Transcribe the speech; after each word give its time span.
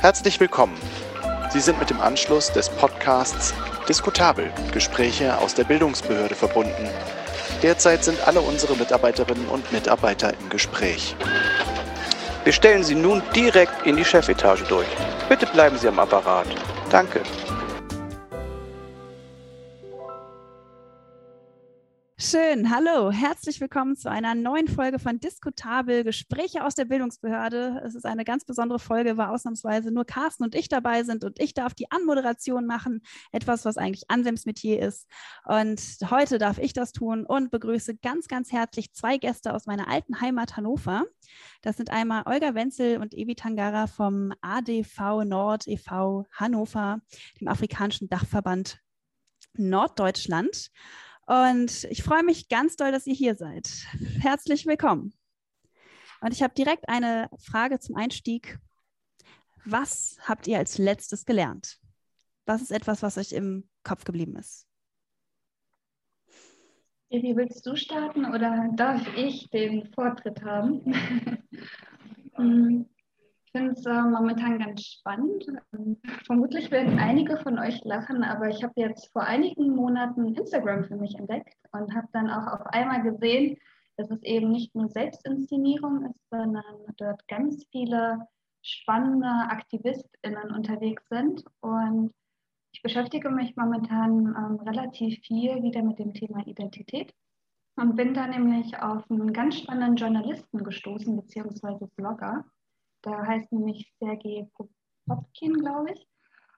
Herzlich 0.00 0.38
willkommen. 0.38 0.76
Sie 1.50 1.58
sind 1.58 1.78
mit 1.78 1.88
dem 1.88 2.00
Anschluss 2.00 2.52
des 2.52 2.68
Podcasts 2.68 3.54
Diskutabel 3.88 4.52
Gespräche 4.70 5.38
aus 5.38 5.54
der 5.54 5.64
Bildungsbehörde 5.64 6.34
verbunden. 6.34 6.90
Derzeit 7.62 8.04
sind 8.04 8.18
alle 8.28 8.42
unsere 8.42 8.76
Mitarbeiterinnen 8.76 9.48
und 9.48 9.72
Mitarbeiter 9.72 10.34
im 10.38 10.50
Gespräch. 10.50 11.16
Wir 12.44 12.52
stellen 12.52 12.84
Sie 12.84 12.94
nun 12.94 13.22
direkt 13.34 13.86
in 13.86 13.96
die 13.96 14.04
Chefetage 14.04 14.64
durch. 14.68 14.86
Bitte 15.30 15.46
bleiben 15.46 15.78
Sie 15.78 15.88
am 15.88 15.98
Apparat. 15.98 16.46
Danke. 16.90 17.22
Schön, 22.28 22.74
hallo, 22.74 23.12
herzlich 23.12 23.60
willkommen 23.60 23.94
zu 23.94 24.10
einer 24.10 24.34
neuen 24.34 24.66
Folge 24.66 24.98
von 24.98 25.20
Diskutabel 25.20 26.02
Gespräche 26.02 26.64
aus 26.64 26.74
der 26.74 26.84
Bildungsbehörde. 26.84 27.80
Es 27.84 27.94
ist 27.94 28.04
eine 28.04 28.24
ganz 28.24 28.44
besondere 28.44 28.80
Folge, 28.80 29.16
weil 29.16 29.28
ausnahmsweise 29.28 29.92
nur 29.92 30.04
Carsten 30.04 30.42
und 30.42 30.56
ich 30.56 30.68
dabei 30.68 31.04
sind 31.04 31.22
und 31.22 31.40
ich 31.40 31.54
darf 31.54 31.72
die 31.74 31.88
Anmoderation 31.92 32.66
machen, 32.66 33.02
etwas, 33.30 33.64
was 33.64 33.76
eigentlich 33.76 34.10
Ansems 34.10 34.44
Metier 34.44 34.82
ist. 34.82 35.08
Und 35.44 35.80
heute 36.10 36.38
darf 36.38 36.58
ich 36.58 36.72
das 36.72 36.90
tun 36.90 37.24
und 37.24 37.52
begrüße 37.52 37.96
ganz, 37.98 38.26
ganz 38.26 38.50
herzlich 38.50 38.92
zwei 38.92 39.18
Gäste 39.18 39.54
aus 39.54 39.66
meiner 39.66 39.86
alten 39.86 40.20
Heimat 40.20 40.56
Hannover. 40.56 41.04
Das 41.62 41.76
sind 41.76 41.90
einmal 41.90 42.24
Olga 42.26 42.56
Wenzel 42.56 42.98
und 42.98 43.14
Evi 43.14 43.36
Tangara 43.36 43.86
vom 43.86 44.32
ADV 44.40 45.22
Nord 45.24 45.68
e.V. 45.68 46.26
Hannover, 46.32 46.98
dem 47.40 47.46
afrikanischen 47.46 48.08
Dachverband 48.08 48.80
Norddeutschland. 49.58 50.72
Und 51.26 51.84
ich 51.90 52.04
freue 52.04 52.22
mich 52.22 52.48
ganz 52.48 52.76
doll, 52.76 52.92
dass 52.92 53.06
ihr 53.06 53.14
hier 53.14 53.34
seid. 53.34 53.68
Herzlich 54.20 54.64
willkommen. 54.64 55.12
Und 56.20 56.32
ich 56.32 56.42
habe 56.42 56.54
direkt 56.54 56.88
eine 56.88 57.28
Frage 57.38 57.80
zum 57.80 57.96
Einstieg. 57.96 58.58
Was 59.64 60.18
habt 60.22 60.46
ihr 60.46 60.58
als 60.58 60.78
letztes 60.78 61.24
gelernt? 61.24 61.80
Was 62.46 62.62
ist 62.62 62.70
etwas, 62.70 63.02
was 63.02 63.18
euch 63.18 63.32
im 63.32 63.68
Kopf 63.82 64.04
geblieben 64.04 64.36
ist? 64.36 64.68
Wie 67.10 67.36
willst 67.36 67.66
du 67.66 67.74
starten 67.74 68.24
oder 68.26 68.70
darf 68.76 69.02
ich 69.16 69.50
den 69.50 69.92
Vortritt 69.92 70.42
haben? 70.44 71.42
Finde 73.56 73.72
es 73.72 73.86
äh, 73.86 74.02
momentan 74.02 74.58
ganz 74.58 74.82
spannend. 74.82 75.46
Ähm, 75.72 75.96
vermutlich 76.26 76.70
werden 76.70 76.98
einige 76.98 77.38
von 77.38 77.58
euch 77.58 77.82
lachen, 77.84 78.22
aber 78.22 78.50
ich 78.50 78.62
habe 78.62 78.74
jetzt 78.76 79.10
vor 79.12 79.22
einigen 79.22 79.74
Monaten 79.74 80.34
Instagram 80.34 80.84
für 80.84 80.96
mich 80.96 81.14
entdeckt 81.14 81.56
und 81.72 81.94
habe 81.94 82.06
dann 82.12 82.28
auch 82.28 82.46
auf 82.52 82.66
einmal 82.66 83.02
gesehen, 83.02 83.56
dass 83.96 84.10
es 84.10 84.22
eben 84.24 84.50
nicht 84.50 84.74
nur 84.74 84.90
Selbstinszenierung 84.90 86.04
ist, 86.04 86.20
sondern 86.28 86.64
dort 86.98 87.26
ganz 87.28 87.64
viele 87.72 88.28
spannende 88.60 89.26
AktivistInnen 89.26 90.50
unterwegs 90.54 91.08
sind. 91.08 91.42
Und 91.60 92.12
ich 92.72 92.82
beschäftige 92.82 93.30
mich 93.30 93.56
momentan 93.56 94.36
ähm, 94.36 94.60
relativ 94.68 95.18
viel 95.20 95.62
wieder 95.62 95.82
mit 95.82 95.98
dem 95.98 96.12
Thema 96.12 96.46
Identität 96.46 97.14
und 97.76 97.96
bin 97.96 98.12
da 98.12 98.26
nämlich 98.26 98.78
auf 98.82 99.10
einen 99.10 99.32
ganz 99.32 99.60
spannenden 99.60 99.96
Journalisten 99.96 100.62
gestoßen, 100.62 101.16
beziehungsweise 101.16 101.88
Blogger, 101.96 102.44
der 103.06 103.26
heißt 103.26 103.52
nämlich 103.52 103.92
Sergei 103.98 104.48
Popkin, 105.06 105.54
glaube 105.54 105.92
ich. 105.92 106.06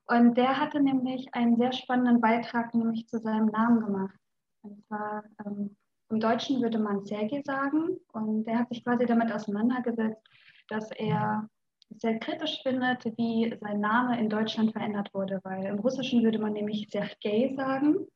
Und 0.06 0.36
der 0.38 0.58
hatte 0.58 0.80
nämlich 0.80 1.32
einen 1.34 1.56
sehr 1.56 1.72
spannenden 1.72 2.20
Beitrag 2.20 2.74
nämlich 2.74 3.06
zu 3.08 3.18
seinem 3.18 3.46
Namen 3.46 3.84
gemacht. 3.84 4.18
Und 4.62 4.82
zwar 4.86 5.22
ähm, 5.44 5.76
im 6.08 6.20
Deutschen 6.20 6.62
würde 6.62 6.78
man 6.78 7.04
Sergei 7.04 7.42
sagen. 7.44 7.98
Und 8.12 8.44
der 8.44 8.60
hat 8.60 8.70
sich 8.70 8.82
quasi 8.82 9.04
damit 9.04 9.30
auseinandergesetzt, 9.30 10.26
dass 10.68 10.90
er 10.92 11.46
sehr 11.90 12.18
kritisch 12.18 12.62
findet, 12.62 13.04
wie 13.18 13.54
sein 13.60 13.80
Name 13.80 14.18
in 14.18 14.30
Deutschland 14.30 14.72
verändert 14.72 15.12
wurde, 15.12 15.40
weil 15.44 15.66
im 15.66 15.78
Russischen 15.78 16.22
würde 16.22 16.38
man 16.38 16.54
nämlich 16.54 16.88
Sergei 16.90 17.54
sagen. 17.54 18.06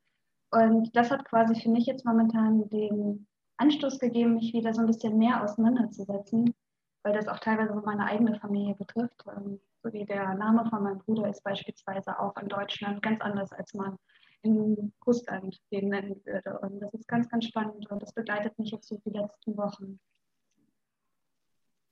Und 0.51 0.95
das 0.97 1.11
hat 1.11 1.27
quasi 1.27 1.61
für 1.61 1.71
mich 1.71 1.87
jetzt 1.87 2.05
momentan 2.06 2.69
den 2.71 3.27
Anstoß 3.59 3.99
gegeben, 3.99 4.35
mich 4.35 4.53
wieder 4.55 4.73
so 4.73 4.81
ein 4.81 4.87
bisschen 4.87 5.19
mehr 5.19 5.43
auseinanderzusetzen 5.43 6.55
weil 7.03 7.13
das 7.13 7.29
auch 7.29 7.39
teilweise 7.39 7.75
meine 7.75 8.07
eigene 8.07 8.39
Familie 8.39 8.75
betrifft. 8.75 9.25
Ähm, 9.37 9.61
so 9.83 9.93
wie 9.93 10.05
der 10.05 10.35
Name 10.35 10.69
von 10.71 10.83
meinem 10.83 10.99
Bruder 10.99 11.29
ist 11.29 11.43
beispielsweise 11.43 12.19
auch 12.19 12.37
in 12.37 12.49
Deutschland 12.49 13.03
ganz 13.03 13.21
anders, 13.21 13.53
als 13.53 13.75
man 13.75 13.99
in 14.43 14.93
Russland 15.07 15.61
den 15.71 15.89
nennen 15.89 16.21
würde. 16.25 16.59
Und 16.61 16.81
das 16.81 16.95
ist 16.95 17.09
ganz, 17.09 17.29
ganz 17.29 17.47
spannend 17.47 17.91
und 17.91 18.03
das 18.03 18.12
begleitet 18.12 18.59
mich 18.59 18.71
jetzt 18.71 18.89
so 18.89 19.01
die 19.05 19.11
letzten 19.11 19.57
Wochen. 19.57 20.01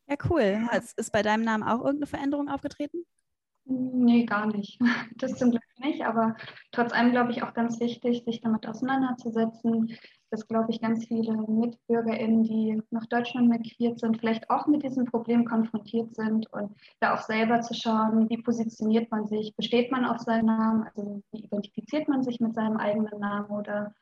Ja, 0.08 0.16
cool. 0.28 0.68
Ist 0.96 1.12
bei 1.12 1.22
deinem 1.22 1.44
Namen 1.44 1.62
auch 1.62 1.78
irgendeine 1.78 2.06
Veränderung 2.06 2.48
aufgetreten? 2.48 3.04
Nee, 3.64 4.24
gar 4.24 4.46
nicht. 4.46 4.80
Das 5.16 5.38
zum 5.38 5.50
Glück 5.50 5.62
nicht, 5.78 6.02
aber 6.02 6.36
trotz 6.72 6.92
allem 6.92 7.12
glaube 7.12 7.30
ich 7.30 7.42
auch 7.42 7.54
ganz 7.54 7.78
wichtig, 7.78 8.24
sich 8.24 8.40
damit 8.40 8.66
auseinanderzusetzen, 8.66 9.96
dass, 10.30 10.46
glaube 10.46 10.70
ich, 10.70 10.80
ganz 10.80 11.06
viele 11.06 11.32
MitbürgerInnen, 11.32 12.44
die 12.44 12.82
nach 12.90 13.06
Deutschland 13.06 13.48
migriert 13.48 13.98
sind, 13.98 14.18
vielleicht 14.18 14.48
auch 14.48 14.66
mit 14.66 14.82
diesem 14.82 15.04
Problem 15.04 15.44
konfrontiert 15.44 16.14
sind 16.14 16.52
und 16.52 16.74
da 17.00 17.14
auch 17.14 17.22
selber 17.22 17.60
zu 17.60 17.74
schauen, 17.74 18.28
wie 18.30 18.38
positioniert 18.38 19.10
man 19.10 19.26
sich, 19.26 19.54
besteht 19.56 19.90
man 19.90 20.04
auf 20.04 20.18
seinen 20.18 20.46
Namen, 20.46 20.84
also 20.84 21.22
wie 21.32 21.44
identifiziert 21.44 22.08
man 22.08 22.22
sich 22.22 22.40
mit 22.40 22.54
seinem 22.54 22.76
eigenen 22.76 23.18
Namen 23.18 23.50
oder 23.50 23.94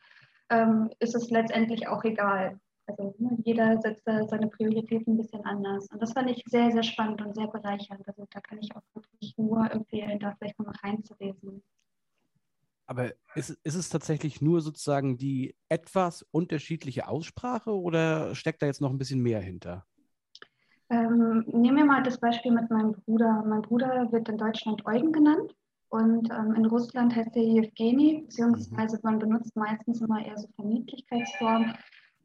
ähm, 0.50 0.90
ist 0.98 1.14
es 1.14 1.30
letztendlich 1.30 1.88
auch 1.88 2.04
egal. 2.04 2.58
Also 2.86 3.14
ne, 3.18 3.36
jeder 3.44 3.80
setzt 3.80 4.06
da 4.06 4.26
seine 4.26 4.48
Prioritäten 4.48 5.14
ein 5.14 5.18
bisschen 5.18 5.44
anders. 5.44 5.88
Und 5.90 6.00
das 6.00 6.12
fand 6.12 6.30
ich 6.30 6.42
sehr, 6.46 6.70
sehr 6.70 6.82
spannend 6.82 7.20
und 7.20 7.34
sehr 7.34 7.46
bereichernd. 7.46 8.06
Also 8.08 8.26
da 8.30 8.40
kann 8.40 8.58
ich 8.60 8.74
auch 8.74 8.82
wirklich 8.94 9.36
nur 9.36 9.70
empfehlen, 9.70 10.18
da 10.18 10.34
vielleicht 10.38 10.58
mal 10.58 10.72
reinzulesen. 10.82 11.62
Aber 12.87 13.11
ist, 13.35 13.51
ist 13.63 13.75
es 13.75 13.89
tatsächlich 13.89 14.41
nur 14.41 14.61
sozusagen 14.61 15.17
die 15.17 15.55
etwas 15.69 16.23
unterschiedliche 16.31 17.07
Aussprache 17.07 17.71
oder 17.71 18.35
steckt 18.35 18.61
da 18.61 18.65
jetzt 18.65 18.81
noch 18.81 18.91
ein 18.91 18.97
bisschen 18.97 19.21
mehr 19.21 19.39
hinter? 19.39 19.85
Ähm, 20.89 21.43
nehmen 21.47 21.77
wir 21.77 21.85
mal 21.85 22.03
das 22.03 22.19
Beispiel 22.19 22.51
mit 22.51 22.69
meinem 22.69 22.91
Bruder. 22.91 23.43
Mein 23.47 23.61
Bruder 23.61 24.11
wird 24.11 24.27
in 24.29 24.37
Deutschland 24.37 24.85
Eugen 24.85 25.11
genannt 25.11 25.55
und 25.89 26.29
ähm, 26.31 26.55
in 26.55 26.65
Russland 26.65 27.15
heißt 27.15 27.35
er 27.35 27.43
Evgeny, 27.43 28.23
beziehungsweise 28.23 28.97
mhm. 28.97 29.01
man 29.03 29.19
benutzt 29.19 29.55
meistens 29.55 30.01
immer 30.01 30.25
eher 30.25 30.37
so 30.37 30.47
Verniedlichkeitsformen. 30.55 31.73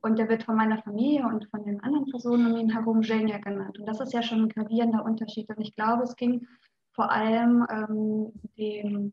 Und 0.00 0.18
der 0.18 0.28
wird 0.28 0.44
von 0.44 0.56
meiner 0.56 0.80
Familie 0.82 1.26
und 1.26 1.48
von 1.50 1.64
den 1.64 1.82
anderen 1.82 2.06
Personen 2.06 2.52
um 2.52 2.58
ihn 2.58 2.72
herum 2.72 3.02
Женя 3.02 3.38
genannt. 3.38 3.78
Und 3.78 3.86
das 3.86 4.00
ist 4.00 4.12
ja 4.12 4.22
schon 4.22 4.42
ein 4.42 4.48
gravierender 4.48 5.04
Unterschied. 5.04 5.48
Und 5.48 5.60
ich 5.60 5.74
glaube, 5.74 6.04
es 6.04 6.14
ging 6.14 6.46
vor 6.92 7.10
allem 7.10 7.66
ähm, 7.70 8.32
dem 8.56 9.12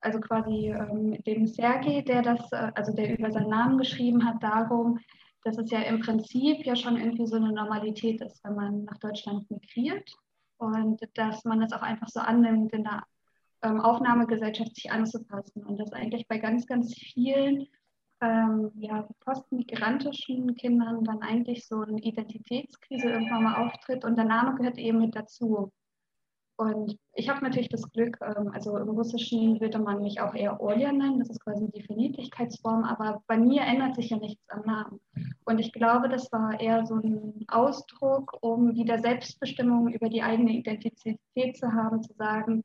also 0.00 0.20
quasi 0.20 0.68
ähm, 0.68 1.22
dem 1.24 1.46
Sergei, 1.46 2.02
der 2.02 2.22
das, 2.22 2.52
äh, 2.52 2.72
also 2.74 2.92
der 2.92 3.18
über 3.18 3.30
seinen 3.30 3.50
Namen 3.50 3.78
geschrieben 3.78 4.24
hat, 4.24 4.42
darum, 4.42 4.98
dass 5.44 5.58
es 5.58 5.70
ja 5.70 5.80
im 5.80 6.00
Prinzip 6.00 6.64
ja 6.64 6.76
schon 6.76 6.96
irgendwie 6.96 7.26
so 7.26 7.36
eine 7.36 7.52
Normalität 7.52 8.20
ist, 8.20 8.42
wenn 8.44 8.54
man 8.54 8.84
nach 8.84 8.98
Deutschland 8.98 9.50
migriert 9.50 10.10
und 10.58 11.00
dass 11.14 11.44
man 11.44 11.60
das 11.60 11.72
auch 11.72 11.82
einfach 11.82 12.08
so 12.08 12.20
annimmt, 12.20 12.72
in 12.72 12.84
der 12.84 13.04
ähm, 13.62 13.80
Aufnahmegesellschaft 13.80 14.74
sich 14.74 14.90
anzupassen 14.90 15.64
und 15.64 15.78
dass 15.78 15.92
eigentlich 15.92 16.26
bei 16.28 16.38
ganz, 16.38 16.66
ganz 16.66 16.94
vielen 16.94 17.66
ähm, 18.20 18.70
ja, 18.76 19.08
postmigrantischen 19.20 20.54
Kindern 20.56 21.04
dann 21.04 21.22
eigentlich 21.22 21.66
so 21.66 21.80
eine 21.80 22.00
Identitätskrise 22.00 23.08
irgendwann 23.08 23.44
mal 23.44 23.66
auftritt 23.66 24.04
und 24.04 24.16
der 24.16 24.24
Name 24.24 24.56
gehört 24.56 24.78
eben 24.78 24.98
mit 24.98 25.14
dazu. 25.14 25.72
Und 26.58 26.98
ich 27.14 27.28
habe 27.28 27.44
natürlich 27.44 27.68
das 27.68 27.88
Glück, 27.92 28.18
ähm, 28.20 28.50
also 28.52 28.76
im 28.78 28.88
Russischen 28.88 29.60
würde 29.60 29.78
man 29.78 30.02
mich 30.02 30.20
auch 30.20 30.34
eher 30.34 30.60
Olja 30.60 30.90
nennen, 30.90 31.20
das 31.20 31.30
ist 31.30 31.44
quasi 31.44 31.70
die 31.70 31.84
Verniedlichkeitsform, 31.84 32.82
aber 32.82 33.22
bei 33.28 33.38
mir 33.38 33.62
ändert 33.62 33.94
sich 33.94 34.10
ja 34.10 34.16
nichts 34.16 34.42
am 34.50 34.62
Namen. 34.62 35.00
Und 35.44 35.60
ich 35.60 35.72
glaube, 35.72 36.08
das 36.08 36.32
war 36.32 36.58
eher 36.58 36.84
so 36.84 36.96
ein 36.96 37.44
Ausdruck, 37.46 38.38
um 38.40 38.74
wieder 38.74 38.98
Selbstbestimmung 38.98 39.86
über 39.86 40.08
die 40.08 40.24
eigene 40.24 40.50
Identität 40.50 41.56
zu 41.56 41.72
haben, 41.72 42.02
zu 42.02 42.12
sagen, 42.14 42.64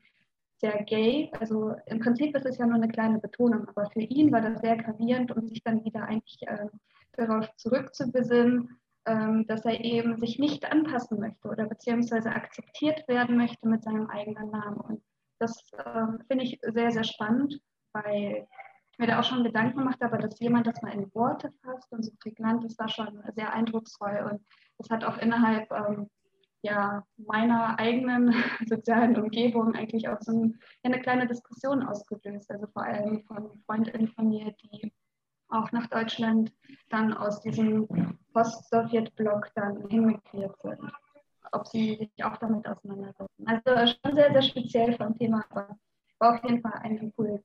sehr 0.58 0.84
gay. 0.86 1.30
Also 1.40 1.76
im 1.86 2.00
Prinzip 2.00 2.36
ist 2.36 2.48
es 2.48 2.58
ja 2.58 2.66
nur 2.66 2.78
eine 2.78 2.88
kleine 2.88 3.20
Betonung, 3.20 3.68
aber 3.68 3.92
für 3.92 4.02
ihn 4.02 4.32
war 4.32 4.42
das 4.42 4.60
sehr 4.62 4.76
gravierend, 4.76 5.36
um 5.38 5.46
sich 5.46 5.62
dann 5.62 5.86
wieder 5.86 6.06
eigentlich 6.06 6.42
äh, 6.48 6.66
darauf 7.12 7.48
zurückzubesinnen, 7.58 8.76
dass 9.06 9.66
er 9.66 9.84
eben 9.84 10.18
sich 10.18 10.40
nicht 10.40 10.72
anpassen 10.72 11.20
möchte 11.20 11.50
oder 11.50 11.66
beziehungsweise 11.66 12.30
akzeptiert 12.30 13.06
werden 13.08 13.36
möchte 13.36 13.68
mit 13.68 13.84
seinem 13.84 14.10
eigenen 14.10 14.50
Namen. 14.50 14.80
Und 14.80 15.04
das 15.40 15.72
ähm, 15.86 16.20
finde 16.28 16.46
ich 16.46 16.60
sehr, 16.62 16.92
sehr 16.92 17.04
spannend, 17.04 17.60
weil 17.92 18.48
ich 18.92 19.00
mir 19.00 19.08
da 19.08 19.20
auch 19.20 19.24
schon 19.24 19.44
Gedanken 19.44 19.80
gemacht 19.80 20.00
habe, 20.02 20.18
dass 20.20 20.40
jemand 20.40 20.68
das 20.68 20.82
mal 20.82 20.94
in 20.94 21.14
Worte 21.14 21.52
fasst 21.64 21.92
und 21.92 22.04
so 22.04 22.12
prägnant 22.22 22.64
ist, 22.64 22.80
war 22.80 22.88
schon 22.88 23.22
sehr 23.36 23.52
eindrucksvoll. 23.52 24.30
Und 24.32 24.42
das 24.78 24.90
hat 24.90 25.04
auch 25.04 25.18
innerhalb 25.18 25.70
ähm, 25.72 26.10
ja, 26.62 27.04
meiner 27.18 27.78
eigenen 27.78 28.34
sozialen 28.68 29.18
Umgebung 29.18 29.76
eigentlich 29.76 30.08
auch 30.08 30.22
so 30.22 30.32
ein, 30.32 30.60
eine 30.84 31.02
kleine 31.02 31.28
Diskussion 31.28 31.84
ausgelöst. 31.84 32.50
Also 32.50 32.68
vor 32.68 32.84
allem 32.84 33.24
von 33.26 33.62
Freundinnen 33.66 34.08
von 34.08 34.30
mir, 34.30 34.54
die 34.64 34.94
auch 35.54 35.72
nach 35.72 35.88
Deutschland 35.88 36.52
dann 36.90 37.14
aus 37.14 37.42
diesem 37.42 37.88
Post-Sowjet-Block 38.34 39.52
dann 39.56 39.88
hinmigriert 39.90 40.56
sind. 40.62 40.80
ob 41.52 41.68
sie 41.68 41.96
sich 41.96 42.26
auch 42.26 42.38
damit 42.38 42.68
auseinandersetzen. 42.68 43.46
Also 43.46 43.94
schon 44.04 44.16
sehr, 44.16 44.32
sehr 44.32 44.42
speziell 44.42 44.98
vom 44.98 45.16
Thema, 45.18 45.46
aber 45.50 45.78
war 46.20 46.36
auf 46.36 46.44
jeden 46.44 46.62
Fall 46.62 46.74
ein 46.82 46.98
Impuls. 46.98 47.42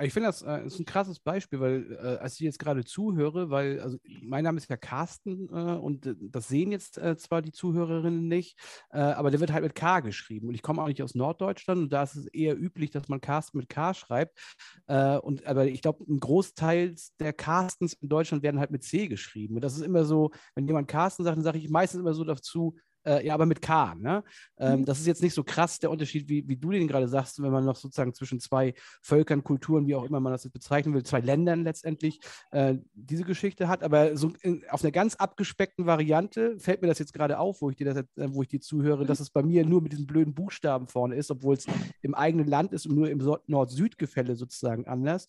Ich 0.00 0.12
finde, 0.12 0.28
das 0.28 0.42
äh, 0.42 0.66
ist 0.66 0.78
ein 0.78 0.84
krasses 0.84 1.18
Beispiel, 1.20 1.60
weil 1.60 1.92
äh, 1.92 2.18
als 2.18 2.34
ich 2.34 2.40
jetzt 2.40 2.58
gerade 2.58 2.84
zuhöre, 2.84 3.50
weil 3.50 3.80
also 3.80 3.98
mein 4.22 4.44
Name 4.44 4.58
ist 4.58 4.70
ja 4.70 4.76
Carsten 4.76 5.48
äh, 5.48 5.76
und 5.76 6.06
äh, 6.06 6.14
das 6.18 6.48
sehen 6.48 6.70
jetzt 6.70 6.98
äh, 6.98 7.16
zwar 7.16 7.42
die 7.42 7.52
Zuhörerinnen 7.52 8.28
nicht, 8.28 8.58
äh, 8.90 8.98
aber 8.98 9.30
der 9.30 9.40
wird 9.40 9.52
halt 9.52 9.64
mit 9.64 9.74
K 9.74 10.00
geschrieben 10.00 10.48
und 10.48 10.54
ich 10.54 10.62
komme 10.62 10.82
auch 10.82 10.88
nicht 10.88 11.02
aus 11.02 11.14
Norddeutschland 11.14 11.82
und 11.82 11.92
da 11.92 12.02
ist 12.02 12.16
es 12.16 12.26
eher 12.26 12.58
üblich, 12.58 12.90
dass 12.90 13.08
man 13.08 13.20
Carsten 13.20 13.58
mit 13.58 13.68
K 13.68 13.94
schreibt. 13.94 14.38
und 14.86 15.46
aber 15.46 15.66
ich 15.66 15.82
glaube, 15.82 16.04
ein 16.08 16.20
Großteil 16.20 16.94
der 17.20 17.32
Carstens 17.32 17.94
in 17.94 18.08
Deutschland 18.08 18.42
werden 18.42 18.60
halt 18.60 18.70
mit 18.70 18.82
C 18.84 19.08
geschrieben. 19.08 19.56
Und 19.56 19.62
das 19.62 19.76
ist 19.76 19.82
immer 19.82 20.04
so, 20.04 20.30
wenn 20.54 20.66
jemand 20.66 20.88
Carsten 20.88 21.24
sagt, 21.24 21.36
dann 21.36 21.44
sage 21.44 21.58
ich 21.58 21.68
meistens 21.68 22.00
immer 22.00 22.14
so 22.14 22.24
dazu, 22.24 22.76
äh, 23.08 23.26
ja, 23.26 23.34
aber 23.34 23.46
mit 23.46 23.62
K. 23.62 23.94
Ne? 23.94 24.22
Ähm, 24.58 24.80
mhm. 24.80 24.84
Das 24.84 25.00
ist 25.00 25.06
jetzt 25.06 25.22
nicht 25.22 25.34
so 25.34 25.42
krass 25.42 25.78
der 25.78 25.90
Unterschied, 25.90 26.28
wie, 26.28 26.46
wie 26.46 26.56
du 26.56 26.70
den 26.70 26.86
gerade 26.86 27.08
sagst, 27.08 27.42
wenn 27.42 27.50
man 27.50 27.64
noch 27.64 27.76
sozusagen 27.76 28.14
zwischen 28.14 28.40
zwei 28.40 28.74
Völkern, 29.02 29.42
Kulturen, 29.42 29.86
wie 29.86 29.94
auch 29.94 30.04
immer 30.04 30.20
man 30.20 30.32
das 30.32 30.44
jetzt 30.44 30.52
bezeichnen 30.52 30.94
will, 30.94 31.02
zwei 31.02 31.20
Ländern 31.20 31.64
letztendlich 31.64 32.20
äh, 32.50 32.74
diese 32.92 33.24
Geschichte 33.24 33.68
hat. 33.68 33.82
Aber 33.82 34.16
so 34.16 34.32
in, 34.42 34.64
auf 34.70 34.84
einer 34.84 34.92
ganz 34.92 35.14
abgespeckten 35.14 35.86
Variante 35.86 36.58
fällt 36.58 36.82
mir 36.82 36.88
das 36.88 36.98
jetzt 36.98 37.14
gerade 37.14 37.38
auf, 37.38 37.62
wo 37.62 37.70
ich 37.70 37.76
dir 37.76 37.86
das, 37.86 37.96
äh, 37.96 38.28
wo 38.32 38.42
ich 38.42 38.48
dir 38.48 38.60
zuhöre, 38.60 39.06
dass 39.06 39.20
es 39.20 39.30
bei 39.30 39.42
mir 39.42 39.64
nur 39.64 39.80
mit 39.80 39.92
diesen 39.92 40.06
blöden 40.06 40.34
Buchstaben 40.34 40.86
vorne 40.86 41.14
ist, 41.14 41.30
obwohl 41.30 41.54
es 41.54 41.66
im 42.02 42.14
eigenen 42.14 42.46
Land 42.46 42.72
ist 42.72 42.86
und 42.86 42.94
nur 42.94 43.10
im 43.10 43.18
Nord-Süd-Gefälle 43.46 44.36
sozusagen 44.36 44.86
anders. 44.86 45.26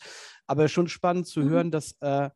Aber 0.47 0.67
schon 0.67 0.87
spannend 0.87 1.27
zu 1.27 1.41
mhm. 1.41 1.49
hören, 1.49 1.71
dass 1.71 1.95
äh, 2.01 2.29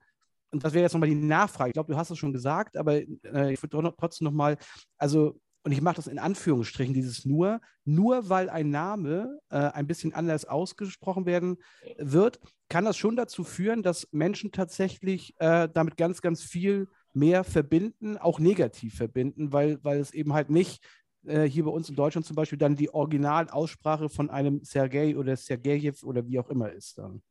und 0.53 0.63
das 0.63 0.73
wäre 0.73 0.83
jetzt 0.83 0.93
nochmal 0.93 1.09
die 1.09 1.15
Nachfrage. 1.15 1.69
Ich 1.69 1.73
glaube, 1.73 1.91
du 1.91 1.97
hast 1.97 2.11
es 2.11 2.17
schon 2.17 2.33
gesagt, 2.33 2.77
aber 2.77 2.95
äh, 2.95 3.53
ich 3.53 3.61
würde 3.61 3.93
trotzdem 3.97 4.25
nochmal, 4.25 4.57
also, 4.97 5.39
und 5.63 5.71
ich 5.71 5.81
mache 5.81 5.95
das 5.95 6.07
in 6.07 6.19
Anführungsstrichen, 6.19 6.93
dieses 6.93 7.25
nur, 7.25 7.59
nur 7.85 8.29
weil 8.29 8.49
ein 8.49 8.69
Name 8.69 9.39
äh, 9.49 9.57
ein 9.57 9.87
bisschen 9.87 10.13
anders 10.13 10.45
ausgesprochen 10.45 11.25
werden 11.25 11.57
wird, 11.97 12.39
kann 12.69 12.85
das 12.85 12.97
schon 12.97 13.15
dazu 13.15 13.43
führen, 13.43 13.81
dass 13.81 14.07
Menschen 14.11 14.51
tatsächlich 14.51 15.33
äh, 15.39 15.69
damit 15.73 15.97
ganz, 15.97 16.21
ganz 16.21 16.43
viel 16.43 16.87
mehr 17.13 17.43
verbinden, 17.43 18.17
auch 18.17 18.39
negativ 18.39 18.95
verbinden, 18.95 19.53
weil, 19.53 19.83
weil 19.83 19.99
es 19.99 20.13
eben 20.13 20.33
halt 20.33 20.49
nicht 20.49 20.83
äh, 21.25 21.43
hier 21.43 21.63
bei 21.63 21.71
uns 21.71 21.89
in 21.89 21.95
Deutschland 21.95 22.25
zum 22.25 22.35
Beispiel 22.35 22.57
dann 22.57 22.75
die 22.75 22.93
Originalaussprache 22.93 24.09
von 24.09 24.29
einem 24.29 24.63
Sergei 24.63 25.15
oder 25.17 25.35
Sergejew 25.35 26.03
oder 26.03 26.27
wie 26.27 26.39
auch 26.39 26.49
immer 26.49 26.71
ist 26.71 26.97
dann. 26.97 27.21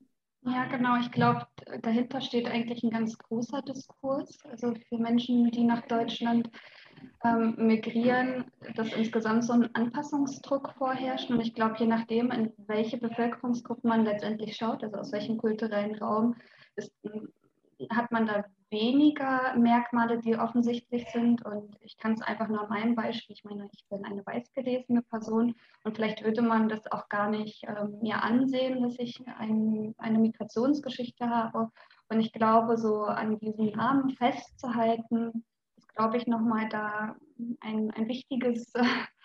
Ja, 0.44 0.64
genau. 0.66 0.96
Ich 0.96 1.12
glaube, 1.12 1.46
dahinter 1.82 2.20
steht 2.20 2.48
eigentlich 2.48 2.82
ein 2.82 2.90
ganz 2.90 3.16
großer 3.16 3.62
Diskurs. 3.62 4.38
Also 4.50 4.74
für 4.88 4.98
Menschen, 4.98 5.50
die 5.52 5.62
nach 5.62 5.82
Deutschland 5.86 6.50
ähm, 7.24 7.54
migrieren, 7.58 8.44
dass 8.74 8.92
insgesamt 8.92 9.44
so 9.44 9.52
ein 9.52 9.72
Anpassungsdruck 9.74 10.72
vorherrscht. 10.76 11.30
Und 11.30 11.40
ich 11.40 11.54
glaube, 11.54 11.76
je 11.78 11.86
nachdem, 11.86 12.32
in 12.32 12.52
welche 12.66 12.98
Bevölkerungsgruppen 12.98 13.88
man 13.88 14.04
letztendlich 14.04 14.56
schaut, 14.56 14.82
also 14.82 14.96
aus 14.96 15.12
welchem 15.12 15.38
kulturellen 15.38 15.94
Raum, 15.96 16.34
ist, 16.74 16.92
hat 17.90 18.10
man 18.10 18.26
da 18.26 18.44
weniger 18.72 19.54
Merkmale, 19.56 20.18
die 20.18 20.36
offensichtlich 20.36 21.06
sind. 21.12 21.44
Und 21.44 21.76
ich 21.80 21.96
kann 21.98 22.14
es 22.14 22.22
einfach 22.22 22.48
nur 22.48 22.62
an 22.62 22.68
meinem 22.68 22.94
Beispiel, 22.96 23.36
ich 23.36 23.44
meine, 23.44 23.68
ich 23.72 23.86
bin 23.88 24.04
eine 24.04 24.26
weißgelesene 24.26 25.02
Person 25.02 25.54
und 25.84 25.94
vielleicht 25.94 26.24
würde 26.24 26.42
man 26.42 26.68
das 26.68 26.90
auch 26.90 27.08
gar 27.08 27.30
nicht 27.30 27.64
ähm, 27.68 27.98
mir 28.00 28.22
ansehen, 28.22 28.82
dass 28.82 28.98
ich 28.98 29.22
ein, 29.38 29.94
eine 29.98 30.18
Migrationsgeschichte 30.18 31.28
habe. 31.28 31.70
Und 32.08 32.20
ich 32.20 32.32
glaube, 32.32 32.76
so 32.76 33.04
an 33.04 33.38
diesen 33.38 33.70
Namen 33.70 34.10
festzuhalten, 34.10 35.44
ist, 35.76 35.94
glaube 35.94 36.16
ich, 36.16 36.26
nochmal 36.26 36.68
da 36.68 37.16
ein, 37.60 37.90
ein 37.92 38.08
wichtiges 38.08 38.72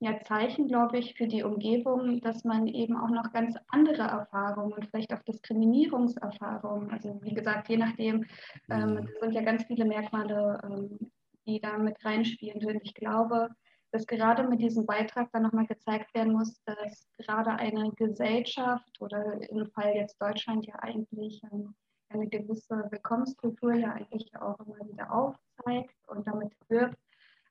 ja, 0.00 0.20
Zeichen, 0.22 0.68
glaube 0.68 0.98
ich, 0.98 1.14
für 1.14 1.26
die 1.26 1.42
Umgebung, 1.42 2.20
dass 2.20 2.44
man 2.44 2.68
eben 2.68 2.96
auch 2.96 3.10
noch 3.10 3.32
ganz 3.32 3.56
andere 3.68 4.02
Erfahrungen 4.02 4.72
und 4.72 4.86
vielleicht 4.86 5.12
auch 5.12 5.22
Diskriminierungserfahrungen, 5.22 6.90
also 6.90 7.18
wie 7.22 7.34
gesagt, 7.34 7.68
je 7.68 7.78
nachdem, 7.78 8.24
ähm, 8.70 8.94
mhm. 8.94 9.08
sind 9.20 9.32
ja 9.32 9.42
ganz 9.42 9.64
viele 9.64 9.84
Merkmale, 9.84 10.60
ähm, 10.62 11.10
die 11.46 11.60
da 11.60 11.78
mit 11.78 11.96
reinspielen. 12.04 12.64
Und 12.64 12.80
ich 12.84 12.94
glaube, 12.94 13.48
dass 13.90 14.06
gerade 14.06 14.46
mit 14.46 14.60
diesem 14.60 14.86
Beitrag 14.86 15.32
dann 15.32 15.42
nochmal 15.42 15.66
gezeigt 15.66 16.14
werden 16.14 16.34
muss, 16.34 16.62
dass 16.64 17.08
gerade 17.16 17.50
eine 17.50 17.90
Gesellschaft 17.92 19.00
oder 19.00 19.40
im 19.50 19.66
Fall 19.72 19.94
jetzt 19.94 20.20
Deutschland 20.20 20.66
ja 20.66 20.76
eigentlich 20.80 21.42
ähm, 21.50 21.74
eine 22.10 22.28
gewisse 22.28 22.86
Willkommenskultur 22.90 23.74
ja 23.74 23.92
eigentlich 23.92 24.30
auch 24.36 24.58
immer 24.60 24.88
wieder 24.88 25.12
aufzeigt 25.12 25.94
und 26.06 26.26
damit 26.26 26.52
wirbt 26.68 26.96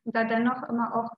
und 0.03 0.15
da 0.15 0.23
dennoch 0.23 0.63
immer 0.69 0.95
auch 0.95 1.11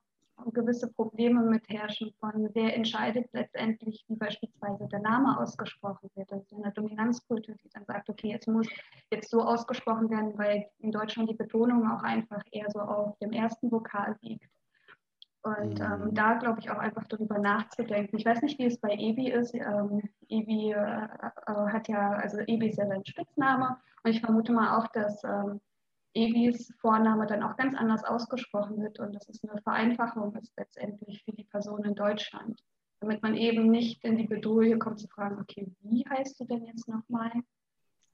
gewisse 0.52 0.90
Probleme 0.92 1.42
mit 1.42 1.68
herrschen 1.68 2.12
von 2.20 2.50
wer 2.54 2.74
entscheidet 2.76 3.28
letztendlich, 3.32 4.04
wie 4.08 4.16
beispielsweise 4.16 4.86
der 4.88 5.00
Name 5.00 5.38
ausgesprochen 5.38 6.10
wird. 6.14 6.30
Das 6.30 6.42
ist 6.42 6.54
eine 6.54 6.72
Dominanzkultur, 6.72 7.54
die 7.62 7.68
dann 7.70 7.84
sagt, 7.84 8.08
okay, 8.08 8.36
es 8.38 8.46
muss 8.46 8.68
jetzt 9.10 9.30
so 9.30 9.42
ausgesprochen 9.42 10.10
werden, 10.10 10.36
weil 10.38 10.66
in 10.78 10.92
Deutschland 10.92 11.30
die 11.30 11.34
Betonung 11.34 11.90
auch 11.90 12.02
einfach 12.02 12.42
eher 12.50 12.70
so 12.70 12.80
auf 12.80 13.18
dem 13.18 13.32
ersten 13.32 13.70
Vokal 13.70 14.16
liegt. 14.22 14.48
Und 15.42 15.80
ähm, 15.80 16.04
mhm. 16.04 16.14
da 16.14 16.34
glaube 16.34 16.60
ich 16.60 16.70
auch 16.70 16.78
einfach 16.78 17.06
darüber 17.08 17.38
nachzudenken. 17.38 18.16
Ich 18.18 18.26
weiß 18.26 18.42
nicht, 18.42 18.58
wie 18.58 18.66
es 18.66 18.78
bei 18.78 18.92
Ebi 18.92 19.30
ist. 19.30 19.54
Ähm, 19.54 20.02
Ebi 20.28 20.72
äh, 20.72 20.74
äh, 20.74 21.08
hat 21.46 21.88
ja, 21.88 22.12
also 22.12 22.38
Ebi 22.40 22.68
ist 22.68 22.78
ja 22.78 22.86
sein 22.86 23.04
Spitzname 23.06 23.78
und 24.02 24.10
ich 24.10 24.20
vermute 24.20 24.52
mal 24.52 24.78
auch, 24.78 24.88
dass 24.88 25.24
ähm, 25.24 25.60
Evis 26.14 26.72
Vorname 26.80 27.26
dann 27.26 27.42
auch 27.42 27.56
ganz 27.56 27.76
anders 27.76 28.04
ausgesprochen 28.04 28.82
wird 28.82 28.98
und 28.98 29.14
dass 29.14 29.28
es 29.28 29.42
eine 29.44 29.60
Vereinfachung 29.62 30.34
ist 30.36 30.52
letztendlich 30.56 31.22
für 31.24 31.32
die 31.32 31.44
Person 31.44 31.84
in 31.84 31.94
Deutschland. 31.94 32.60
Damit 33.00 33.22
man 33.22 33.34
eben 33.34 33.70
nicht 33.70 34.04
in 34.04 34.16
die 34.16 34.26
Bedrohung 34.26 34.78
kommt 34.78 35.00
zu 35.00 35.08
fragen, 35.08 35.40
okay, 35.40 35.72
wie 35.82 36.04
heißt 36.08 36.38
du 36.40 36.44
denn 36.44 36.64
jetzt 36.66 36.88
nochmal? 36.88 37.30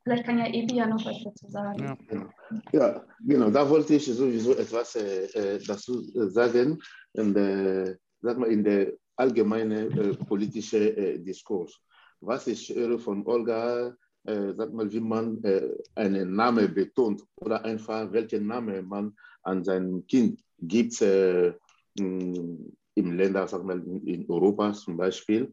Vielleicht 0.04 0.25
kann 0.25 0.38
ja 0.38 0.46
Ebi 0.46 0.76
ja 0.76 0.87
noch 0.87 1.04
was 1.04 1.20
dazu 1.25 1.48
sagen. 1.50 1.98
Ja, 2.12 2.28
ja 2.72 3.04
genau, 3.20 3.50
da 3.50 3.69
wollte 3.69 3.94
ich 3.94 4.06
sowieso 4.06 4.54
etwas 4.54 4.94
äh, 4.94 5.25
äh 5.25 5.58
dazu 5.66 6.00
äh, 6.14 6.28
sagen. 6.28 6.81
In 7.14 7.34
der, 7.34 7.99
sag 8.20 8.38
mal, 8.38 8.49
in 8.49 8.62
der 8.62 8.92
allgemeinen 9.16 9.90
äh, 9.99 10.14
politischen 10.14 10.96
äh, 10.96 11.19
Diskurs. 11.19 11.81
Was 12.20 12.46
ich 12.46 12.72
höre 12.72 13.00
von 13.00 13.26
Olga 13.26 13.96
äh, 14.26 14.52
sag 14.55 14.73
mal, 14.73 14.90
wie 14.90 15.00
man 15.00 15.43
äh, 15.44 15.70
einen 15.94 16.34
Namen 16.34 16.73
betont 16.75 17.23
oder 17.37 17.64
einfach 17.64 18.11
welchen 18.12 18.46
Namen 18.46 18.87
man 18.87 19.17
an 19.43 19.64
sein 19.64 20.05
Kind 20.06 20.40
gibt 20.58 21.00
äh, 21.02 21.54
im 21.99 23.12
Länder, 23.12 23.47
sag 23.47 23.64
mal, 23.64 23.83
in 24.04 24.28
Europa 24.28 24.73
zum 24.73 24.97
Beispiel, 24.97 25.52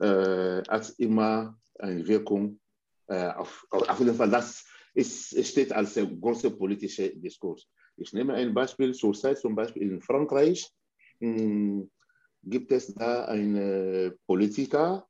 äh, 0.00 0.62
hat 0.68 0.92
immer 0.98 1.58
eine 1.78 2.06
Wirkung. 2.06 2.60
Äh, 3.06 3.30
auf, 3.32 3.66
auf 3.70 3.98
jeden 3.98 4.14
Fall, 4.14 4.30
das 4.30 4.64
ist, 4.94 5.46
steht 5.46 5.72
als 5.72 5.94
der 5.94 6.06
große 6.06 6.50
politische 6.50 7.10
Diskurs. 7.16 7.66
Ich 7.96 8.12
nehme 8.12 8.34
ein 8.34 8.54
Beispiel, 8.54 8.94
zurzeit 8.94 9.38
zum 9.38 9.54
Beispiel 9.54 9.82
in 9.82 10.00
Frankreich 10.00 10.68
mh, 11.20 11.38
hm, 11.38 11.90
gibt 12.42 12.72
es 12.72 12.94
da 12.94 13.26
einen 13.26 14.14
Politiker, 14.26 15.06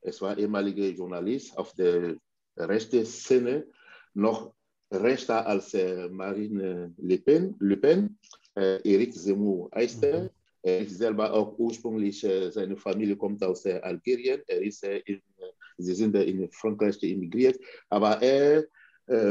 es 0.00 0.20
war 0.20 0.36
ehemaliger 0.36 0.86
Journalist 0.88 1.56
auf 1.56 1.72
der 1.74 2.16
rechte 2.56 3.04
Szene 3.04 3.66
noch 4.14 4.54
rechter 4.90 5.46
als 5.46 5.74
äh, 5.74 6.08
Marine 6.08 6.94
Le 6.98 7.18
Pen, 7.18 7.56
Le 7.58 7.76
Pen 7.76 8.18
äh, 8.56 8.80
Eric 8.84 9.14
Zemmour 9.14 9.70
heißt 9.74 10.02
er. 10.04 10.24
Mhm. 10.24 10.30
Er 10.62 10.80
ist 10.80 10.96
selber 10.96 11.30
auch 11.30 11.58
ursprünglich, 11.58 12.24
äh, 12.24 12.50
seine 12.50 12.76
Familie 12.76 13.16
kommt 13.16 13.42
aus 13.44 13.66
äh, 13.66 13.80
Algerien. 13.82 14.40
Er 14.46 14.62
ist, 14.62 14.82
äh, 14.82 14.98
in, 15.04 15.16
äh, 15.16 15.50
sie 15.76 15.94
sind 15.94 16.16
in 16.16 16.50
Frankreich 16.50 17.02
emigriert, 17.02 17.58
aber 17.88 18.22
er 18.22 18.64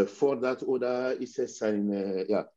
fordert 0.06 0.62
oder 0.62 1.20
ist 1.20 1.40
es 1.40 1.60
eine, 1.64 2.30
ja, 2.30 2.48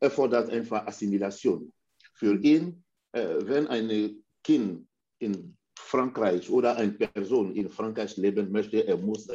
er 0.00 0.10
fordert 0.10 0.50
einfach 0.50 0.84
Assimilation. 0.84 1.72
Für 2.14 2.34
ihn, 2.42 2.82
wenn 3.12 3.68
ein 3.68 4.24
Kind 4.42 4.84
in 5.20 5.56
Frankreich 5.84 6.50
oder 6.50 6.76
eine 6.76 6.92
Person 6.92 7.54
in 7.54 7.68
Frankreich 7.68 8.16
leben 8.16 8.50
möchte, 8.50 8.86
er 8.86 8.96
muss 8.96 9.28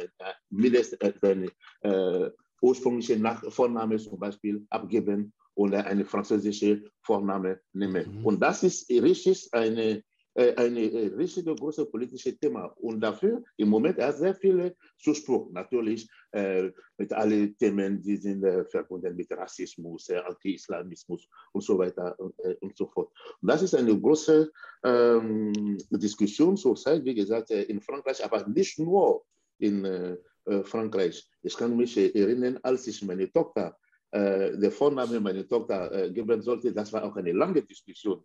mindestens 0.50 1.14
seine 1.20 1.48
äh, 1.82 2.30
ursprüngliche 2.60 3.16
Nach 3.18 3.42
Vorname 3.50 3.96
zum 3.98 4.18
Beispiel 4.18 4.66
abgeben 4.68 5.32
oder 5.54 5.86
eine 5.86 6.04
französische 6.04 6.82
Vorname 7.02 7.60
nehmen. 7.72 8.20
Mhm. 8.20 8.26
Und 8.26 8.40
das 8.40 8.62
ist 8.62 8.90
richtig 8.90 9.48
eine 9.52 10.02
äh, 10.34 10.54
ein 10.56 10.76
äh, 10.76 11.06
richtige 11.16 11.54
große 11.54 11.86
politische 11.86 12.36
Thema. 12.38 12.66
Und 12.76 13.00
dafür 13.00 13.42
im 13.56 13.68
Moment 13.68 13.98
hat 13.98 14.18
sehr 14.18 14.34
viele 14.34 14.76
Zuspruch, 14.98 15.50
natürlich 15.50 16.08
äh, 16.32 16.70
mit 16.96 17.12
allen 17.12 17.56
Themen, 17.56 18.00
die 18.00 18.16
sind 18.16 18.44
äh, 18.44 18.64
verbunden 18.64 19.16
mit 19.16 19.30
Rassismus, 19.32 20.08
äh, 20.08 20.18
Anti-Islamismus 20.18 21.28
und 21.52 21.62
so 21.62 21.78
weiter 21.78 22.18
und, 22.18 22.38
äh, 22.40 22.56
und, 22.60 22.76
so 22.76 22.86
fort. 22.86 23.12
Und 23.40 23.50
das 23.50 23.62
ist 23.62 23.74
eine 23.74 23.98
große 23.98 24.50
ähm, 24.84 25.78
Diskussion 25.90 26.56
zurzeit, 26.56 27.04
wie 27.04 27.14
gesagt, 27.14 27.50
in 27.50 27.80
Frankreich, 27.80 28.24
aber 28.24 28.46
nicht 28.46 28.78
nur 28.78 29.24
in 29.58 30.16
Frankreich. 30.64 31.28
Ich 31.42 31.54
kann 31.54 31.76
mich 31.76 31.96
erinnern, 31.98 32.58
als 32.62 32.86
ich 32.86 33.02
meine 33.04 33.30
Tochter 33.30 33.76
äh, 34.10 34.58
der 34.58 34.72
Vorname 34.72 35.20
meiner 35.20 35.46
Tochter 35.46 35.92
äh, 35.92 36.10
geben 36.10 36.42
sollte, 36.42 36.72
das 36.72 36.92
war 36.92 37.04
auch 37.04 37.14
eine 37.16 37.32
lange 37.32 37.62
Diskussion. 37.62 38.24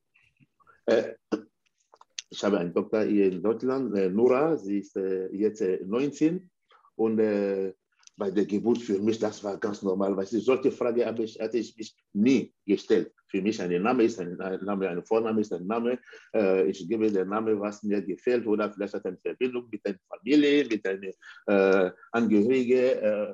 Äh, 0.85 1.13
ich 2.29 2.43
habe 2.43 2.59
eine 2.59 2.73
Tochter 2.73 3.03
hier 3.03 3.31
in 3.31 3.41
Deutschland, 3.41 3.95
äh, 3.97 4.09
Nora, 4.09 4.57
sie 4.57 4.79
ist 4.79 4.95
äh, 4.95 5.27
jetzt 5.33 5.61
19 5.61 6.49
und 6.95 7.19
bei 8.17 8.31
der 8.31 8.45
Geburt 8.45 8.79
für 8.79 8.99
mich, 8.99 9.19
das 9.19 9.43
war 9.43 9.57
ganz 9.57 9.81
normal. 9.81 10.15
Weil 10.15 10.25
solche 10.25 10.71
Frage 10.71 11.05
habe 11.05 11.23
ich, 11.23 11.39
hatte 11.39 11.57
ich 11.57 11.75
mich 11.77 11.95
nie 12.13 12.53
gestellt. 12.65 13.11
Für 13.27 13.41
mich 13.41 13.61
ein 13.61 13.81
Name 13.81 14.03
ist 14.03 14.19
ein 14.19 14.37
Name, 14.37 14.89
ein 14.89 15.03
Vorname 15.03 15.41
ist 15.41 15.51
ein 15.51 15.67
Name. 15.67 15.99
Äh, 16.33 16.69
ich 16.69 16.87
gebe 16.87 17.11
den 17.11 17.27
Namen, 17.27 17.59
was 17.59 17.83
mir 17.83 18.01
gefällt 18.01 18.47
oder 18.47 18.71
vielleicht 18.71 18.93
hat 18.93 19.05
eine 19.05 19.17
Verbindung 19.17 19.67
mit 19.69 19.85
einer 19.85 19.99
Familie, 20.07 20.65
mit 20.65 20.87
einer 20.87 21.11
äh, 21.47 21.91
Angehörige, 22.11 23.01
äh, 23.01 23.33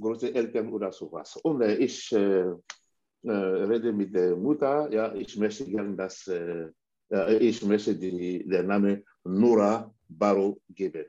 große 0.00 0.34
Eltern 0.34 0.72
oder 0.72 0.90
sowas. 0.90 1.36
Und 1.36 1.62
äh, 1.62 1.76
ich 1.76 2.10
äh, 2.12 2.50
äh, 3.24 3.30
rede 3.30 3.92
mit 3.92 4.14
der 4.14 4.36
Mutter, 4.36 4.92
ja, 4.92 5.14
ich 5.14 5.36
möchte 5.36 5.64
gerne, 5.64 5.94
dass 5.94 6.28
ich 7.40 7.62
möchte 7.62 7.94
die, 7.94 8.48
den 8.48 8.66
Namen 8.66 9.04
Nora 9.24 9.92
Barrow 10.08 10.58
geben. 10.70 11.04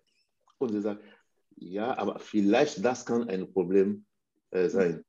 Und 0.57 0.71
sie 0.71 0.81
sagt, 0.81 1.01
ja, 1.55 1.97
aber 1.97 2.19
vielleicht 2.19 2.83
das 2.83 3.05
kann 3.05 3.29
ein 3.29 3.51
Problem 3.51 4.05
äh, 4.51 4.67
sein. 4.69 5.03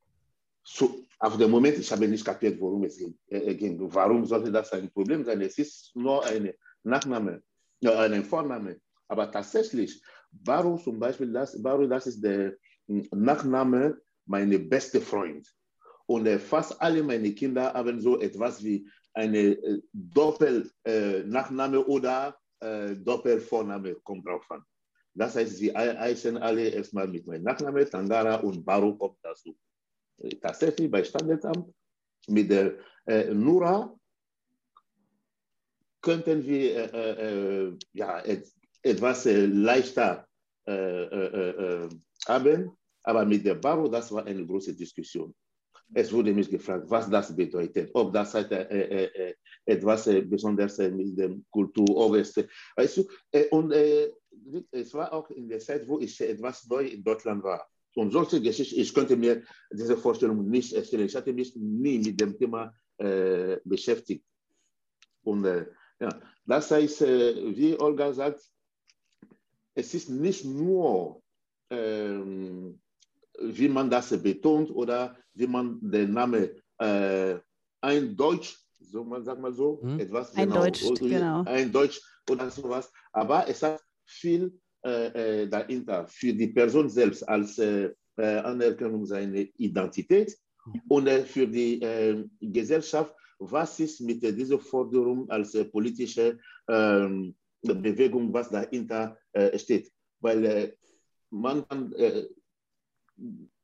So, 0.62 1.04
auf 1.18 1.36
dem 1.36 1.50
Moment, 1.50 1.78
ich 1.78 1.90
habe 1.90 2.08
nicht 2.08 2.24
kapiert, 2.24 2.60
worum 2.60 2.84
es 2.84 3.00
äh, 3.28 3.54
ging. 3.54 3.78
Warum 3.92 4.24
sollte 4.24 4.50
das 4.52 4.72
ein 4.72 4.90
Problem 4.90 5.24
sein? 5.24 5.40
Es 5.40 5.58
ist 5.58 5.94
nur 5.94 6.24
ein 6.24 6.52
Nachname, 6.82 7.42
ja, 7.80 7.98
ein 8.00 8.24
Vorname. 8.24 8.80
Aber 9.08 9.30
tatsächlich, 9.30 10.02
Baro 10.30 10.78
zum 10.78 10.98
Beispiel, 10.98 11.32
das, 11.32 11.60
Baro, 11.60 11.86
das 11.86 12.06
ist 12.06 12.22
der 12.22 12.56
hm, 12.86 13.06
Nachname 13.12 14.00
meiner 14.26 14.58
beste 14.58 15.00
Freund. 15.00 15.46
Und 16.06 16.26
äh, 16.26 16.38
fast 16.38 16.80
alle 16.80 17.02
meine 17.02 17.32
Kinder 17.32 17.72
haben 17.72 18.00
so 18.00 18.20
etwas 18.20 18.62
wie 18.62 18.88
eine 19.14 19.38
äh, 19.38 19.80
Doppel-Nachname 19.92 21.76
äh, 21.76 21.84
oder 21.84 22.38
äh, 22.60 22.94
Doppel-Vorname, 22.96 23.94
kommt 24.02 24.26
drauf 24.26 24.44
an. 24.50 24.62
Das 25.14 25.36
heißt, 25.36 25.56
sie 25.56 25.72
heißen 25.72 26.36
alle 26.38 26.68
erstmal 26.68 27.06
mit 27.06 27.24
meinem 27.26 27.44
Nachnamen, 27.44 27.88
Tangara 27.88 28.36
und 28.36 28.64
Baro 28.64 28.96
kommt 28.96 29.18
dazu. 29.22 29.56
Tatsächlich 30.40 30.90
bei 30.90 31.04
Standesamt 31.04 31.72
mit 32.26 32.50
der 32.50 32.78
äh, 33.06 33.32
Nura 33.32 33.96
könnten 36.00 36.44
wir 36.44 36.92
äh, 36.92 37.66
äh, 37.68 37.78
ja, 37.92 38.20
et, 38.24 38.52
etwas 38.82 39.24
leichter 39.26 40.26
haben, 42.26 42.70
aber 43.02 43.26
mit 43.26 43.44
der 43.44 43.54
Baro, 43.54 43.86
das 43.86 44.10
war 44.10 44.24
eine 44.24 44.46
große 44.46 44.74
Diskussion. 44.74 45.34
Es 45.94 46.12
wurde 46.12 46.32
mich 46.34 46.50
gefragt, 46.50 46.86
was 46.88 47.08
das 47.08 47.34
bedeutet, 47.34 47.90
ob 47.94 48.12
das 48.12 48.34
halt, 48.34 48.50
etwas 49.64 50.04
Besonderes 50.04 50.78
mit 50.78 51.16
der 51.16 51.36
Kultur, 51.50 51.88
ob 51.96 52.16
es, 52.16 52.34
weißt 52.76 52.96
du, 52.98 53.08
und 53.50 53.72
es 53.72 54.92
war 54.92 55.12
auch 55.12 55.30
in 55.30 55.48
der 55.48 55.60
Zeit, 55.60 55.86
wo 55.86 56.00
ich 56.00 56.20
etwas 56.20 56.66
neu 56.68 56.86
in 56.86 57.02
Deutschland 57.02 57.42
war. 57.42 57.66
Und 57.94 58.12
solche 58.12 58.42
Geschichten, 58.42 58.80
ich 58.80 58.92
könnte 58.92 59.16
mir 59.16 59.42
diese 59.70 59.96
Vorstellung 59.96 60.48
nicht 60.48 60.72
erstellen. 60.72 61.06
Ich 61.06 61.14
hatte 61.14 61.32
mich 61.32 61.54
nie 61.54 61.98
mit 61.98 62.20
dem 62.20 62.36
Thema 62.36 62.74
äh, 62.98 63.58
beschäftigt. 63.64 64.24
Und 65.22 65.44
äh, 65.44 65.66
ja, 66.00 66.08
das 66.44 66.70
heißt, 66.70 67.02
äh, 67.02 67.56
wie 67.56 67.78
Olga 67.78 68.12
sagt, 68.12 68.40
es 69.74 69.94
ist 69.94 70.08
nicht 70.08 70.44
nur, 70.44 71.22
ähm, 71.70 72.80
wie 73.40 73.68
man 73.68 73.90
das 73.90 74.10
betont 74.22 74.70
oder 74.70 75.16
wie 75.34 75.46
man 75.46 75.78
den 75.80 76.12
Namen 76.12 76.48
äh, 76.78 77.36
ein 77.80 78.16
Deutsch, 78.16 78.56
so 78.80 79.04
man 79.04 79.24
sagt 79.24 79.40
mal 79.40 79.52
so, 79.52 79.80
hm. 79.82 80.00
etwas 80.00 80.34
ein 80.36 80.48
genau, 80.48 80.62
Deutsch, 80.62 80.82
genau. 81.00 81.44
ein 81.44 81.72
Deutsch 81.72 82.00
oder 82.30 82.50
sowas, 82.50 82.90
aber 83.12 83.48
es 83.48 83.62
hat 83.62 83.80
viel 84.04 84.52
äh, 84.84 85.42
äh, 85.42 85.48
dahinter 85.48 86.06
für 86.06 86.32
die 86.34 86.48
Person 86.48 86.88
selbst 86.90 87.26
als 87.26 87.58
äh, 87.58 87.90
äh 88.16 88.38
Anerkennung 88.38 89.06
seiner 89.06 89.44
Identität 89.56 90.36
und 90.88 91.06
äh, 91.06 91.24
für 91.24 91.46
die 91.46 91.80
äh, 91.80 92.24
Gesellschaft, 92.40 93.14
was 93.38 93.80
ist 93.80 94.00
mit 94.00 94.22
dieser 94.22 94.58
Forderung 94.58 95.28
als 95.30 95.56
politische 95.70 96.38
ähm, 96.68 97.34
Bewegung, 97.62 98.32
was 98.32 98.50
dahinter 98.50 99.16
steht. 99.56 99.90
Weil 100.20 100.76
man 101.30 101.66
kann 101.66 101.94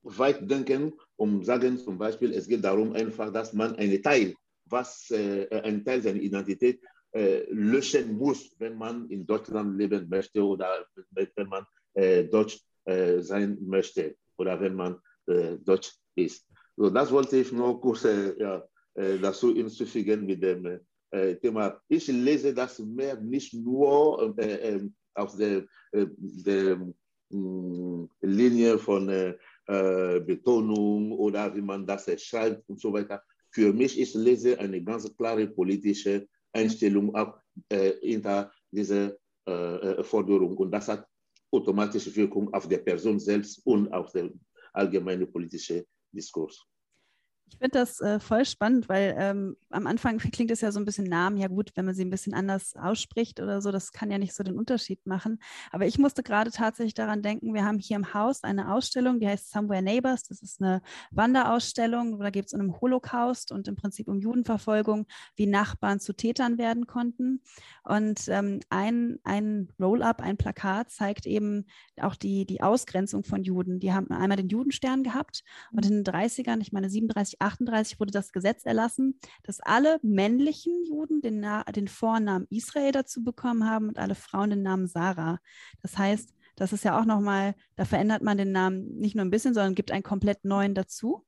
weit 0.02 0.50
denken 0.50 0.92
und 1.16 1.44
sagen 1.44 1.78
zum 1.78 1.98
Beispiel, 1.98 2.32
es 2.32 2.46
geht 2.46 2.64
darum 2.64 2.92
einfach, 2.92 3.32
dass 3.32 3.52
man 3.52 3.76
einen 3.76 4.02
Teil, 4.02 4.34
was 4.64 5.10
ein 5.12 5.84
Teil 5.84 6.02
seiner 6.02 6.20
Identität 6.20 6.80
äh, 7.12 7.44
löschen 7.50 8.16
muss, 8.16 8.54
wenn 8.58 8.78
man 8.78 9.10
in 9.10 9.26
Deutschland 9.26 9.76
leben 9.76 10.08
möchte 10.08 10.40
oder 10.44 10.86
wenn 11.34 11.48
man 11.48 11.64
äh, 11.94 12.22
Deutsch 12.24 12.60
äh, 12.84 13.20
sein 13.20 13.58
möchte 13.62 14.14
oder 14.38 14.60
wenn 14.60 14.76
man 14.76 14.96
äh, 15.26 15.56
Deutsch 15.58 15.92
ist. 16.14 16.46
So, 16.76 16.88
das 16.88 17.10
wollte 17.10 17.38
ich 17.38 17.50
nur 17.50 17.80
kurz 17.80 18.04
äh, 18.04 18.38
ja, 18.38 18.64
äh, 18.94 19.18
dazu 19.18 19.52
hinzufügen 19.52 20.24
mit 20.24 20.42
dem 20.42 20.80
Thema. 21.42 21.82
Ich 21.88 22.06
lese 22.06 22.54
das 22.54 22.78
mehr 22.78 23.20
nicht 23.20 23.52
nur 23.52 24.32
aus 25.12 25.36
der, 25.36 25.66
der 25.92 26.94
Linie 27.30 28.78
von 28.78 29.06
Betonung 29.66 31.12
oder 31.12 31.54
wie 31.54 31.62
man 31.62 31.86
das 31.86 32.10
schreibt 32.20 32.68
und 32.68 32.80
so 32.80 32.92
weiter. 32.92 33.22
Für 33.50 33.72
mich, 33.72 33.98
ich 33.98 34.14
lese 34.14 34.58
eine 34.58 34.82
ganz 34.82 35.14
klare 35.16 35.46
politische 35.46 36.28
Einstellung 36.52 37.14
auch 37.14 37.38
äh, 37.68 37.92
hinter 38.00 38.52
dieser 38.70 39.16
äh, 39.46 39.52
äh, 39.52 40.04
Forderung. 40.04 40.56
Und 40.56 40.70
das 40.70 40.88
hat 40.88 41.06
automatische 41.50 42.14
Wirkung 42.14 42.52
auf 42.54 42.68
der 42.68 42.78
Person 42.78 43.18
selbst 43.18 43.64
und 43.66 43.92
auf 43.92 44.12
den 44.12 44.40
allgemeinen 44.72 45.30
politischen 45.30 45.84
Diskurs. 46.12 46.64
Ich 47.50 47.58
finde 47.58 47.78
das 47.78 48.00
äh, 48.00 48.20
voll 48.20 48.44
spannend, 48.44 48.88
weil 48.88 49.14
ähm, 49.18 49.56
am 49.70 49.86
Anfang 49.86 50.18
klingt 50.18 50.50
es 50.50 50.60
ja 50.60 50.72
so 50.72 50.78
ein 50.78 50.84
bisschen 50.84 51.04
Namen. 51.04 51.36
Ja 51.36 51.48
gut, 51.48 51.72
wenn 51.74 51.84
man 51.84 51.94
sie 51.94 52.04
ein 52.04 52.10
bisschen 52.10 52.32
anders 52.32 52.74
ausspricht 52.76 53.40
oder 53.40 53.60
so, 53.60 53.72
das 53.72 53.92
kann 53.92 54.10
ja 54.10 54.18
nicht 54.18 54.34
so 54.34 54.42
den 54.42 54.56
Unterschied 54.56 55.04
machen. 55.06 55.38
Aber 55.70 55.86
ich 55.86 55.98
musste 55.98 56.22
gerade 56.22 56.50
tatsächlich 56.50 56.94
daran 56.94 57.22
denken, 57.22 57.52
wir 57.52 57.64
haben 57.64 57.78
hier 57.78 57.96
im 57.96 58.14
Haus 58.14 58.44
eine 58.44 58.72
Ausstellung, 58.72 59.20
die 59.20 59.28
heißt 59.28 59.50
Somewhere 59.50 59.82
Neighbors. 59.82 60.22
Das 60.24 60.42
ist 60.42 60.62
eine 60.62 60.80
Wanderausstellung. 61.10 62.20
Da 62.20 62.30
geht 62.30 62.46
es 62.46 62.54
um 62.54 62.60
den 62.60 62.80
Holocaust 62.80 63.52
und 63.52 63.68
im 63.68 63.76
Prinzip 63.76 64.08
um 64.08 64.20
Judenverfolgung, 64.20 65.06
wie 65.36 65.46
Nachbarn 65.46 66.00
zu 66.00 66.14
Tätern 66.14 66.56
werden 66.56 66.86
konnten. 66.86 67.42
Und 67.82 68.28
ähm, 68.28 68.60
ein, 68.70 69.18
ein 69.24 69.68
Roll-up, 69.80 70.22
ein 70.22 70.36
Plakat 70.36 70.90
zeigt 70.90 71.26
eben 71.26 71.66
auch 72.00 72.14
die, 72.14 72.46
die 72.46 72.62
Ausgrenzung 72.62 73.24
von 73.24 73.42
Juden. 73.42 73.80
Die 73.80 73.92
haben 73.92 74.10
einmal 74.10 74.36
den 74.36 74.48
Judenstern 74.48 75.02
gehabt 75.02 75.42
und 75.72 75.84
in 75.86 76.02
den 76.02 76.14
30ern, 76.14 76.60
ich 76.60 76.72
meine 76.72 76.88
37, 76.88 77.39
1938 77.40 78.00
wurde 78.00 78.12
das 78.12 78.32
Gesetz 78.32 78.64
erlassen, 78.64 79.18
dass 79.42 79.60
alle 79.60 79.98
männlichen 80.02 80.84
Juden 80.84 81.20
den, 81.20 81.46
den 81.74 81.88
Vornamen 81.88 82.46
Israel 82.50 82.92
dazu 82.92 83.24
bekommen 83.24 83.68
haben 83.68 83.88
und 83.88 83.98
alle 83.98 84.14
Frauen 84.14 84.50
den 84.50 84.62
Namen 84.62 84.86
Sarah. 84.86 85.38
Das 85.82 85.96
heißt, 85.96 86.34
das 86.56 86.72
ist 86.72 86.84
ja 86.84 87.00
auch 87.00 87.06
nochmal, 87.06 87.54
da 87.76 87.84
verändert 87.84 88.22
man 88.22 88.36
den 88.36 88.52
Namen 88.52 88.98
nicht 88.98 89.14
nur 89.14 89.24
ein 89.24 89.30
bisschen, 89.30 89.54
sondern 89.54 89.74
gibt 89.74 89.90
einen 89.90 90.02
komplett 90.02 90.44
neuen 90.44 90.74
dazu, 90.74 91.24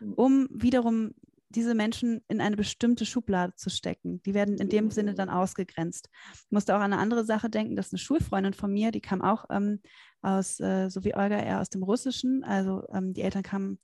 mhm. 0.00 0.12
um 0.14 0.48
wiederum 0.50 1.14
diese 1.50 1.74
Menschen 1.74 2.20
in 2.28 2.40
eine 2.40 2.56
bestimmte 2.56 3.06
Schublade 3.06 3.54
zu 3.54 3.70
stecken. 3.70 4.22
Die 4.24 4.34
werden 4.34 4.58
in 4.58 4.68
dem 4.68 4.90
Sinne 4.90 5.14
dann 5.14 5.30
ausgegrenzt. 5.30 6.10
Ich 6.34 6.50
musste 6.50 6.76
auch 6.76 6.80
an 6.80 6.92
eine 6.92 7.00
andere 7.00 7.24
Sache 7.24 7.48
denken, 7.48 7.74
dass 7.74 7.92
eine 7.92 7.98
Schulfreundin 7.98 8.52
von 8.52 8.72
mir, 8.72 8.90
die 8.90 9.00
kam 9.00 9.22
auch 9.22 9.46
ähm, 9.50 9.80
aus, 10.20 10.60
äh, 10.60 10.90
so 10.90 11.04
wie 11.04 11.14
Olga, 11.14 11.38
eher 11.38 11.60
aus 11.60 11.70
dem 11.70 11.82
Russischen. 11.82 12.44
Also 12.44 12.84
ähm, 12.92 13.14
die 13.14 13.22
Eltern 13.22 13.42
kamen 13.42 13.78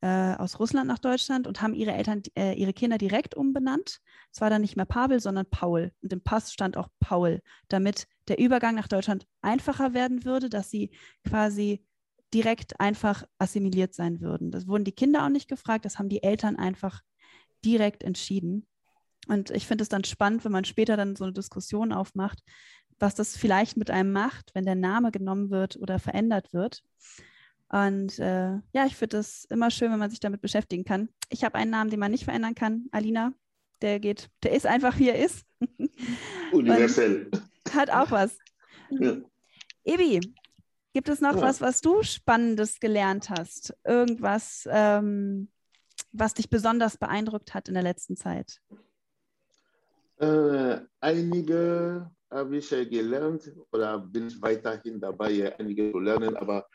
äh, 0.00 0.34
aus 0.34 0.60
Russland 0.60 0.86
nach 0.86 0.98
Deutschland 0.98 1.46
und 1.46 1.60
haben 1.60 1.74
ihre 1.74 1.92
Eltern, 1.92 2.22
äh, 2.36 2.54
ihre 2.54 2.72
Kinder 2.72 2.98
direkt 2.98 3.34
umbenannt. 3.34 4.00
Es 4.32 4.40
war 4.40 4.50
dann 4.50 4.62
nicht 4.62 4.76
mehr 4.76 4.86
Pavel, 4.86 5.20
sondern 5.20 5.46
Paul. 5.50 5.92
Und 6.02 6.12
im 6.12 6.20
Pass 6.20 6.52
stand 6.52 6.76
auch 6.76 6.88
Paul, 7.00 7.40
damit 7.68 8.06
der 8.28 8.38
Übergang 8.38 8.74
nach 8.74 8.88
Deutschland 8.88 9.26
einfacher 9.42 9.94
werden 9.94 10.24
würde, 10.24 10.48
dass 10.48 10.70
sie 10.70 10.90
quasi 11.26 11.84
direkt 12.32 12.78
einfach 12.78 13.24
assimiliert 13.38 13.94
sein 13.94 14.20
würden. 14.20 14.50
Das 14.50 14.66
wurden 14.66 14.84
die 14.84 14.92
Kinder 14.92 15.24
auch 15.24 15.30
nicht 15.30 15.48
gefragt, 15.48 15.84
das 15.84 15.98
haben 15.98 16.08
die 16.08 16.22
Eltern 16.22 16.56
einfach 16.56 17.00
direkt 17.64 18.02
entschieden. 18.02 18.66
Und 19.26 19.50
ich 19.50 19.66
finde 19.66 19.82
es 19.82 19.88
dann 19.88 20.04
spannend, 20.04 20.44
wenn 20.44 20.52
man 20.52 20.64
später 20.64 20.96
dann 20.96 21.16
so 21.16 21.24
eine 21.24 21.32
Diskussion 21.32 21.92
aufmacht, 21.92 22.42
was 22.98 23.14
das 23.14 23.36
vielleicht 23.36 23.76
mit 23.76 23.90
einem 23.90 24.12
macht, 24.12 24.54
wenn 24.54 24.64
der 24.64 24.74
Name 24.74 25.10
genommen 25.10 25.50
wird 25.50 25.76
oder 25.76 25.98
verändert 25.98 26.52
wird. 26.52 26.82
Und 27.70 28.18
äh, 28.18 28.52
ja, 28.72 28.86
ich 28.86 28.96
finde 28.96 29.18
es 29.18 29.44
immer 29.46 29.70
schön, 29.70 29.92
wenn 29.92 29.98
man 29.98 30.10
sich 30.10 30.20
damit 30.20 30.40
beschäftigen 30.40 30.84
kann. 30.84 31.10
Ich 31.28 31.44
habe 31.44 31.56
einen 31.56 31.70
Namen, 31.70 31.90
den 31.90 32.00
man 32.00 32.10
nicht 32.10 32.24
verändern 32.24 32.54
kann. 32.54 32.86
Alina, 32.92 33.32
der 33.82 34.00
geht, 34.00 34.30
der 34.42 34.52
ist 34.52 34.66
einfach, 34.66 34.98
wie 34.98 35.10
er 35.10 35.24
ist. 35.24 35.44
Universell. 36.52 37.30
hat 37.72 37.90
auch 37.90 38.10
was. 38.10 38.38
Ja. 38.90 39.16
Ebi, 39.84 40.20
gibt 40.94 41.08
es 41.08 41.20
noch 41.20 41.36
ja. 41.36 41.42
was, 41.42 41.60
was 41.60 41.80
du 41.82 42.02
Spannendes 42.02 42.80
gelernt 42.80 43.28
hast? 43.28 43.74
Irgendwas, 43.84 44.66
ähm, 44.70 45.50
was 46.12 46.34
dich 46.34 46.48
besonders 46.48 46.96
beeindruckt 46.96 47.52
hat 47.52 47.68
in 47.68 47.74
der 47.74 47.82
letzten 47.82 48.16
Zeit? 48.16 48.60
Äh, 50.16 50.80
einige 51.00 52.10
habe 52.30 52.56
ich 52.56 52.68
gelernt 52.70 53.52
oder 53.72 53.98
bin 53.98 54.28
ich 54.28 54.40
weiterhin 54.40 55.00
dabei, 55.00 55.54
einige 55.58 55.92
zu 55.92 55.98
lernen, 55.98 56.36
aber 56.36 56.66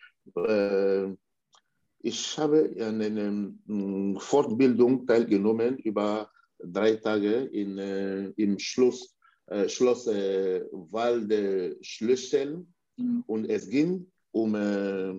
ich 2.03 2.37
habe 2.37 2.75
an 2.79 3.01
einer 3.01 3.53
hm, 3.65 4.17
Fortbildung 4.19 5.07
teilgenommen 5.07 5.77
über 5.79 6.29
drei 6.59 6.95
Tage 6.95 7.45
in, 7.45 7.77
äh, 7.77 8.25
im 8.35 8.59
Schloss, 8.59 9.15
äh, 9.47 9.67
Schloss 9.69 10.07
äh, 10.07 10.65
Waldschlüssel 10.71 12.65
mhm. 12.97 13.23
und 13.25 13.49
es 13.49 13.69
ging 13.69 14.11
um 14.31 14.55
äh, 14.55 15.13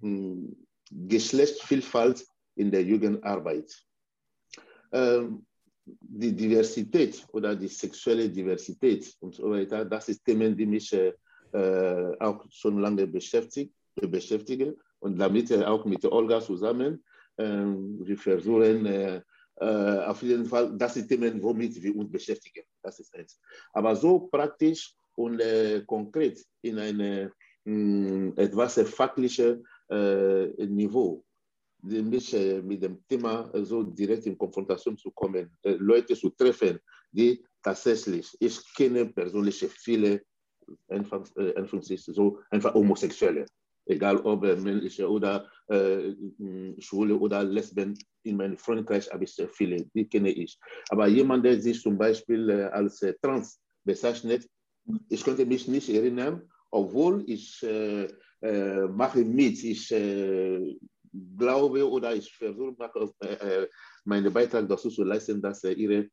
hm, 0.00 0.56
Geschlechtsvielfalt 0.90 2.26
in 2.56 2.70
der 2.70 2.84
Jugendarbeit. 2.84 3.72
Ähm, 4.92 5.46
die 5.84 6.34
Diversität 6.34 7.24
oder 7.32 7.54
die 7.54 7.68
sexuelle 7.68 8.28
Diversität 8.28 9.14
und 9.20 9.34
so 9.34 9.50
weiter, 9.50 9.84
das 9.84 10.08
ist 10.08 10.24
Themen, 10.24 10.56
die 10.56 10.66
mich 10.66 10.92
äh, 10.92 11.12
auch 12.18 12.44
schon 12.50 12.78
lange 12.80 13.06
beschäftigt, 13.06 13.72
beschäftigen. 14.02 14.76
Und 15.00 15.18
damit 15.18 15.52
auch 15.64 15.84
mit 15.84 16.04
Olga 16.04 16.40
zusammen, 16.40 17.04
äh, 17.36 17.44
wir 17.44 18.16
versuchen 18.16 18.86
äh, 18.86 19.22
äh, 19.58 19.98
auf 20.04 20.22
jeden 20.22 20.44
Fall, 20.44 20.76
das 20.76 20.94
sind 20.94 21.08
Themen, 21.08 21.42
womit 21.42 21.82
wir 21.82 21.96
uns 21.96 22.10
beschäftigen. 22.10 22.64
Das 22.82 22.98
ist 23.00 23.14
eins. 23.14 23.40
Aber 23.72 23.96
so 23.96 24.20
praktisch 24.20 24.94
und 25.14 25.40
äh, 25.40 25.82
konkret 25.86 26.44
in 26.62 26.78
einem 26.78 27.30
hm, 27.64 28.34
etwas 28.36 28.80
fachlichen 28.90 29.66
Niveau 29.88 31.24
mich 31.82 32.32
mit 32.64 32.82
dem 32.82 33.06
Thema 33.06 33.48
so 33.62 33.84
direkt 33.84 34.26
in 34.26 34.36
Konfrontation 34.36 34.98
zu 34.98 35.12
kommen, 35.12 35.56
Leute 35.62 36.16
zu 36.16 36.30
treffen, 36.30 36.80
die 37.12 37.44
tatsächlich, 37.62 38.36
ich 38.40 38.74
kenne 38.74 39.06
persönlich 39.06 39.64
viele 39.68 40.22
einfach, 40.88 41.24
so 41.96 42.40
einfach 42.50 42.74
Homosexuelle, 42.74 43.46
egal 43.86 44.18
ob 44.18 44.42
männliche 44.42 45.08
oder 45.08 45.48
äh, 45.68 46.14
Schwule 46.78 47.16
oder 47.16 47.42
Lesben, 47.44 47.98
in 48.22 48.36
meinem 48.36 48.56
Freundeskreis 48.56 49.10
habe 49.10 49.24
ich 49.24 49.34
viele, 49.52 49.86
die 49.94 50.08
kenne 50.08 50.30
ich. 50.30 50.58
Aber 50.90 51.06
jemand, 51.06 51.44
der 51.44 51.60
sich 51.60 51.80
zum 51.80 51.96
Beispiel 51.96 52.50
als 52.50 53.00
trans 53.22 53.60
bezeichnet, 53.84 54.48
ich 55.08 55.24
könnte 55.24 55.46
mich 55.46 55.66
nicht 55.68 55.88
erinnern, 55.88 56.42
obwohl 56.70 57.24
ich 57.26 57.62
äh, 57.62 58.08
äh, 58.42 58.86
mache 58.88 59.24
mit, 59.24 59.62
ich 59.64 59.92
glaube 61.36 61.88
oder 61.88 62.14
ich 62.14 62.32
versuche 62.32 62.74
äh, 63.20 63.62
äh, 63.62 63.68
meinen 64.04 64.32
Beitrag 64.32 64.68
dazu 64.68 64.90
zu 64.90 65.04
leisten, 65.04 65.40
dass 65.40 65.64
äh, 65.64 65.72
ihre 65.72 66.08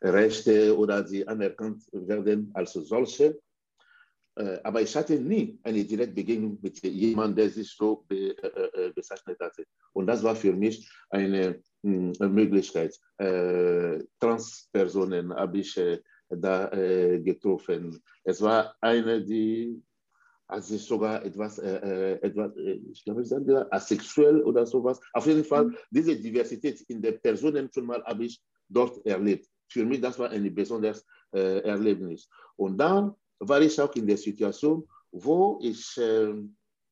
Rechte 0.00 0.76
oder 0.76 1.06
sie 1.06 1.26
anerkannt 1.26 1.82
werden 1.92 2.50
als 2.54 2.72
solche. 2.72 3.38
Äh, 4.38 4.60
aber 4.62 4.82
ich 4.82 4.94
hatte 4.94 5.18
nie 5.18 5.58
eine 5.62 5.84
direkte 5.84 6.14
Begegnung 6.14 6.58
mit 6.62 6.82
jemandem, 6.82 7.36
der 7.36 7.50
sich 7.50 7.70
so 7.70 8.04
be, 8.08 8.36
äh, 8.42 8.92
bezeichnet 8.92 9.38
hatte. 9.40 9.64
Und 9.92 10.06
das 10.06 10.22
war 10.22 10.36
für 10.36 10.52
mich 10.52 10.88
eine, 11.10 11.60
mh, 11.82 12.12
hm, 12.18 12.34
Möglichkeit. 12.34 12.98
Äh, 13.18 14.04
Transpersonen 14.20 15.34
habe 15.34 15.58
ich 15.58 15.80
da 16.30 16.68
getroffen. 17.20 18.02
Es 18.22 18.42
war 18.42 18.76
eine, 18.82 19.24
die 19.24 19.82
also 20.48 20.78
sogar 20.78 21.24
etwas, 21.24 21.58
äh, 21.58 21.76
äh, 21.76 22.22
etwas 22.22 22.56
äh, 22.56 22.80
ich 22.90 23.04
glaube, 23.04 23.22
ich 23.22 23.28
sage 23.28 23.70
asexuell 23.70 24.42
oder 24.42 24.66
sowas. 24.66 24.98
Auf 25.12 25.26
jeden 25.26 25.44
Fall, 25.44 25.66
mhm. 25.66 25.76
diese 25.90 26.16
Diversität 26.16 26.80
in 26.88 27.02
der 27.02 27.12
Personen 27.12 27.68
schon 27.72 27.84
mal 27.84 28.02
habe 28.04 28.24
ich 28.24 28.40
dort 28.68 29.04
erlebt. 29.04 29.46
Für 29.70 29.84
mich, 29.84 30.00
das 30.00 30.18
war 30.18 30.30
ein 30.30 30.54
besonderes 30.54 31.04
äh, 31.34 31.60
Erlebnis. 31.60 32.28
Und 32.56 32.78
dann 32.78 33.14
war 33.40 33.60
ich 33.60 33.80
auch 33.80 33.94
in 33.94 34.06
der 34.06 34.16
Situation, 34.16 34.88
wo 35.10 35.58
ich 35.62 35.96
äh, 35.96 36.32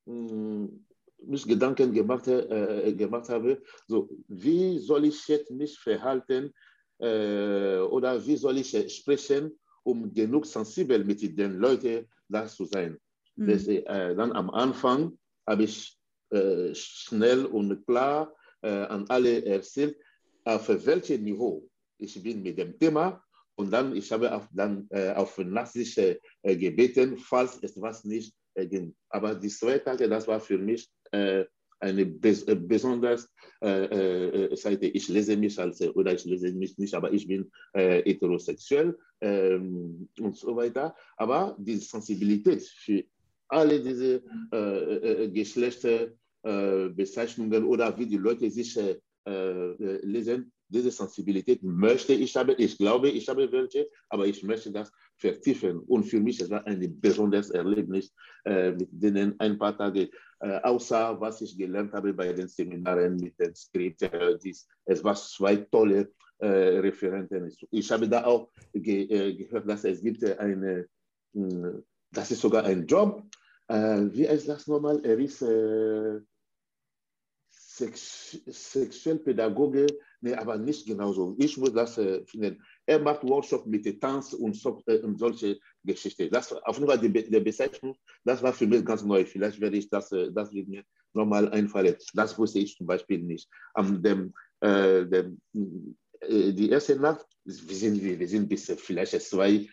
mich 0.06 1.44
Gedanken 1.46 1.92
gemacht, 1.92 2.28
äh, 2.28 2.92
gemacht 2.94 3.28
habe, 3.28 3.62
so, 3.86 4.08
wie 4.28 4.78
soll 4.78 5.06
ich 5.06 5.26
jetzt 5.28 5.50
mich 5.50 5.78
verhalten 5.78 6.52
oder 6.98 8.26
wie 8.26 8.36
soll 8.38 8.56
ich 8.56 8.70
sprechen, 8.96 9.52
um 9.82 10.12
genug 10.12 10.46
sensibel 10.46 11.04
mit 11.04 11.20
den 11.38 11.58
Leuten 11.58 12.06
da 12.28 12.46
zu 12.46 12.64
sein. 12.64 12.98
Mhm. 13.36 13.46
Das, 13.46 13.66
äh, 13.68 14.14
dann 14.16 14.32
am 14.32 14.50
Anfang 14.50 15.16
habe 15.46 15.64
ich 15.64 15.96
äh, 16.30 16.74
schnell 16.74 17.46
und 17.46 17.86
klar 17.86 18.34
äh, 18.62 18.68
an 18.68 19.04
alle 19.08 19.44
erzählt, 19.44 19.96
auf 20.44 20.68
welchem 20.68 21.22
Niveau 21.22 21.68
ich 21.98 22.20
bin 22.22 22.42
mit 22.42 22.58
dem 22.58 22.78
Thema 22.78 23.22
und 23.56 23.72
dann 23.72 23.96
ich 23.96 24.12
habe 24.12 24.34
auf, 24.34 24.48
dann 24.52 24.86
äh, 24.90 25.12
auf 25.12 25.38
Nachsicht 25.38 25.98
äh, 25.98 26.18
gebeten, 26.42 27.16
falls 27.16 27.58
es 27.62 27.80
was 27.80 28.04
nicht 28.04 28.34
äh, 28.54 28.66
ging. 28.66 28.94
Aber 29.08 29.34
die 29.34 29.48
zwei 29.48 29.78
Tage, 29.78 30.08
das 30.08 30.28
war 30.28 30.40
für 30.40 30.58
mich 30.58 30.90
eine 31.78 32.04
bes 32.04 32.44
besonders 32.44 33.32
Seite. 33.60 34.86
Ich 34.86 35.08
lese 35.08 35.36
mich 35.36 35.56
als, 35.58 35.80
oder 35.80 36.14
ich 36.14 36.24
lese 36.24 36.52
mich 36.52 36.76
nicht, 36.76 36.94
aber 36.94 37.12
ich 37.12 37.28
bin 37.28 37.50
heterosexuell 37.72 38.98
ähm, 39.20 40.08
und 40.18 40.36
so 40.36 40.56
weiter. 40.56 40.96
Aber 41.16 41.56
die 41.58 41.76
Sensibilität 41.76 42.64
für 42.64 43.04
alle 43.48 43.80
diese 43.80 44.22
äh, 44.52 44.56
äh, 44.56 45.24
äh 45.24 45.30
Geschlechterbezeichnungen 45.30 47.62
äh, 47.62 47.66
oder 47.66 47.98
wie 47.98 48.06
die 48.06 48.18
Leute 48.18 48.50
sich 48.50 48.76
äh, 48.76 49.00
äh, 49.26 50.04
lesen, 50.04 50.52
diese 50.68 50.90
Sensibilität 50.90 51.62
möchte 51.62 52.12
ich 52.12 52.36
haben. 52.36 52.54
Ich 52.58 52.76
glaube, 52.78 53.08
ich 53.08 53.28
habe 53.28 53.50
welche, 53.50 53.88
aber 54.08 54.26
ich 54.26 54.42
möchte 54.42 54.70
das 54.70 54.90
vertiefen. 55.16 55.78
Und 55.80 56.04
für 56.04 56.20
mich 56.20 56.40
es 56.40 56.50
war 56.50 56.66
ein 56.66 57.00
besonderes 57.00 57.50
Erlebnis, 57.50 58.12
mit 58.44 58.88
denen 58.90 59.34
ein 59.38 59.58
paar 59.58 59.76
Tage, 59.76 60.10
außer 60.40 61.20
was 61.20 61.40
ich 61.40 61.56
gelernt 61.56 61.92
habe 61.92 62.12
bei 62.12 62.32
den 62.32 62.48
Seminaren 62.48 63.16
mit 63.16 63.38
den 63.38 63.54
Skript, 63.54 64.02
es 64.02 65.04
war 65.04 65.14
zwei 65.14 65.56
tolle 65.56 66.12
Referenten. 66.40 67.50
Ich 67.70 67.90
habe 67.90 68.08
da 68.08 68.24
auch 68.24 68.50
ge 68.72 69.34
gehört, 69.34 69.68
dass 69.68 69.84
es 69.84 70.02
gibt 70.02 70.22
eine 70.24 70.86
hm, 71.32 71.84
das 72.10 72.30
ist 72.30 72.40
sogar 72.40 72.64
ein 72.64 72.86
Job. 72.86 73.22
Äh, 73.68 74.06
wie 74.12 74.28
heißt 74.28 74.48
das 74.48 74.66
nochmal? 74.66 75.04
Er 75.04 75.18
ist 75.18 75.42
äh, 75.42 76.20
Sex 77.50 78.40
Sexuellpädagoge, 78.46 79.86
nee, 80.20 80.34
aber 80.34 80.56
nicht 80.58 80.86
genauso. 80.86 81.34
Ich 81.38 81.56
muss 81.56 81.72
das 81.72 81.98
äh, 81.98 82.24
finden. 82.26 82.62
Er 82.86 82.98
macht 83.00 83.22
Workshops 83.22 83.66
mit 83.66 84.00
Tanz 84.00 84.32
und, 84.32 84.56
so, 84.56 84.82
äh, 84.86 84.98
und 84.98 85.18
solche 85.18 85.58
Geschichten. 85.84 86.30
Das 86.30 86.52
auf 86.52 86.76
jeden 86.76 86.88
Fall 86.88 86.98
die, 86.98 87.12
die, 87.12 87.40
Bezeichnung, 87.40 87.96
das 88.24 88.42
war 88.42 88.52
für 88.52 88.66
mich 88.66 88.84
ganz 88.84 89.02
neu. 89.02 89.24
Vielleicht 89.24 89.60
werde 89.60 89.76
ich 89.76 89.88
das, 89.88 90.12
äh, 90.12 90.32
das 90.32 90.52
wird 90.52 90.68
mir 90.68 90.84
nochmal 91.14 91.48
einfallen. 91.50 91.96
Das 92.14 92.38
wusste 92.38 92.58
ich 92.58 92.76
zum 92.76 92.86
Beispiel 92.86 93.18
nicht. 93.22 93.48
Am 93.74 94.02
dem, 94.02 94.32
äh, 94.60 95.04
dem 95.06 95.40
die 96.28 96.70
erste 96.70 96.96
Nacht, 96.96 97.26
wir 97.44 97.76
sind, 97.76 98.02
wir 98.02 98.26
sind 98.26 98.48
bis 98.48 98.72
vielleicht 98.78 99.20
zwei 99.20 99.68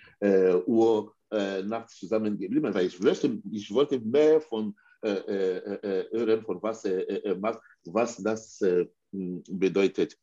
Uhr 0.65 1.13
äh, 1.33 1.63
nachts 1.63 1.97
zusammengeblieben, 1.97 2.73
weil 2.73 2.85
ich 2.85 3.03
wollte, 3.03 3.41
ich 3.51 3.73
wollte 3.73 3.99
mehr 3.99 4.39
von 4.39 4.75
äh, 5.01 5.09
äh, 5.09 5.79
äh 5.81 6.05
hören, 6.11 6.43
von 6.43 6.61
was 6.61 6.83
was 7.85 8.17
das 8.17 8.63
bedeutet. 9.11 10.15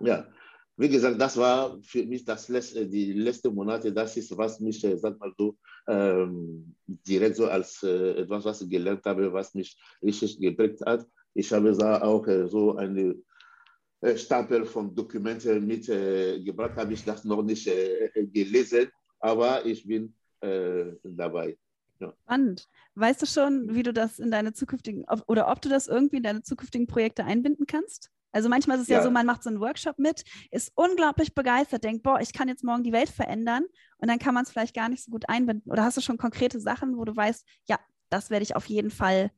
Ja, 0.00 0.26
wie 0.76 0.88
gesagt, 0.88 1.20
das 1.20 1.36
war 1.36 1.78
für 1.82 2.04
mich 2.06 2.24
das 2.24 2.48
letzte, 2.48 2.86
die 2.86 3.12
letzten 3.12 3.54
Monate, 3.54 3.92
das 3.92 4.16
ist, 4.16 4.36
was 4.36 4.60
mich, 4.60 4.80
sag 4.80 5.18
mal 5.18 5.32
so, 5.36 5.56
ähm, 5.86 6.74
direkt 6.86 7.36
so 7.36 7.46
als 7.46 7.82
äh, 7.82 8.22
etwas, 8.22 8.44
was 8.44 8.62
ich 8.62 8.70
gelernt 8.70 9.04
habe, 9.04 9.30
was 9.32 9.54
mich 9.54 9.76
richtig 10.02 10.40
geprägt 10.40 10.80
hat. 10.86 11.06
Ich 11.34 11.52
habe 11.52 11.72
da 11.76 12.00
auch 12.02 12.26
äh, 12.26 12.48
so 12.48 12.76
eine 12.76 13.14
Stapel 14.16 14.64
von 14.64 14.94
Dokumenten 14.94 15.66
mitgebracht, 15.66 16.76
habe 16.76 16.94
ich 16.94 17.04
das 17.04 17.24
noch 17.24 17.42
nicht 17.42 17.70
gelesen, 18.14 18.88
aber 19.18 19.66
ich 19.66 19.86
bin 19.86 20.14
äh, 20.40 20.92
dabei. 21.04 21.58
Ja. 21.98 22.14
Spannend. 22.24 22.66
Weißt 22.94 23.20
du 23.20 23.26
schon, 23.26 23.74
wie 23.74 23.82
du 23.82 23.92
das 23.92 24.18
in 24.18 24.30
deine 24.30 24.54
zukünftigen 24.54 25.04
oder 25.26 25.48
ob 25.48 25.60
du 25.60 25.68
das 25.68 25.86
irgendwie 25.86 26.16
in 26.16 26.22
deine 26.22 26.42
zukünftigen 26.42 26.86
Projekte 26.86 27.24
einbinden 27.24 27.66
kannst? 27.66 28.10
Also 28.32 28.48
manchmal 28.48 28.76
ist 28.76 28.84
es 28.84 28.88
ja. 28.88 28.98
ja, 28.98 29.02
so, 29.02 29.10
man 29.10 29.26
macht 29.26 29.42
so 29.42 29.50
einen 29.50 29.60
Workshop 29.60 29.98
mit, 29.98 30.24
ist 30.50 30.72
unglaublich 30.74 31.34
begeistert, 31.34 31.84
denkt, 31.84 32.02
boah, 32.02 32.20
ich 32.20 32.32
kann 32.32 32.48
jetzt 32.48 32.64
morgen 32.64 32.82
die 32.82 32.92
Welt 32.92 33.08
verändern 33.08 33.64
und 33.98 34.08
dann 34.08 34.18
kann 34.18 34.34
man 34.34 34.44
es 34.44 34.50
vielleicht 34.50 34.74
gar 34.74 34.88
nicht 34.88 35.04
so 35.04 35.10
gut 35.10 35.28
einbinden. 35.28 35.70
Oder 35.70 35.84
hast 35.84 35.96
du 35.96 36.00
schon 36.00 36.18
konkrete 36.18 36.60
Sachen, 36.60 36.96
wo 36.96 37.04
du 37.04 37.14
weißt, 37.14 37.44
ja, 37.68 37.78
das 38.08 38.30
werde 38.30 38.44
ich 38.44 38.56
auf 38.56 38.66
jeden 38.66 38.90
Fall 38.90 39.30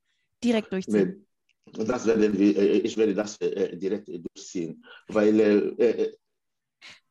direkt 0.43 0.73
durchziehen? 0.73 1.27
Das 1.73 2.07
werden 2.07 2.39
wir, 2.39 2.57
äh, 2.57 2.79
ich 2.79 2.97
werde 2.97 3.15
das 3.15 3.41
äh, 3.41 3.77
direkt 3.77 4.09
durchziehen, 4.09 4.85
weil 5.09 5.41
äh, 5.79 6.13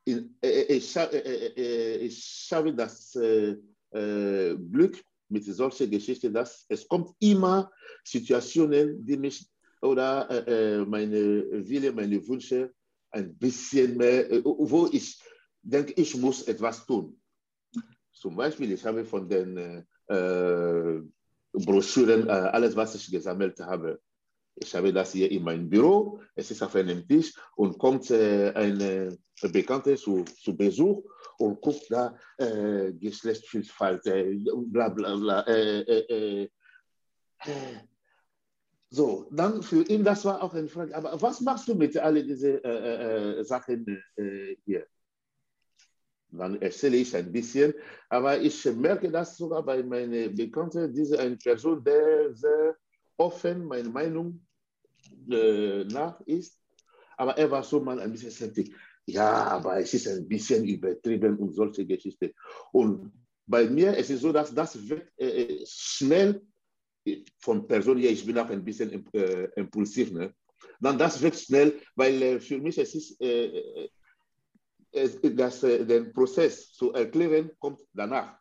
ich, 0.04 0.24
ich 0.42 0.96
habe 2.52 2.74
das 2.74 3.16
äh, 3.16 3.56
Glück 3.92 5.02
mit 5.30 5.46
solchen 5.46 5.90
Geschichten, 5.90 6.34
dass 6.34 6.66
es 6.68 6.88
kommt 6.88 7.12
immer 7.20 7.72
Situationen, 8.04 9.06
die 9.06 9.18
mich 9.18 9.51
oder 9.82 10.48
äh, 10.48 10.86
meine 10.86 11.68
Wille, 11.68 11.92
meine 11.92 12.26
Wünsche 12.28 12.72
ein 13.12 13.36
bisschen 13.38 13.98
mehr, 13.98 14.30
wo 14.44 14.88
ich 14.92 15.22
denke, 15.62 15.94
ich 15.94 16.16
muss 16.16 16.44
etwas 16.44 16.86
tun. 16.86 17.20
Zum 18.14 18.36
Beispiel, 18.36 18.72
ich 18.72 18.86
habe 18.86 19.04
von 19.04 19.28
den 19.28 19.58
äh, 20.08 21.02
Broschüren 21.54 22.28
äh, 22.28 22.32
alles, 22.32 22.76
was 22.76 22.96
ich 22.96 23.12
gesammelt 23.12 23.60
habe. 23.60 24.00
Ich 24.56 24.76
habe 24.76 24.94
das 24.94 25.14
hier 25.14 25.32
in 25.32 25.44
meinem 25.44 25.70
Büro, 25.70 26.22
es 26.36 26.52
ist 26.52 26.62
auf 26.62 26.76
einem 26.76 27.08
Tisch 27.08 27.34
und 27.56 27.78
kommt 27.78 28.12
äh, 28.12 28.52
eine 28.54 29.18
Bekannte 29.42 29.96
zu, 29.96 30.24
zu 30.24 30.56
Besuch 30.56 31.04
und 31.40 31.60
guckt 31.62 31.88
da 31.90 32.16
äh, 32.38 32.94
Geschlechtsvielfalt, 32.94 34.06
äh, 34.06 34.38
bla 34.68 34.90
bla 34.90 35.16
bla. 35.16 35.48
Äh, 35.48 36.50
so, 38.92 39.28
dann 39.32 39.64
für 39.64 39.84
ihn, 39.84 40.04
das 40.04 40.26
war 40.26 40.44
auch 40.44 40.54
eine 40.54 40.68
Frage, 40.68 40.96
aber 40.96 41.20
was 41.22 41.42
machst 41.42 41.68
du 41.68 41.76
mit 41.76 41.98
all 41.98 42.22
diesen 42.24 42.60
Sachen 43.44 44.04
hier? 44.66 44.86
dann 46.32 46.62
erzähle 46.62 46.98
ich 46.98 47.16
ein 47.16 47.32
bisschen. 47.32 47.74
Aber 48.10 48.40
ich 48.40 48.66
merke 48.66 49.12
das 49.12 49.38
sogar 49.38 49.64
bei 49.64 49.84
meinen 49.84 50.36
Bekannten, 50.36 50.94
diese 50.94 51.20
eine 51.20 51.38
Person, 51.38 51.84
der 51.84 52.34
sehr 52.34 52.76
offen 53.18 53.66
meine 53.66 53.90
Meinung 53.90 54.46
äh, 55.30 55.84
nach 55.86 56.20
ist. 56.22 56.60
Aber 57.18 57.38
er 57.38 57.52
war 57.52 57.64
so 57.64 57.80
mal 57.80 58.00
ein 58.00 58.12
bisschen 58.12 58.32
skeptisch. 58.32 58.70
Ja, 59.06 59.48
aber 59.48 59.80
es 59.80 59.94
ist 59.94 60.08
ein 60.08 60.28
bisschen 60.28 60.66
übertrieben 60.66 61.38
und 61.38 61.54
solche 61.54 61.86
Geschichten. 61.86 62.32
Und 62.72 63.12
bei 63.46 63.70
mir 63.70 63.98
es 63.98 64.10
ist 64.10 64.22
so, 64.22 64.32
dass 64.32 64.54
das 64.54 64.88
wird 64.88 65.08
äh, 65.18 65.66
schnell 65.66 66.42
von 67.40 67.68
Person 67.68 67.98
hier, 67.98 68.12
ich 68.12 68.26
bin 68.26 68.38
auch 68.38 68.50
ein 68.50 68.64
bisschen 68.64 69.06
äh, 69.14 69.50
impulsiv, 69.56 70.12
ne? 70.12 70.34
dann 70.80 70.98
das 70.98 71.22
wird 71.22 71.36
schnell, 71.36 71.80
weil 71.96 72.22
äh, 72.22 72.40
für 72.40 72.60
mich 72.60 72.78
es 72.78 72.96
ist 72.96 73.22
äh, 73.22 73.90
das, 74.92 75.64
äh, 75.64 75.86
den 75.86 76.14
Prozess 76.14 76.74
zu 76.74 76.92
erklären 76.94 77.52
kommt 77.60 77.80
danach. 77.94 78.38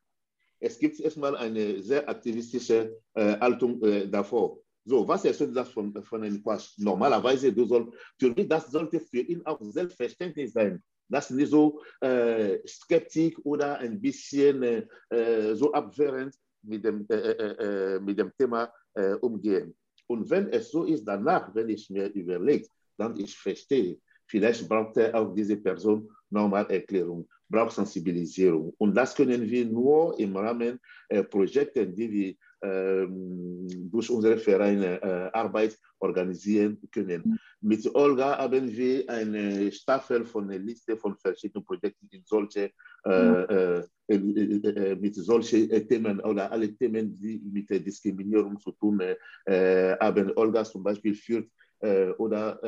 Es 0.59 0.79
gibt 0.79 1.01
erstmal 1.01 1.37
eine 1.37 1.83
sehr 1.83 2.09
aktivistische 2.09 2.99
äh, 3.15 3.39
Haltung 3.39 3.83
äh, 3.83 4.09
davor. 4.09 4.61
So, 4.85 5.07
was 5.07 5.25
erzählt 5.25 5.57
das 5.57 5.71
von, 5.71 6.03
von 6.05 6.23
einem 6.23 6.43
Quatsch? 6.43 6.73
Normalerweise, 6.79 7.53
du 7.53 7.67
soll, 7.67 7.93
für 8.19 8.31
mich, 8.31 8.49
das 8.49 8.71
sollte 8.71 9.01
für 9.01 9.21
ihn 9.21 9.45
auch 9.47 9.61
selbstverständlich 9.61 10.53
sein, 10.53 10.83
dass 11.09 11.31
nicht 11.31 11.51
so 11.51 11.81
äh, 12.01 12.59
skeptisch 12.67 13.37
oder 13.45 13.79
ein 13.79 14.01
bisschen 14.01 14.63
äh, 14.63 14.87
äh 15.11 15.55
so 15.55 15.73
abwehrend 15.73 16.35
mit 16.63 16.85
dem, 16.85 17.07
äh, 17.09 17.99
mit 18.01 18.19
dem 18.19 18.33
Thema 18.39 18.73
umgehen. 19.21 19.73
Und 20.09 20.29
wenn 20.29 20.49
es 20.49 20.73
so 20.73 20.83
ist, 20.85 21.05
danach, 21.05 21.55
wenn 21.55 21.69
ich 21.69 21.89
mir 21.89 22.09
überlege, 22.09 22.67
dann 22.99 23.17
ich 23.17 23.37
verstehe, 23.39 23.99
vielleicht 24.27 24.69
braucht 24.69 24.99
auch 25.15 25.33
diese 25.33 25.57
Person 25.57 26.11
Normalerklärung, 26.31 27.29
braucht 27.49 27.73
Sensibilisierung. 27.73 28.75
Und 28.79 28.95
das 28.97 29.15
können 29.15 29.49
wir 29.49 29.65
nur 29.67 30.19
im 30.19 30.37
Rahmen 30.37 30.81
äh, 31.09 31.23
Projekte, 31.23 31.87
die 31.87 32.11
wir 32.11 32.35
Ehm, 32.63 33.91
durch 33.91 34.11
unsere 34.11 34.37
Vereine 34.37 35.01
eh, 35.03 35.31
Arbeit 35.33 35.79
organisieren 35.99 36.79
können. 36.93 37.39
Mit 37.63 37.93
Olga 37.95 38.37
haben 38.37 38.71
wir 38.71 39.09
eine 39.09 39.63
eh, 39.63 39.73
Staffel 39.73 40.27
von 40.27 40.45
einer 40.45 40.59
Liste 40.59 40.95
von 40.99 41.17
verschiedenen 41.17 41.65
Projekten 41.65 42.07
in 42.11 42.23
solche, 42.25 42.71
mhm. 43.05 43.83
äh, 44.09 44.95
mit 44.97 45.15
solchen 45.15 45.71
Themen 45.89 46.21
oder 46.21 46.53
alle 46.53 46.71
Themen, 46.77 47.19
die 47.19 47.41
mit 47.51 47.71
der 47.71 47.81
Diskriminierung 47.81 48.61
zu 48.61 48.73
tun 48.73 49.01
äh, 49.01 49.97
haben. 49.99 50.29
Eh, 50.29 50.33
Olga 50.37 50.63
zum 50.63 50.83
Beispiel 50.83 51.15
führt 51.15 51.49
äh, 51.81 52.11
oder 52.11 52.61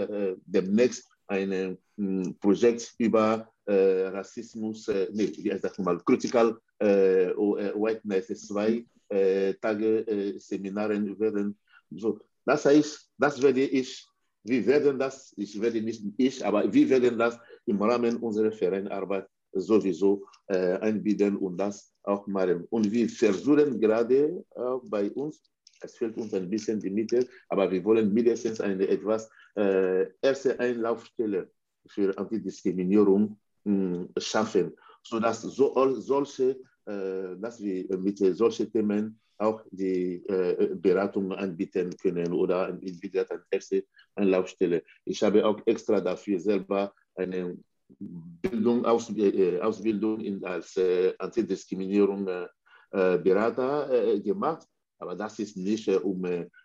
demnächst 0.46 1.06
ein 1.26 1.76
mm, 1.96 2.32
Projekt 2.40 2.94
über 2.98 3.46
Rassismus, 3.66 4.88
nee, 5.12 5.30
wie 5.36 5.52
heißt 5.52 5.64
das 5.64 5.78
mal, 5.78 6.00
Critical 6.00 6.58
Whiteness 6.80 8.48
2 8.48 8.84
äh, 9.12 9.54
Tage, 9.54 10.06
äh, 10.08 10.38
Seminaren 10.38 11.18
werden. 11.18 11.58
So. 11.90 12.18
Das 12.44 12.64
heißt, 12.64 13.10
das 13.18 13.40
werde 13.42 13.62
ich, 13.62 14.06
wir 14.44 14.66
werden 14.66 14.98
das, 14.98 15.34
ich 15.36 15.60
werde 15.60 15.80
nicht 15.82 16.02
ich, 16.16 16.44
aber 16.44 16.72
wir 16.72 16.88
werden 16.88 17.18
das 17.18 17.38
im 17.66 17.80
Rahmen 17.80 18.16
unserer 18.16 18.52
Vereinarbeit 18.52 19.26
sowieso 19.52 20.24
e, 20.48 20.54
äh, 20.54 20.78
einbieten 20.80 21.36
und 21.36 21.58
das 21.58 21.94
auch 22.02 22.26
machen. 22.26 22.66
Und 22.70 22.90
wir 22.90 23.08
versuchen 23.08 23.78
gerade 23.78 24.44
äh, 24.56 24.78
bei 24.84 25.10
uns, 25.12 25.42
es 25.82 25.96
fehlt 25.96 26.16
uns 26.16 26.32
ein 26.32 26.48
bisschen 26.48 26.80
die 26.80 26.90
Mittel, 26.90 27.28
aber 27.48 27.70
wir 27.70 27.84
wollen 27.84 28.12
mindestens 28.12 28.60
eine 28.60 28.88
etwas 28.88 29.30
äh, 29.56 30.06
erste 30.22 30.58
Einlaufstelle 30.58 31.50
für 31.86 32.16
Antidiskriminierung 32.16 33.38
mh, 33.64 34.08
schaffen, 34.18 34.72
sodass 35.02 35.42
so, 35.42 35.74
solche 36.00 36.56
dass 36.84 37.62
wir 37.62 37.96
mit 37.98 38.18
solchen 38.18 38.72
Themen 38.72 39.20
auch 39.38 39.62
die 39.70 40.24
äh, 40.26 40.74
Beratung 40.74 41.32
anbieten 41.32 41.90
können 41.96 42.32
oder 42.32 42.78
wie 42.80 43.10
gesagt 43.10 43.32
eine 43.32 43.42
erste 43.50 43.84
Anlaufstelle. 44.14 44.82
Ich 45.04 45.22
habe 45.22 45.44
auch 45.44 45.60
extra 45.66 46.00
dafür 46.00 46.38
selber 46.38 46.92
eine 47.16 47.56
Bildung, 47.98 48.84
Aus, 48.84 49.10
äh, 49.16 49.60
Ausbildung 49.60 50.20
in, 50.20 50.44
als 50.44 50.76
äh, 50.76 51.12
Antidiskriminierung 51.18 52.26
äh, 52.28 52.46
äh, 52.92 53.18
Berater 53.18 53.90
äh, 53.90 54.20
gemacht, 54.20 54.66
aber 54.98 55.16
das 55.16 55.38
ist 55.40 55.56
nicht 55.56 55.88
um 55.88 56.22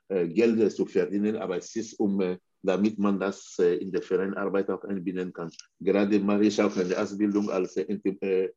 Geld 0.09 0.71
zu 0.71 0.85
verdienen, 0.85 1.35
aber 1.35 1.57
es 1.57 1.75
ist 1.75 1.99
um 1.99 2.37
damit 2.63 2.97
man 2.97 3.19
das 3.19 3.55
äh, 3.59 3.75
in 3.75 3.91
der 3.91 4.01
Vereinarbeit 4.01 4.69
auch 4.69 4.83
einbinden 4.83 5.31
kann. 5.31 5.51
Gerade 5.79 6.19
mache 6.19 6.45
ich 6.45 6.61
auch 6.61 6.75
eine 6.75 6.97
Ausbildung 6.97 7.49
als 7.49 7.77
äh, 7.77 8.49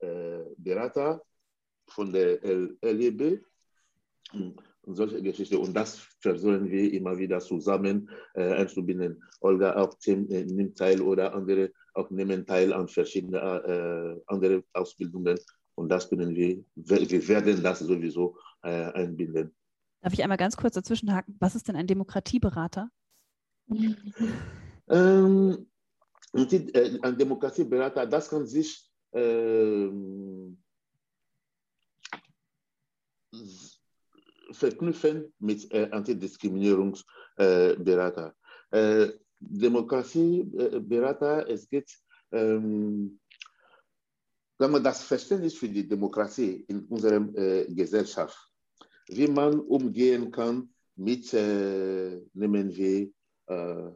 äh, 0.00 0.42
äh 0.42 0.54
Demokratieberater 0.56 1.22
von 1.86 2.12
der 2.12 2.38
LEB 2.82 3.42
und 4.32 4.60
solche 4.94 5.22
Geschichten. 5.22 5.56
Und 5.56 5.74
das 5.74 5.98
versuchen 6.20 6.70
wir 6.70 6.92
immer 6.92 7.16
wieder 7.18 7.40
zusammen 7.40 8.10
äh, 8.34 8.54
einzubinden. 8.54 9.22
Olga 9.40 9.76
auch 9.76 9.96
äh, 10.06 10.44
nimmt 10.44 10.76
teil 10.78 11.00
oder 11.00 11.34
andere 11.34 11.72
auch 11.94 12.10
nehmen 12.10 12.46
teil 12.46 12.72
an 12.72 12.88
verschiedenen 12.88 13.34
äh, 13.34 14.20
anderen 14.26 14.64
Ausbildungen. 14.72 15.38
Und 15.74 15.88
das 15.88 16.08
können 16.08 16.34
wir, 16.34 16.64
wir 16.74 17.28
werden 17.28 17.62
das 17.62 17.78
sowieso 17.80 18.36
einbinden. 18.60 19.54
Darf 20.00 20.12
ich 20.12 20.22
einmal 20.22 20.36
ganz 20.36 20.56
kurz 20.56 20.74
dazwischen 20.74 21.12
haken? 21.14 21.36
Was 21.38 21.54
ist 21.54 21.68
denn 21.68 21.76
ein 21.76 21.86
Demokratieberater? 21.86 22.90
Ähm, 24.88 25.66
äh, 26.34 26.98
ein 27.02 27.18
Demokratieberater, 27.18 28.06
das 28.06 28.28
kann 28.28 28.46
sich 28.46 28.87
ähm, 29.12 30.58
verknüpfen 34.52 35.32
mit 35.38 35.72
äh, 35.72 35.88
Antidiskriminierungsberater. 35.90 38.34
Äh, 38.70 39.02
äh, 39.02 39.18
Demokratieberater, 39.40 41.48
es 41.48 41.68
geht 41.68 41.96
ähm, 42.32 43.20
das 44.58 45.04
Verständnis 45.04 45.54
für 45.54 45.68
die 45.68 45.86
Demokratie 45.86 46.64
in 46.66 46.86
unserer 46.86 47.20
äh, 47.36 47.72
Gesellschaft 47.72 48.48
wie 49.08 49.26
man 49.26 49.60
umgehen 49.60 50.30
kann 50.30 50.68
mit, 50.96 51.32
äh, 51.32 52.20
nehmen 52.34 52.74
wir, 52.74 53.10
äh, 53.46 53.90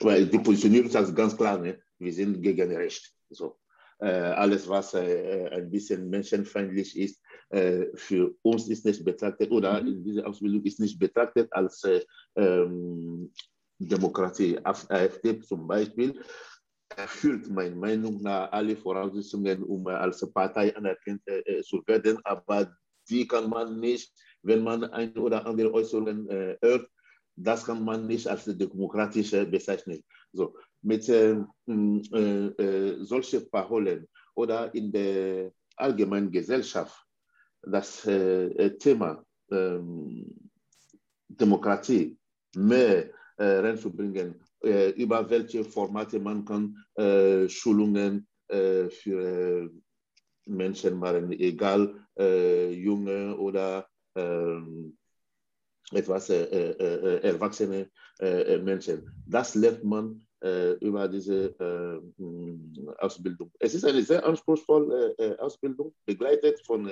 weil 0.00 0.26
die 0.26 0.38
Positionierung 0.38 0.90
ist 0.90 1.14
ganz 1.14 1.36
klar, 1.36 1.58
ne? 1.58 1.82
wir 1.98 2.12
sind 2.12 2.42
gegen 2.42 2.72
Recht. 2.72 3.13
So. 3.34 3.58
Äh, 4.00 4.06
alles, 4.08 4.68
was 4.68 4.94
äh, 4.94 5.48
ein 5.52 5.70
bisschen 5.70 6.10
menschenfeindlich 6.10 6.98
ist, 6.98 7.22
äh, 7.50 7.86
für 7.94 8.34
uns 8.42 8.68
ist 8.68 8.84
nicht 8.84 9.04
betrachtet 9.04 9.50
oder 9.52 9.80
mhm. 9.80 9.88
in 9.88 10.04
dieser 10.04 10.26
Ausbildung 10.26 10.62
ist 10.64 10.80
nicht 10.80 10.98
betrachtet 10.98 11.52
als 11.52 11.84
äh, 11.84 12.04
ähm, 12.34 13.32
Demokratie. 13.78 14.58
AfD 14.64 15.40
zum 15.40 15.66
Beispiel 15.68 16.20
erfüllt 16.96 17.48
meiner 17.50 17.76
Meinung 17.76 18.20
nach 18.22 18.50
alle 18.52 18.76
Voraussetzungen, 18.76 19.62
um 19.62 19.86
als 19.86 20.20
Partei 20.32 20.74
anerkannt 20.76 21.22
zu 21.64 21.82
werden, 21.86 22.18
aber 22.24 22.72
die 23.08 23.26
kann 23.26 23.50
man 23.50 23.80
nicht, 23.80 24.12
wenn 24.42 24.62
man 24.62 24.84
ein 24.84 25.16
oder 25.18 25.44
andere 25.46 25.72
Äußerungen 25.72 26.28
äh, 26.28 26.56
hört, 26.60 26.88
das 27.36 27.64
kann 27.64 27.84
man 27.84 28.06
nicht 28.06 28.28
als 28.28 28.44
demokratisch 28.44 29.32
bezeichnen. 29.32 30.04
So, 30.32 30.56
mit 30.84 31.08
äh, 31.08 31.36
äh, 31.66 32.46
äh, 32.46 33.04
solchen 33.04 33.50
Parolen 33.50 34.06
oder 34.34 34.72
in 34.74 34.92
der 34.92 35.52
allgemeinen 35.76 36.30
Gesellschaft 36.30 37.04
das 37.62 38.06
äh, 38.06 38.46
äh, 38.48 38.78
Thema 38.78 39.24
ähm, 39.50 40.50
Demokratie 41.28 42.16
mehr 42.56 43.10
reinzubringen, 43.36 44.40
über 44.94 45.28
welche 45.28 45.64
Formate 45.64 46.20
man 46.20 46.44
kann 46.44 47.48
Schulungen 47.48 48.28
für 48.46 49.70
Menschen 50.46 50.96
machen, 50.96 51.32
egal 51.32 52.06
äh, 52.16 52.70
junge 52.70 53.36
oder 53.36 53.88
ähm, 54.14 54.96
etwas 55.90 56.30
erwachsene 56.30 57.90
Menschen. 58.62 59.10
Das 59.26 59.56
lernt 59.56 59.82
man 59.82 60.24
über 60.80 61.08
diese 61.08 61.54
Ausbildung. 62.98 63.50
Es 63.58 63.74
ist 63.74 63.84
eine 63.84 64.02
sehr 64.02 64.24
anspruchsvolle 64.26 65.14
Ausbildung, 65.38 65.94
begleitet 66.04 66.60
von 66.66 66.90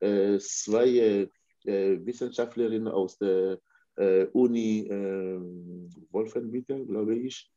zwei 0.00 1.28
Wissenschaftlerinnen 1.64 2.88
aus 2.88 3.18
der 3.18 3.58
Uni 4.32 4.88
Wolfenbüttel, 6.10 6.86
glaube 6.86 7.16
ich. 7.16 7.50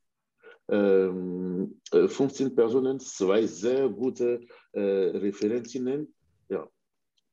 15 0.67 2.55
Personen, 2.55 2.99
zwei 2.99 3.45
sehr 3.47 3.89
gute 3.89 4.41
Referentinnen. 4.73 6.13
Ja, 6.49 6.69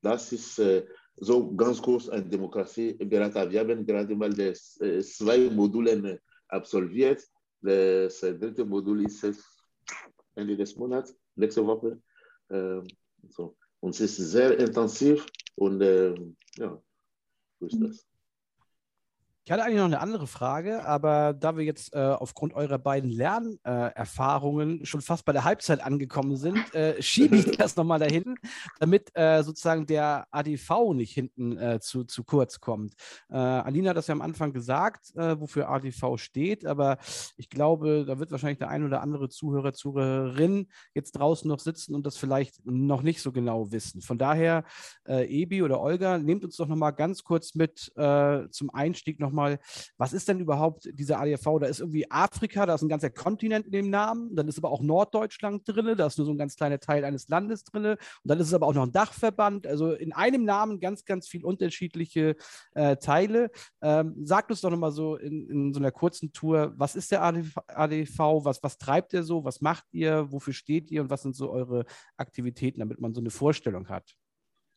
das 0.01 0.33
ist 0.33 0.62
so 1.19 1.55
ganz 1.57 1.83
groß 1.83 2.11
eine 2.11 2.25
Demokratieberater. 2.25 3.51
Wir 3.51 3.61
haben 3.61 3.85
gerade 3.85 4.14
mal 4.14 4.33
das, 4.33 4.79
zwei 5.03 5.51
Module 5.51 6.21
absolviert. 6.49 7.27
Das 7.66 8.20
dritte 8.20 8.64
Modul 8.64 9.05
ist 9.05 9.26
Ende 10.35 10.57
des 10.57 10.76
Monats, 10.76 11.16
nächste 11.35 11.66
Woche. 11.66 12.00
So. 13.29 13.57
Und 13.81 13.90
es 13.90 14.00
ist 14.00 14.16
sehr 14.16 14.59
intensiv 14.59 15.26
und 15.57 15.81
ja, 16.57 16.83
so 17.59 17.66
ist 17.66 17.79
das. 17.81 18.07
Ich 19.48 19.52
hatte 19.52 19.62
eigentlich 19.62 19.76
noch 19.76 19.85
eine 19.85 20.00
andere 20.00 20.26
Frage, 20.26 20.85
aber 20.85 21.32
da 21.32 21.56
wir 21.56 21.62
jetzt 21.62 21.94
äh, 21.94 21.98
aufgrund 21.98 22.54
eurer 22.54 22.80
beiden 22.80 23.09
Lernerfahrungen 23.09 24.80
äh, 24.80 24.87
schon 24.87 25.02
fast 25.02 25.24
bei 25.24 25.32
der 25.32 25.44
Halbzeit 25.44 25.80
angekommen 25.85 26.37
sind, 26.37 26.74
äh, 26.74 27.00
schiebe 27.00 27.37
ich 27.37 27.56
das 27.56 27.76
nochmal 27.76 28.00
dahin, 28.00 28.35
damit 28.80 29.12
äh, 29.14 29.44
sozusagen 29.44 29.87
der 29.87 30.26
ADV 30.32 30.94
nicht 30.94 31.12
hinten 31.12 31.56
äh, 31.59 31.78
zu, 31.78 32.02
zu 32.02 32.24
kurz 32.24 32.59
kommt. 32.59 32.94
Äh, 33.30 33.37
Alina 33.37 33.90
hat 33.90 33.96
das 33.96 34.09
ja 34.09 34.14
am 34.14 34.20
Anfang 34.20 34.52
gesagt, 34.52 35.12
wofür 35.14 35.68
ADV 35.68 36.16
steht, 36.16 36.66
aber 36.66 36.98
ich 37.37 37.48
glaube, 37.48 38.04
da 38.04 38.18
wird 38.18 38.32
wahrscheinlich 38.32 38.59
der 38.59 38.70
ein 38.70 38.85
oder 38.85 39.00
andere 39.00 39.28
Zuhörer, 39.28 39.72
Zuhörerin 39.72 40.66
jetzt 40.92 41.12
draußen 41.12 41.48
noch 41.48 41.61
sitzen 41.61 41.94
und 41.94 42.04
das 42.04 42.16
vielleicht 42.16 42.66
noch 42.66 43.02
nicht 43.02 43.22
so 43.22 43.30
genau 43.30 43.70
wissen. 43.70 44.00
Von 44.02 44.18
daher, 44.18 44.64
Ebi 45.06 45.62
oder 45.62 45.80
Olga, 45.80 46.18
nehmt 46.18 46.44
uns 46.44 46.56
doch 46.56 46.66
nochmal 46.66 46.94
ganz 46.94 47.22
kurz 47.22 47.54
mit 47.54 47.92
zum 47.94 48.70
Einstieg 48.72 49.20
nochmal 49.20 49.36
nochmal, 49.37 49.59
was 49.99 50.12
ist 50.12 50.29
denn 50.29 50.40
überhaupt 50.40 50.88
diese 50.92 51.18
ADV? 51.18 51.61
Da 51.61 51.66
ist 51.66 51.81
irgendwie 51.81 52.11
Afrika, 52.11 52.66
da 52.66 52.75
ist 52.75 52.83
ein 52.83 52.88
ganzer 52.88 53.11
Kontinent 53.11 53.66
in 53.66 53.72
dem 53.72 53.90
Namen, 53.90 54.35
dann 54.35 54.49
ist 54.49 54.59
aber 54.59 54.70
auch 54.70 54.81
Norddeutschland 54.81 55.62
drin, 55.66 55.96
da 55.96 56.07
ist 56.07 56.18
nur 56.18 56.27
so 56.27 56.33
ein 56.33 56.38
ganz 56.38 56.57
kleiner 56.57 56.81
Teil 56.81 57.05
eines 57.05 57.29
Landes 57.29 57.64
drin 57.64 57.85
und 57.85 57.99
dann 58.25 58.40
ist 58.40 58.49
es 58.49 58.55
aber 58.55 58.66
auch 58.66 58.75
noch 58.75 58.85
ein 58.85 58.92
Dachverband, 58.92 59.66
also 59.66 59.92
in 59.92 60.12
einem 60.12 60.44
Namen 60.44 60.81
ganz, 60.81 61.05
ganz 61.05 61.29
viel 61.29 61.44
unterschiedliche 61.44 62.37
äh, 62.75 62.96
Teile. 62.96 63.51
Ähm, 63.83 64.14
sagt 64.25 64.51
uns 64.51 64.62
doch 64.62 64.70
nochmal 64.70 64.92
so 64.92 65.16
in, 65.16 65.49
in, 65.49 65.75
so 65.75 65.81
einer 65.81 65.92
kurzen 65.92 66.33
Tour, 66.33 66.72
was 66.77 66.96
ist 66.96 67.12
der 67.12 67.22
ADV, 67.22 67.59
ADV 67.66 68.18
was, 68.44 68.62
was 68.62 68.79
treibt 68.79 69.12
ihr 69.12 69.22
so, 69.22 69.44
was 69.44 69.61
macht 69.61 69.85
ihr, 69.92 70.33
wofür 70.33 70.55
steht 70.55 70.90
ihr 70.90 71.03
und 71.03 71.11
was 71.11 71.22
sind 71.22 71.37
so 71.37 71.51
eure 71.51 71.85
Aktivitäten, 72.16 72.81
damit 72.81 73.01
man 73.01 73.14
so 73.14 73.20
eine 73.20 73.31
Vorstellung 73.31 73.88
hat? 73.88 74.14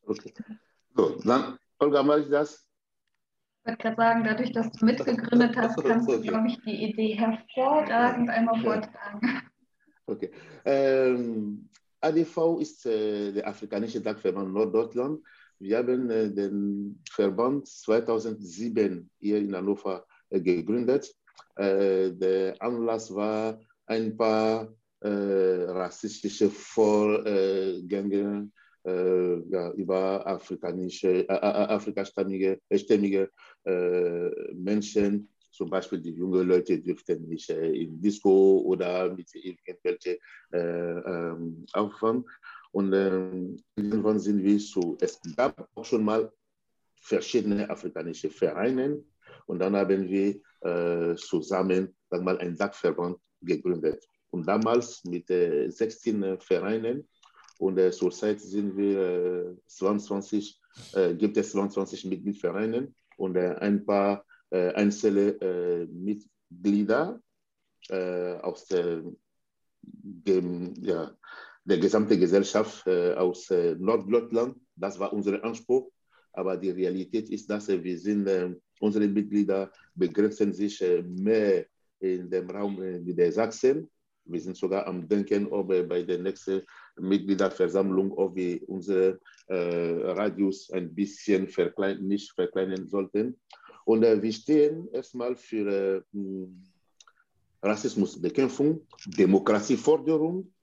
Okay. 0.06 0.34
So, 0.95 1.17
dann, 1.24 1.58
Olga, 1.78 2.04
mache 2.04 2.22
ich 2.22 2.30
das? 2.30 2.68
Ich 3.62 3.67
wollte 3.67 3.84
gerade 3.84 3.95
sagen, 3.95 4.24
dadurch, 4.24 4.52
dass 4.52 4.72
du 4.72 4.86
mitgegründet 4.86 5.58
hast, 5.58 5.84
kannst 5.84 6.10
du, 6.10 6.22
glaube 6.22 6.48
ich, 6.48 6.60
die 6.62 6.89
Idee 6.89 7.15
hervorragend 7.15 8.30
einmal 8.30 8.60
vortragen. 8.62 9.41
Okay. 10.06 10.32
Ähm, 10.65 11.69
ADV 12.02 12.60
ist 12.62 12.86
äh, 12.86 13.32
der 13.32 13.48
afrikanische 13.48 14.02
Dachverband 14.02 14.54
Norddeutschland. 14.54 15.22
Wir 15.60 15.78
haben 15.78 16.10
äh, 16.10 16.32
den 16.32 17.02
Verband 17.12 17.67
2007 17.67 19.10
hier 19.19 19.38
in 19.38 19.56
Hannover 19.56 20.06
äh, 20.30 20.39
gegründet. 20.39 21.13
Äh, 21.56 22.12
der 22.12 22.62
Anlass 22.62 23.13
war 23.13 23.60
ein 23.86 24.15
paar 24.15 24.74
äh, 25.02 25.10
rassistische 25.10 26.50
Vorgänge 26.50 28.50
äh, 28.89 29.49
ja, 29.49 29.71
über 29.73 30.25
afrikanische, 30.25 31.28
äh, 31.28 31.34
äh 31.34 31.67
afrikastämmige 31.78 32.60
stämmige, 32.73 33.30
äh, 33.65 34.54
Menschen, 34.54 35.30
zum 35.52 35.69
Beispiel 35.69 35.99
die 35.99 36.12
jungen 36.12 36.47
Leute 36.47 36.80
dürften 36.80 37.28
nicht 37.28 37.49
äh, 37.49 37.71
im 37.71 37.99
Disco 38.02 38.60
oder 38.60 39.13
mit 39.13 39.34
irgendwelchen 39.34 40.17
äh, 40.52 40.60
ähm, 40.60 41.65
Aufwand. 41.73 42.25
Und 42.71 42.93
ähm, 42.93 43.58
irgendwann 43.75 44.19
sind 44.19 44.43
wir 44.43 44.60
so, 44.60 44.95
es 45.02 45.19
gab 45.36 45.67
auch 45.75 45.86
schon 45.86 46.04
mal 46.04 46.32
verschiedene 47.02 47.69
afrikanische 47.69 48.30
Vereine 48.30 49.04
und 49.47 49.60
dann 49.60 49.75
haben 49.75 50.08
wir 50.08 50.39
äh, 50.62 51.15
zusammen 51.15 51.95
sag 52.10 52.23
mal, 52.23 52.38
einen 52.38 52.56
Dachverband 52.56 53.17
gegründet. 53.41 54.06
Und 54.32 54.47
damals 54.47 55.04
mit 55.06 55.28
16 55.28 56.39
Vereinen 56.39 57.08
und 57.60 57.78
äh, 57.78 57.91
zurzeit 57.91 58.39
sind 58.39 58.78
wir 58.78 59.00
äh, 59.00 59.56
22, 59.67 60.62
äh, 60.93 61.13
gibt 61.13 61.36
es 61.36 61.52
22 61.52 62.06
Mitgliedvereine 62.06 62.93
und 63.17 63.36
äh, 63.36 63.56
ein 63.60 63.86
paar 63.86 64.26
äh, 64.50 64.72
einzelne 64.74 65.32
äh, 65.41 65.86
Mitglieder 65.86 67.22
aus 68.41 68.65
der, 68.65 69.02
dem, 69.82 70.74
ja, 70.82 71.12
der 71.63 71.78
gesamten 71.80 72.19
Gesellschaft 72.19 72.88
aus 72.88 73.50
Norddeutschland. 73.50 74.58
Das 74.76 75.00
war 75.00 75.12
unser 75.12 75.43
Anspruch. 75.43 75.89
Aber 76.34 76.56
die 76.56 76.69
Realität 76.69 77.30
ist, 77.30 77.50
dass 77.50 77.67
wir 77.67 77.98
sind, 77.98 78.30
unsere 78.80 79.08
Mitglieder 79.08 79.72
begrenzen 79.95 80.54
sich 80.54 80.84
mehr 81.04 81.65
in 82.00 82.30
dem 82.30 82.50
Raum 82.52 82.78
der 82.80 83.32
Sachsen. 83.32 83.89
Wir 84.26 84.41
sind 84.41 84.58
sogar 84.58 84.86
am 84.86 85.08
Denken, 85.08 85.48
ob 85.48 85.69
bei 85.69 86.04
der 86.04 86.19
nächsten 86.19 86.62
Mitgliederversammlung, 87.00 88.12
ob 88.14 88.36
wir 88.36 88.68
unsere 88.70 89.20
äh, 89.48 90.12
Radius 90.12 90.70
ein 90.72 90.94
bisschen 90.94 91.48
verklein, 91.48 92.02
nicht 92.08 92.32
verkleinern 92.32 92.88
sollten. 92.88 93.40
Und 93.86 94.04
äh, 94.04 94.22
wir 94.22 94.34
stehen 94.34 94.88
erstmal 94.92 95.36
für 95.36 95.68
äh, 95.68 96.02
hm, 96.14 96.64
Rassismusbekämpfung, 97.62 98.86
Demokratieforderung 99.06 100.54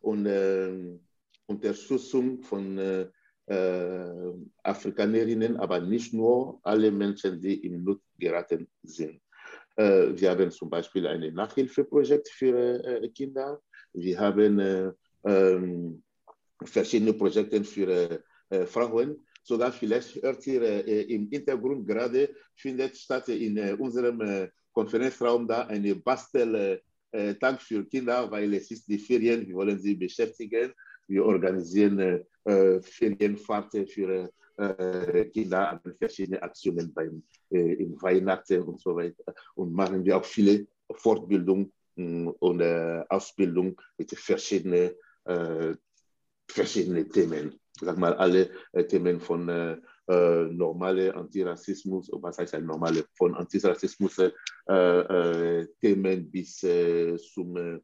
und 0.00 0.26
äh, 0.26 0.98
Unterstützung 1.46 2.42
von 2.42 2.78
äh, 2.78 3.08
äh, 3.46 4.32
Afrikanerinnen, 4.62 5.56
aber 5.56 5.80
nicht 5.80 6.12
nur 6.14 6.60
alle 6.62 6.90
Menschen, 6.90 7.40
die 7.40 7.66
in 7.66 7.84
Not 7.84 8.00
geraten 8.18 8.68
sind. 8.82 9.20
Äh, 9.76 10.08
wir 10.14 10.30
haben 10.30 10.50
zum 10.50 10.70
Beispiel 10.70 11.06
ein 11.06 11.34
Nachhilfeprojekt 11.34 12.28
für 12.28 13.08
Kinder. 13.14 13.60
Wir 13.92 14.18
haben 14.18 14.94
ähm, 15.24 16.02
verschiedene 16.66 17.12
Projekte 17.12 17.64
für 17.64 17.88
äh, 17.88 18.18
äh, 18.50 18.66
Frauen. 18.66 19.24
Sogar 19.42 19.72
vielleicht 19.72 20.22
hört 20.22 20.46
ihr 20.46 20.62
äh, 20.62 21.02
im 21.02 21.28
Hintergrund 21.28 21.86
gerade, 21.86 22.34
findet 22.54 22.96
statt 22.96 23.28
in 23.28 23.58
unserem 23.74 24.48
Konferenzraum 24.72 25.48
da 25.48 25.62
eine 25.66 25.94
Bastel-Tag 25.96 27.60
für 27.60 27.84
Kinder, 27.84 28.30
weil 28.30 28.54
es 28.54 28.70
ist 28.70 28.86
die 28.88 28.98
Ferien, 28.98 29.46
wir 29.46 29.54
wollen 29.56 29.78
sie 29.78 29.94
beschäftigen. 29.94 30.72
Wir 31.08 31.24
organisieren 31.24 32.24
Ferienfahrten 32.44 33.86
für 33.86 34.30
Kinder 35.34 35.70
an 35.70 35.80
verschiedene 35.98 36.40
Aktionen 36.42 36.94
beim 36.94 37.22
in 37.50 38.00
Weihnachten 38.00 38.62
und 38.62 38.80
so 38.80 38.96
weiter 38.96 39.34
und 39.56 39.74
machen 39.74 40.04
wir 40.04 40.16
auch 40.16 40.24
viele 40.24 40.66
Fortbildung 40.90 41.70
mm, 41.96 42.28
und 42.38 42.62
Ausbildung 43.10 43.78
mit 43.98 44.10
verschiedenen 44.12 44.74
äh, 44.74 44.94
verschiedene 46.48 47.08
Themen. 47.08 47.58
Sag 47.80 47.98
mal, 47.98 48.14
alle 48.14 48.50
äh, 48.72 48.84
Themen 48.84 49.20
von 49.20 49.48
äh, 49.48 49.76
äh 50.08 50.46
normale 50.52 51.14
Antirassismus, 51.14 52.10
was 52.12 52.38
heißt 52.38 52.54
ein 52.54 52.66
normale, 52.66 53.04
von 53.14 53.34
Antirassismus 53.34 54.18
äh, 54.18 54.30
äh, 54.68 55.66
Themen 55.80 56.30
bis 56.30 56.60
zum 57.34 57.82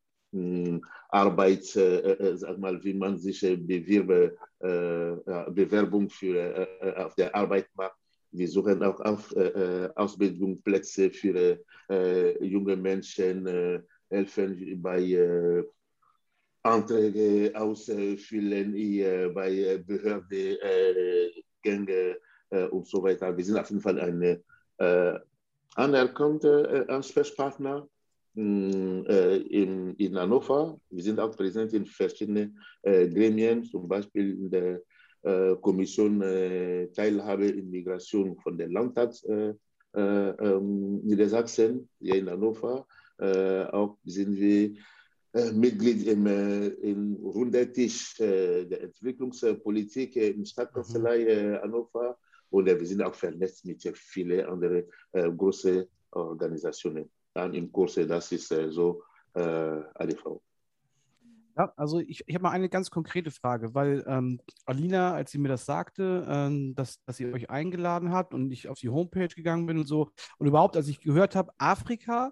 Arbeit, 1.09 1.65
sag 1.65 2.59
mal, 2.59 2.85
wie 2.85 2.93
man 2.93 3.17
sich 3.17 3.41
bewirbe, 3.41 4.37
Bewerbung 4.61 6.11
für, 6.11 6.69
auf 6.99 7.15
der 7.15 7.35
Arbeit 7.35 7.67
macht. 7.75 7.97
Wir 8.33 8.47
suchen 8.47 8.83
auch 8.83 9.01
auf, 9.01 9.35
Ausbildungsplätze 9.97 11.11
für 11.13 11.59
junge 12.43 12.77
Menschen, 12.77 13.83
helfen 14.11 14.83
bei 14.83 15.65
Anträge 16.63 17.53
ausfüllen 17.55 18.73
bei 19.35 19.83
Behördengänge 19.87 22.17
und 22.71 22.87
so 22.87 23.03
weiter. 23.03 23.37
Wir 23.37 23.45
sind 23.45 23.59
auf 23.59 23.69
jeden 23.71 23.83
Fall 23.83 24.01
ein 24.01 24.43
äh, 24.79 25.19
anerkannter 25.75 26.89
Ansprechpartner 26.89 27.89
äh, 28.37 29.37
in, 29.37 29.95
in 29.95 30.17
Hannover. 30.17 30.81
Wir 30.91 31.03
sind 31.03 31.21
auch 31.21 31.37
präsent 31.37 31.73
in 31.73 31.87
verschiedenen 31.87 32.59
äh, 32.83 33.09
Gremien, 33.09 33.65
zum 33.65 33.89
Beispiel 33.89 34.33
in 34.33 34.51
der 34.51 34.83
Kommission 35.61 36.21
Teilhabe 36.95 37.49
in 37.49 37.71
Migration 37.71 38.39
von 38.39 38.57
der 38.57 38.69
Landtag 38.69 39.15
ähm, 39.27 41.01
Niedersachsen, 41.03 41.89
hier 41.99 42.15
in 42.15 42.31
Hannover. 42.31 42.87
auch 43.19 43.99
sind 44.05 44.37
wir 44.37 44.77
Mitglied 45.33 46.07
im, 46.07 46.27
im 46.27 47.15
runden 47.17 47.73
Tisch 47.73 48.17
der 48.17 48.83
Entwicklungspolitik 48.83 50.17
im 50.17 50.45
Stadtkanzlei 50.45 51.19
mhm. 51.19 51.63
Hannover 51.63 52.17
und 52.51 52.67
wir 52.67 52.87
sind 52.87 53.03
auch 53.03 53.15
vernetzt 53.15 53.67
mit 53.67 53.83
vielen 53.97 54.47
anderen 54.47 54.85
großen 55.13 55.85
Organisationen. 56.13 57.11
Dann 57.35 57.53
im 57.53 57.71
Kurse, 57.71 58.07
das 58.07 58.33
ist 58.33 58.49
so 58.71 59.03
ADV. 59.35 60.41
Ja, 61.59 61.73
also 61.77 61.99
ich, 61.99 62.23
ich 62.25 62.35
habe 62.37 62.45
mal 62.45 62.53
eine 62.53 62.69
ganz 62.69 62.89
konkrete 62.89 63.33
Frage, 63.33 63.75
weil 63.75 64.05
ähm, 64.07 64.41
Alina, 64.65 65.15
als 65.15 65.33
sie 65.33 65.39
mir 65.39 65.49
das 65.49 65.67
sagte, 65.67 66.25
ähm, 66.29 66.77
dass, 66.77 67.03
dass 67.05 67.17
sie 67.17 67.33
euch 67.33 67.51
eingeladen 67.51 68.13
hat 68.13 68.33
und 68.33 68.53
ich 68.53 68.69
auf 68.69 68.79
die 68.79 68.91
Homepage 68.91 69.27
gegangen 69.27 69.67
bin 69.67 69.77
und 69.77 69.87
so, 69.87 70.13
und 70.39 70.47
überhaupt, 70.47 70.77
als 70.77 70.87
ich 70.87 71.01
gehört 71.01 71.35
habe, 71.35 71.51
Afrika, 71.59 72.31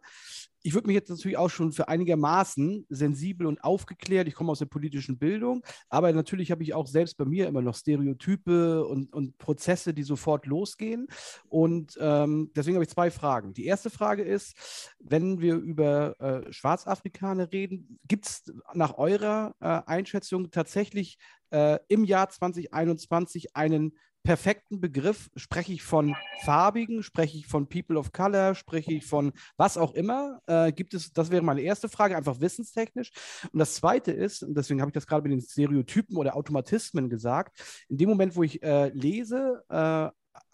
ich 0.66 0.74
würde 0.74 0.88
mich 0.88 0.96
jetzt 0.96 1.10
natürlich 1.10 1.36
auch 1.36 1.48
schon 1.48 1.70
für 1.70 1.86
einigermaßen 1.86 2.86
sensibel 2.88 3.46
und 3.46 3.62
aufgeklärt. 3.62 4.26
Ich 4.26 4.34
komme 4.34 4.50
aus 4.50 4.58
der 4.58 4.66
politischen 4.66 5.16
Bildung, 5.16 5.64
aber 5.88 6.12
natürlich 6.12 6.50
habe 6.50 6.64
ich 6.64 6.74
auch 6.74 6.88
selbst 6.88 7.16
bei 7.16 7.24
mir 7.24 7.46
immer 7.46 7.62
noch 7.62 7.76
Stereotype 7.76 8.84
und, 8.84 9.12
und 9.12 9.38
Prozesse, 9.38 9.94
die 9.94 10.02
sofort 10.02 10.44
losgehen. 10.44 11.06
Und 11.48 11.96
ähm, 12.00 12.50
deswegen 12.56 12.74
habe 12.74 12.84
ich 12.84 12.90
zwei 12.90 13.12
Fragen. 13.12 13.54
Die 13.54 13.66
erste 13.66 13.90
Frage 13.90 14.24
ist, 14.24 14.56
wenn 14.98 15.40
wir 15.40 15.54
über 15.54 16.20
äh, 16.20 16.52
Schwarzafrikaner 16.52 17.52
reden, 17.52 18.00
gibt 18.08 18.26
es 18.26 18.52
nach 18.74 18.98
eurer 18.98 19.54
äh, 19.60 19.82
Einschätzung 19.86 20.50
tatsächlich 20.50 21.16
äh, 21.50 21.78
im 21.86 22.02
Jahr 22.02 22.28
2021 22.28 23.54
einen 23.54 23.92
perfekten 24.26 24.80
Begriff 24.80 25.30
spreche 25.36 25.72
ich 25.72 25.84
von 25.84 26.16
Farbigen, 26.44 27.04
spreche 27.04 27.38
ich 27.38 27.46
von 27.46 27.68
People 27.68 27.96
of 27.96 28.12
Color, 28.12 28.56
spreche 28.56 28.92
ich 28.92 29.06
von 29.06 29.32
was 29.56 29.78
auch 29.78 29.94
immer. 29.94 30.42
Äh, 30.46 30.72
gibt 30.72 30.94
es, 30.94 31.12
das 31.12 31.30
wäre 31.30 31.42
meine 31.42 31.60
erste 31.60 31.88
Frage, 31.88 32.16
einfach 32.16 32.40
wissenstechnisch. 32.40 33.12
Und 33.52 33.60
das 33.60 33.76
zweite 33.76 34.10
ist, 34.10 34.42
und 34.42 34.56
deswegen 34.56 34.80
habe 34.80 34.90
ich 34.90 34.94
das 34.94 35.06
gerade 35.06 35.22
mit 35.22 35.30
den 35.30 35.40
Stereotypen 35.40 36.16
oder 36.16 36.36
Automatismen 36.36 37.08
gesagt, 37.08 37.84
in 37.88 37.98
dem 37.98 38.08
Moment, 38.08 38.34
wo 38.34 38.42
ich 38.42 38.60
äh, 38.64 38.88
lese, 38.88 39.62
äh, 39.68 40.10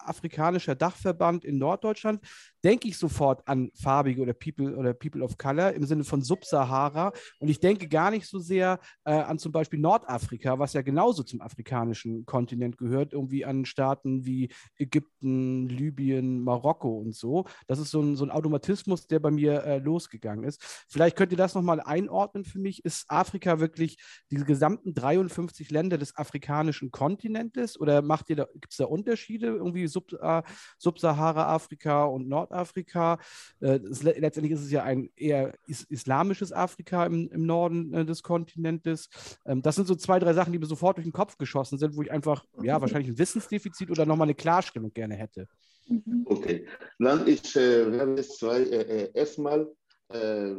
afrikanischer 0.07 0.75
Dachverband 0.75 1.45
in 1.45 1.57
Norddeutschland, 1.57 2.21
denke 2.63 2.87
ich 2.87 2.97
sofort 2.97 3.47
an 3.47 3.71
Farbige 3.75 4.21
oder 4.21 4.33
People 4.33 4.75
oder 4.77 4.93
People 4.93 5.21
of 5.21 5.37
Color 5.37 5.73
im 5.73 5.85
Sinne 5.85 6.03
von 6.03 6.21
Subsahara. 6.21 7.11
Und 7.39 7.49
ich 7.49 7.59
denke 7.59 7.87
gar 7.87 8.09
nicht 8.11 8.27
so 8.27 8.39
sehr 8.39 8.79
äh, 9.03 9.11
an 9.11 9.37
zum 9.37 9.51
Beispiel 9.51 9.79
Nordafrika, 9.79 10.59
was 10.59 10.73
ja 10.73 10.81
genauso 10.81 11.23
zum 11.23 11.41
afrikanischen 11.41 12.25
Kontinent 12.25 12.77
gehört, 12.77 13.13
irgendwie 13.13 13.43
an 13.45 13.65
Staaten 13.65 14.25
wie 14.25 14.49
Ägypten, 14.77 15.67
Libyen, 15.67 16.41
Marokko 16.41 16.97
und 16.97 17.15
so. 17.15 17.45
Das 17.67 17.79
ist 17.79 17.91
so 17.91 18.01
ein, 18.01 18.15
so 18.15 18.23
ein 18.23 18.31
Automatismus, 18.31 19.07
der 19.07 19.19
bei 19.19 19.31
mir 19.31 19.63
äh, 19.63 19.77
losgegangen 19.79 20.45
ist. 20.45 20.85
Vielleicht 20.87 21.17
könnt 21.17 21.31
ihr 21.31 21.37
das 21.37 21.55
nochmal 21.55 21.81
einordnen 21.81 22.45
für 22.45 22.59
mich. 22.59 22.85
Ist 22.85 23.09
Afrika 23.09 23.59
wirklich 23.59 23.97
diese 24.31 24.45
gesamten 24.45 24.93
53 24.93 25.69
Länder 25.69 25.97
des 25.97 26.15
afrikanischen 26.15 26.91
Kontinentes 26.91 27.79
oder 27.79 28.01
macht 28.01 28.29
ihr 28.29 28.37
da, 28.37 28.47
gibt 28.53 28.71
es 28.71 28.77
da 28.77 28.85
Unterschiede, 28.85 29.47
irgendwie 29.47 29.87
Sub, 29.93 30.11
äh, 30.13 30.41
Subsahara-Afrika 30.77 32.05
und 32.05 32.27
Nordafrika? 32.27 33.19
Äh, 33.61 33.77
es, 33.77 34.03
letztendlich 34.03 34.51
ist 34.51 34.63
es 34.63 34.71
ja 34.71 34.83
ein 34.83 35.09
eher 35.15 35.53
is 35.67 35.83
islamisches 35.83 36.51
Afrika 36.51 37.05
im, 37.05 37.29
im 37.29 37.45
Norden 37.45 37.93
äh, 37.93 38.05
des 38.05 38.23
Kontinentes. 38.23 39.09
Ähm, 39.45 39.61
das 39.61 39.75
sind 39.75 39.87
so 39.87 39.95
zwei, 39.95 40.19
drei 40.19 40.33
Sachen, 40.33 40.51
die 40.51 40.59
mir 40.59 40.65
sofort 40.65 40.97
durch 40.97 41.05
den 41.05 41.13
Kopf 41.13 41.37
geschossen 41.37 41.77
sind, 41.77 41.95
wo 41.95 42.01
ich 42.01 42.11
einfach, 42.11 42.43
ja, 42.61 42.81
wahrscheinlich 42.81 43.11
ein 43.11 43.17
Wissensdefizit 43.17 43.89
oder 43.89 44.05
nochmal 44.05 44.25
eine 44.25 44.35
Klarstellung 44.35 44.93
gerne 44.93 45.15
hätte. 45.15 45.47
Mhm. 45.87 46.23
Okay, 46.25 46.65
dann 46.99 47.27
ich 47.27 47.55
äh, 47.55 47.91
werde 47.91 48.13
es 48.13 48.37
zwei, 48.37 48.61
äh, 48.61 49.03
äh 49.03 49.11
erstmal 49.13 49.67
ähm, 50.11 50.57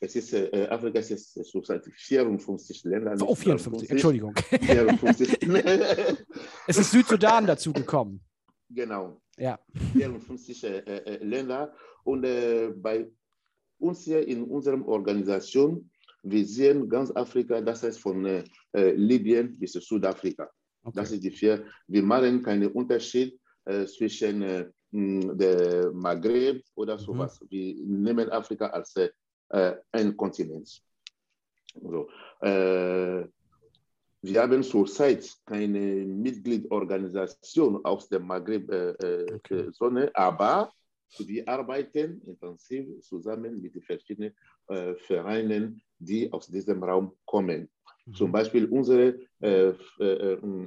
es 0.00 0.14
ist, 0.14 0.32
äh, 0.32 0.68
Afrika 0.70 0.98
ist 1.00 1.10
jetzt 1.10 1.34
so 1.34 1.62
seit 1.62 1.84
54 1.84 2.84
Ländern. 2.84 3.20
Oh, 3.22 3.34
54, 3.34 3.90
Entschuldigung. 3.90 4.34
54. 4.36 5.38
es 6.66 6.78
ist 6.78 6.90
Südsudan 6.92 7.46
dazu 7.46 7.72
gekommen. 7.72 8.20
Genau. 8.70 9.20
Ja. 9.36 9.58
54 9.92 10.64
äh, 10.64 10.78
äh, 10.78 11.24
Länder. 11.24 11.74
Und 12.04 12.24
äh, 12.24 12.72
bei 12.76 13.10
uns 13.78 14.04
hier 14.04 14.26
in 14.26 14.44
unserer 14.44 14.86
Organisation, 14.86 15.90
wir 16.22 16.44
sehen 16.44 16.88
ganz 16.88 17.10
Afrika, 17.14 17.60
das 17.60 17.82
heißt 17.82 18.00
von 18.00 18.24
äh, 18.26 18.44
äh, 18.72 18.92
Libyen 18.92 19.58
bis 19.58 19.72
Südafrika. 19.72 20.50
Okay. 20.82 20.96
Das 20.96 21.12
ist 21.12 21.22
die 21.22 21.30
vier. 21.30 21.64
Wir 21.86 22.02
machen 22.02 22.42
keinen 22.42 22.70
Unterschied 22.72 23.38
äh, 23.64 23.86
zwischen 23.86 24.72
der 24.90 25.92
Maghreb 25.92 26.64
oder 26.74 26.94
mhm. 26.94 27.00
sowas. 27.00 27.40
Mhm. 27.42 27.46
Wir 27.50 27.74
nehmen 27.84 28.30
Afrika 28.30 28.68
als 28.68 28.94
ein 29.92 30.16
Kontinent. 30.16 30.82
So. 31.74 32.08
Wir 34.22 34.42
haben 34.42 34.62
zurzeit 34.64 35.32
keine 35.46 36.04
Mitgliedorganisation 36.04 37.84
aus 37.84 38.08
der 38.08 38.18
Maghreb-Zone, 38.18 40.02
äh, 40.02 40.06
äh, 40.06 40.10
aber 40.14 40.72
wir 41.18 41.48
arbeiten 41.48 42.20
intensiv 42.26 43.00
zusammen 43.00 43.60
mit 43.60 43.74
den 43.74 43.82
verschiedenen 43.82 44.34
äh, 44.68 44.94
Vereinen, 44.96 45.80
die 45.98 46.32
aus 46.32 46.48
diesem 46.48 46.82
Raum 46.82 47.12
kommen. 47.24 47.68
Mhm. 48.06 48.14
Zum 48.14 48.32
Beispiel 48.32 48.66
unsere 48.66 49.20
äh, 49.40 49.72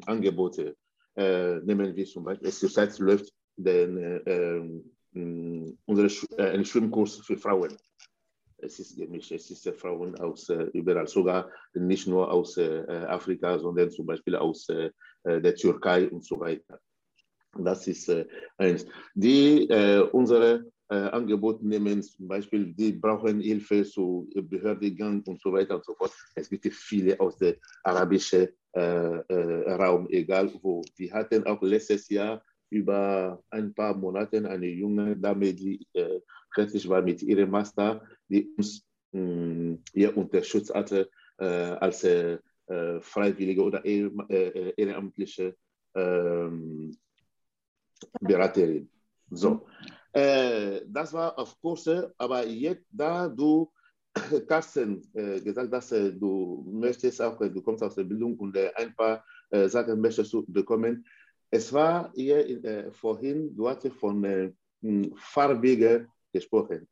Angebote 0.06 0.76
nehmen 1.14 1.94
wir 1.94 2.06
zum 2.06 2.24
Beispiel, 2.24 2.52
zurzeit 2.52 2.98
läuft 3.00 3.34
den, 3.58 4.82
unsere, 5.86 6.08
ein 6.38 6.64
Schwimmkurs 6.64 7.18
für 7.18 7.36
Frauen 7.36 7.76
es 8.62 8.80
ist 8.80 8.96
gemischt. 8.98 9.32
Es 9.32 9.50
ist 9.50 9.68
Frauen 9.78 10.16
aus 10.20 10.50
äh, 10.50 10.70
überall, 10.74 11.08
sogar 11.08 11.50
nicht 11.74 12.08
nur 12.08 12.32
aus 12.32 12.58
äh, 12.58 12.84
Afrika, 13.08 13.60
sondern 13.60 13.92
zum 13.92 14.06
Beispiel 14.06 14.36
aus 14.36 14.68
äh, 14.70 14.92
der 15.26 15.56
Türkei 15.56 16.10
und 16.10 16.26
so 16.26 16.40
weiter. 16.40 16.80
Das 17.58 17.86
ist 17.88 18.10
eins. 18.58 18.86
Die 19.14 19.68
unsere 20.14 20.66
Angebote 20.88 21.68
nehmen, 21.68 22.02
zum 22.02 22.28
Beispiel, 22.30 22.74
die 22.74 22.94
brauchen 22.94 23.42
Hilfe 23.42 23.84
zu 23.84 24.30
Behördengang 24.34 25.22
und 25.28 25.42
so 25.42 25.52
weiter 25.52 25.76
und 25.76 25.84
so 25.84 25.94
fort. 25.96 26.14
Es 26.34 26.50
gibt 26.50 26.66
viele 26.74 27.20
aus 27.20 27.38
dem 27.38 27.56
arabischen 27.84 28.48
Raum, 28.74 30.08
egal 30.10 30.50
wo. 30.62 30.82
Wir 30.96 31.12
hatten 31.12 31.46
auch 31.46 31.62
letztes 31.62 32.08
Jahr 32.08 32.42
über 32.72 33.44
ein 33.50 33.74
paar 33.74 33.96
Monate 33.96 34.50
eine 34.50 34.68
junge 34.68 35.16
Dame, 35.18 35.54
die 35.54 35.86
äh, 35.94 36.20
fertig 36.54 36.88
war 36.88 37.02
mit 37.02 37.22
ihrem 37.22 37.50
Master, 37.50 38.06
die 38.28 38.52
uns 38.58 38.86
mh, 39.12 39.78
ihr 39.94 40.16
unterstützt 40.16 40.74
hatte 40.74 41.10
äh, 41.38 41.46
als 41.46 42.04
äh, 42.04 42.40
Freiwillige 43.02 43.64
oder 43.64 43.86
äh, 43.86 44.06
äh, 44.30 44.74
ehrenamtliche 44.78 45.56
ähm, 45.96 46.98
Beraterin. 48.20 48.90
So, 49.30 49.68
äh, 50.14 50.82
das 50.88 51.14
war 51.14 51.38
auf 51.38 51.60
Kurse, 51.62 52.14
aber 52.18 52.46
jetzt, 52.48 52.86
da 52.92 53.28
du 53.28 53.72
Carsten 54.48 55.02
äh, 55.14 55.40
gesagt 55.42 55.72
hast, 55.72 55.92
du 55.92 56.66
möchtest 56.72 57.22
auch, 57.22 57.38
du 57.40 57.62
kommst 57.62 57.84
aus 57.84 57.96
der 57.96 58.04
Bildung 58.04 58.38
und 58.38 58.58
ein 58.58 58.96
paar 58.96 59.24
Sachen 59.68 60.00
möchtest 60.00 60.32
du 60.32 60.46
bekommen, 60.48 61.06
es 61.54 61.74
war 61.74 62.12
hier 62.16 62.64
äh, 62.64 62.92
vorhin, 62.94 63.54
du 63.56 63.68
hast 63.68 63.86
von 64.00 64.24
äh, 64.24 64.54
Farbige 65.18 66.08
gesprochen. 66.32 66.88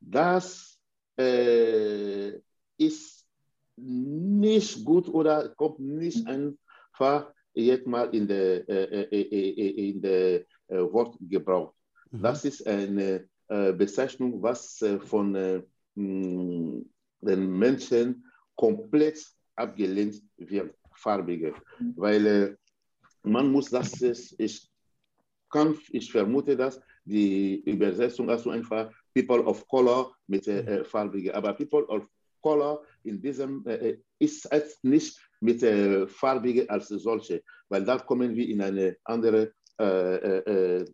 Das 0.00 0.78
äh, 1.16 2.32
ist 2.76 3.26
nicht 3.76 4.84
gut 4.84 5.08
oder 5.08 5.48
kommt 5.50 5.80
nicht 5.80 6.26
einfach 6.26 7.32
jetzt 7.54 7.86
mal 7.86 8.14
in 8.14 8.26
der, 8.26 8.68
äh, 8.68 9.02
äh, 9.02 9.20
äh 9.20 9.90
in 9.90 10.00
der 10.00 10.44
Wortgebrauch. 10.68 11.74
Mhm. 12.10 12.22
Das 12.22 12.44
ist 12.44 12.66
eine 12.66 13.28
Bezeichnung, 13.48 14.42
was 14.42 14.82
von 15.04 15.34
den 15.94 16.88
Menschen 17.20 18.24
komplett 18.54 19.22
abgelehnt 19.56 20.22
wird, 20.38 20.74
Farbige. 20.94 21.54
Mhm. 21.78 21.94
Weil 21.96 22.58
man 23.22 23.50
muss 23.50 23.68
das, 23.70 24.00
ich, 24.38 24.70
kann, 25.50 25.78
ich 25.90 26.10
vermute 26.10 26.56
das, 26.56 26.80
die 27.04 27.60
Übersetzung 27.64 28.30
hast 28.30 28.46
du 28.46 28.50
einfach 28.50 28.90
People 29.14 29.44
of 29.44 29.66
Color 29.68 30.14
mit 30.26 30.46
äh, 30.46 30.60
äh 30.60 30.84
Farbige. 30.84 31.34
Aber 31.34 31.52
People 31.54 31.84
of 31.88 32.06
Color 32.40 32.84
in 33.04 33.20
diesem 33.20 33.64
äh, 33.66 33.74
äh 33.74 33.98
ist 34.18 34.46
es 34.52 34.78
nicht 34.82 35.18
mit 35.40 35.62
äh, 35.62 36.06
Farbige 36.06 36.68
als 36.70 36.88
solche, 36.88 37.42
weil 37.68 37.84
da 37.84 37.98
kommen 37.98 38.34
wir 38.34 38.48
in 38.48 38.62
eine 38.62 38.96
andere 39.04 39.52
äh, 39.80 40.38
äh 40.38 40.84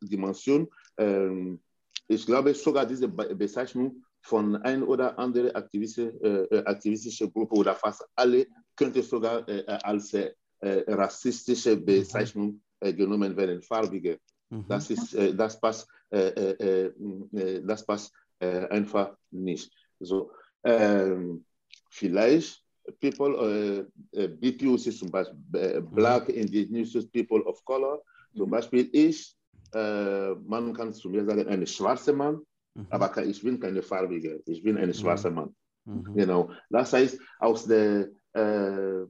Dimension. 0.00 0.68
Ähm, 0.96 1.60
ich 2.06 2.24
glaube 2.24 2.54
sogar 2.54 2.86
diese 2.86 3.08
Bezeichnung 3.08 4.02
von 4.22 4.56
ein 4.56 4.82
oder 4.82 5.18
andere 5.18 5.54
aktivistische, 5.54 6.64
aktivistische 6.64 7.30
Gruppe 7.30 7.54
oder 7.54 7.74
fast 7.74 8.02
alle 8.16 8.46
könnte 8.74 9.02
sogar 9.02 9.46
als 9.84 10.14
äh, 10.60 10.84
rassistische 10.88 11.76
Bezeichnung 11.76 12.60
äh, 12.80 12.92
genommen 12.92 13.36
werden, 13.36 13.62
farbige. 13.62 14.18
Mhm. 14.50 14.64
Das 14.68 14.90
ist, 14.90 15.14
äh, 15.14 15.34
das 15.34 15.60
passt, 15.60 15.88
äh, 16.10 16.28
äh, 16.28 16.92
äh, 17.32 17.62
das 17.64 17.84
passt 17.84 18.12
äh, 18.40 18.66
einfach 18.68 19.16
nicht. 19.30 19.72
So, 20.00 20.30
ähm, 20.64 21.44
vielleicht 21.90 22.64
People, 23.00 23.88
äh, 24.14 24.24
äh, 24.24 24.28
BPOC 24.28 24.92
zum 24.92 25.10
Beispiel, 25.10 25.36
äh, 25.54 25.80
Black 25.80 26.28
Indigenous 26.30 27.06
People 27.10 27.42
of 27.44 27.62
Color, 27.64 28.02
zum 28.34 28.46
Mhm. 28.46 28.52
Beispiel 28.52 28.88
ich, 28.92 29.36
äh, 29.74 30.34
man 30.34 30.72
kann 30.72 30.92
zu 30.94 31.10
mir 31.10 31.24
sagen, 31.24 31.46
ein 31.48 31.66
schwarzer 31.66 32.12
Mann, 32.14 32.40
Mhm. 32.74 32.86
aber 32.90 33.24
ich 33.26 33.42
bin 33.42 33.60
keine 33.60 33.82
farbige, 33.82 34.42
ich 34.46 34.62
bin 34.62 34.78
ein 34.78 34.94
schwarzer 34.94 35.30
Mann. 35.30 35.54
Mhm. 35.84 36.14
Genau. 36.14 36.50
Das 36.70 36.92
heißt, 36.92 37.20
aus 37.38 37.66
der, 37.66 38.08
äh, 38.32 39.04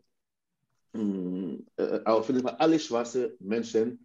mh, 0.93 1.59
äh, 1.77 2.01
auf 2.05 2.29
jeden 2.29 2.43
Fall 2.43 2.57
alle 2.59 2.79
schwarze 2.79 3.37
Menschen 3.41 4.05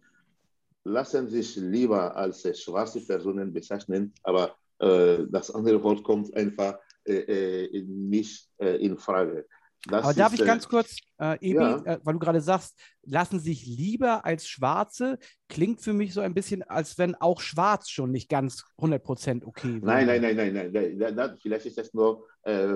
lassen 0.84 1.28
sich 1.28 1.56
lieber 1.56 2.14
als 2.16 2.44
äh, 2.44 2.54
schwarze 2.54 3.00
Personen 3.00 3.52
bezeichnen, 3.52 4.12
aber 4.22 4.54
äh, 4.78 5.24
das 5.28 5.50
andere 5.50 5.82
Wort 5.82 6.02
kommt 6.02 6.34
einfach 6.36 6.78
äh, 7.06 7.66
äh, 7.66 7.82
nicht 7.82 8.48
äh, 8.58 8.76
in 8.84 8.98
Frage. 8.98 9.46
Das 9.86 10.02
Aber 10.02 10.14
darf 10.14 10.32
ist, 10.32 10.40
ich 10.40 10.44
äh, 10.44 10.48
ganz 10.48 10.66
kurz, 10.66 10.96
Ebi, 11.18 11.56
ja. 11.56 11.98
weil 12.02 12.14
du 12.14 12.18
gerade 12.18 12.40
sagst, 12.40 12.74
lassen 13.02 13.38
sich 13.38 13.66
lieber 13.66 14.24
als 14.24 14.48
Schwarze, 14.48 15.18
klingt 15.48 15.82
für 15.82 15.92
mich 15.92 16.14
so 16.14 16.22
ein 16.22 16.32
bisschen, 16.32 16.62
als 16.62 16.96
wenn 16.96 17.14
auch 17.16 17.40
Schwarz 17.42 17.90
schon 17.90 18.10
nicht 18.10 18.30
ganz 18.30 18.64
100% 18.78 19.44
okay 19.44 19.74
wäre. 19.74 19.84
Nein, 19.84 20.06
nein, 20.06 20.22
nein, 20.22 20.36
nein, 20.36 20.54
nein. 20.54 20.72
nein, 20.72 20.96
nein, 20.96 21.14
nein 21.14 21.36
vielleicht 21.40 21.66
ist 21.66 21.76
das 21.76 21.92
nur 21.92 22.26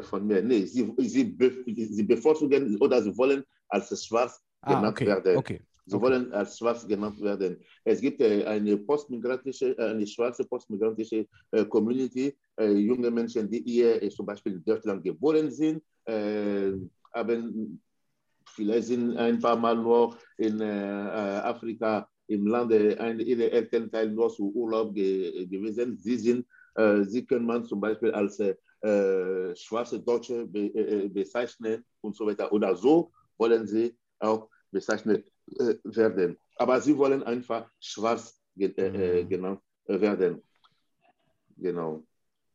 von 0.02 0.26
mir. 0.26 0.42
Nee, 0.42 0.66
sie, 0.66 0.92
sie, 0.98 1.24
be, 1.24 1.64
sie 1.66 2.02
bevorzugen 2.02 2.76
oder 2.78 3.02
sie 3.02 3.16
wollen 3.16 3.42
als 3.68 4.04
schwarz 4.04 4.42
Ah, 4.60 4.74
genannt 4.74 4.96
okay, 4.96 5.06
werden. 5.06 5.36
okay. 5.36 5.62
Sie 5.88 5.96
okay. 5.96 6.04
wollen 6.04 6.32
als 6.32 6.58
schwarz 6.58 6.86
genannt 6.86 7.18
werden. 7.20 7.56
Es 7.82 8.00
gibt 8.00 8.20
äh, 8.20 8.44
eine 8.44 8.76
postmigrantische, 8.76 9.76
äh, 9.78 9.90
eine 9.90 10.06
schwarze 10.06 10.44
postmigrantische 10.44 11.26
äh, 11.50 11.64
Community, 11.64 12.36
äh, 12.60 12.72
junge 12.72 13.10
Menschen, 13.10 13.48
die 13.50 13.62
hier 13.64 14.02
äh, 14.02 14.10
zum 14.10 14.26
Beispiel 14.26 14.52
in 14.52 14.64
Deutschland 14.64 15.02
geboren 15.02 15.50
sind, 15.50 15.82
äh, 16.04 16.72
haben 17.14 17.80
vielleicht 18.54 18.88
sind 18.88 19.16
ein 19.16 19.38
paar 19.38 19.56
Mal 19.56 19.76
nur 19.76 20.16
in 20.36 20.60
äh, 20.60 20.66
äh, 20.66 21.40
Afrika 21.40 22.06
im 22.26 22.46
Lande, 22.46 23.00
ein, 23.00 23.18
ihre 23.20 23.50
Elternteil 23.50 24.10
nur 24.10 24.28
zu 24.28 24.52
Urlaub 24.52 24.94
ge 24.94 25.46
gewesen. 25.46 25.96
Sie 25.96 26.16
sind, 26.18 26.46
äh, 26.74 27.02
sie 27.04 27.24
können 27.24 27.46
man 27.46 27.64
zum 27.64 27.80
Beispiel 27.80 28.12
als 28.12 28.38
äh, 28.40 28.54
äh, 28.82 29.56
schwarze 29.56 30.00
Deutsche 30.00 30.46
be 30.46 30.66
äh, 30.74 31.08
bezeichnen 31.08 31.82
und 32.02 32.14
so 32.14 32.26
weiter. 32.26 32.52
Oder 32.52 32.76
so 32.76 33.10
wollen 33.38 33.66
sie 33.66 33.96
auch 34.18 34.50
bezeichnet 34.70 35.24
äh, 35.58 35.74
werden. 35.84 36.36
Aber 36.56 36.80
sie 36.80 36.96
wollen 36.96 37.22
einfach 37.22 37.70
schwarz 37.80 38.40
ge 38.56 38.72
äh, 38.76 39.24
Mhm. 39.24 39.28
genannt 39.28 39.60
äh, 39.86 40.00
werden. 40.00 40.42
Genau. 41.56 42.02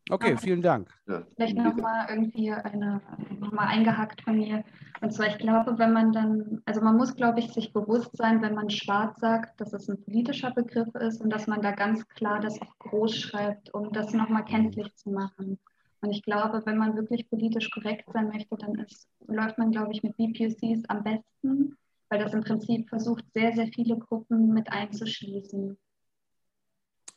Okay, 0.10 0.36
vielen 0.38 0.62
Dank. 0.62 0.90
Ja, 1.08 1.26
Vielleicht 1.36 1.56
nochmal 1.56 2.08
irgendwie 2.10 2.52
eine, 2.52 3.02
nochmal 3.40 3.68
eingehackt 3.70 4.22
von 4.22 4.36
mir. 4.38 4.66
Und 5.00 5.14
zwar, 5.14 5.28
ich 5.28 5.38
glaube, 5.38 5.80
wenn 5.80 5.94
man 5.94 6.12
dann, 6.12 6.62
also 6.66 6.82
man 6.82 6.98
muss, 6.98 7.16
glaube 7.16 7.40
ich, 7.40 7.54
sich 7.54 7.72
bewusst 7.72 8.16
sein, 8.18 8.42
wenn 8.42 8.54
man 8.54 8.70
schwarz 8.70 9.18
sagt, 9.22 9.62
dass 9.62 9.72
es 9.72 9.88
ein 9.88 10.04
politischer 10.04 10.52
Begriff 10.52 10.94
ist 10.96 11.22
und 11.22 11.30
dass 11.30 11.48
man 11.48 11.62
da 11.62 11.72
ganz 11.72 12.06
klar 12.10 12.42
das 12.42 12.62
auch 12.62 12.78
groß 12.80 13.16
schreibt, 13.16 13.74
um 13.74 13.94
das 13.94 14.14
nochmal 14.14 14.44
kenntlich 14.44 14.94
zu 14.96 15.10
machen. 15.10 15.58
Und 16.02 16.12
ich 16.12 16.22
glaube, 16.24 16.62
wenn 16.66 16.78
man 16.78 16.98
wirklich 16.98 17.30
politisch 17.30 17.72
korrekt 17.72 18.10
sein 18.12 18.28
möchte, 18.28 18.58
dann 18.58 18.76
ist, 18.80 19.08
läuft 19.28 19.58
man, 19.58 19.72
glaube 19.72 19.94
ich, 19.94 20.04
mit 20.04 20.18
BPOCs 20.18 20.84
am 20.90 21.02
besten, 21.04 21.78
weil 22.14 22.20
das 22.24 22.34
im 22.34 22.42
Prinzip 22.42 22.88
versucht, 22.90 23.26
sehr, 23.34 23.54
sehr 23.54 23.66
viele 23.74 23.98
Gruppen 23.98 24.54
mit 24.54 24.72
einzuschließen. 24.72 25.76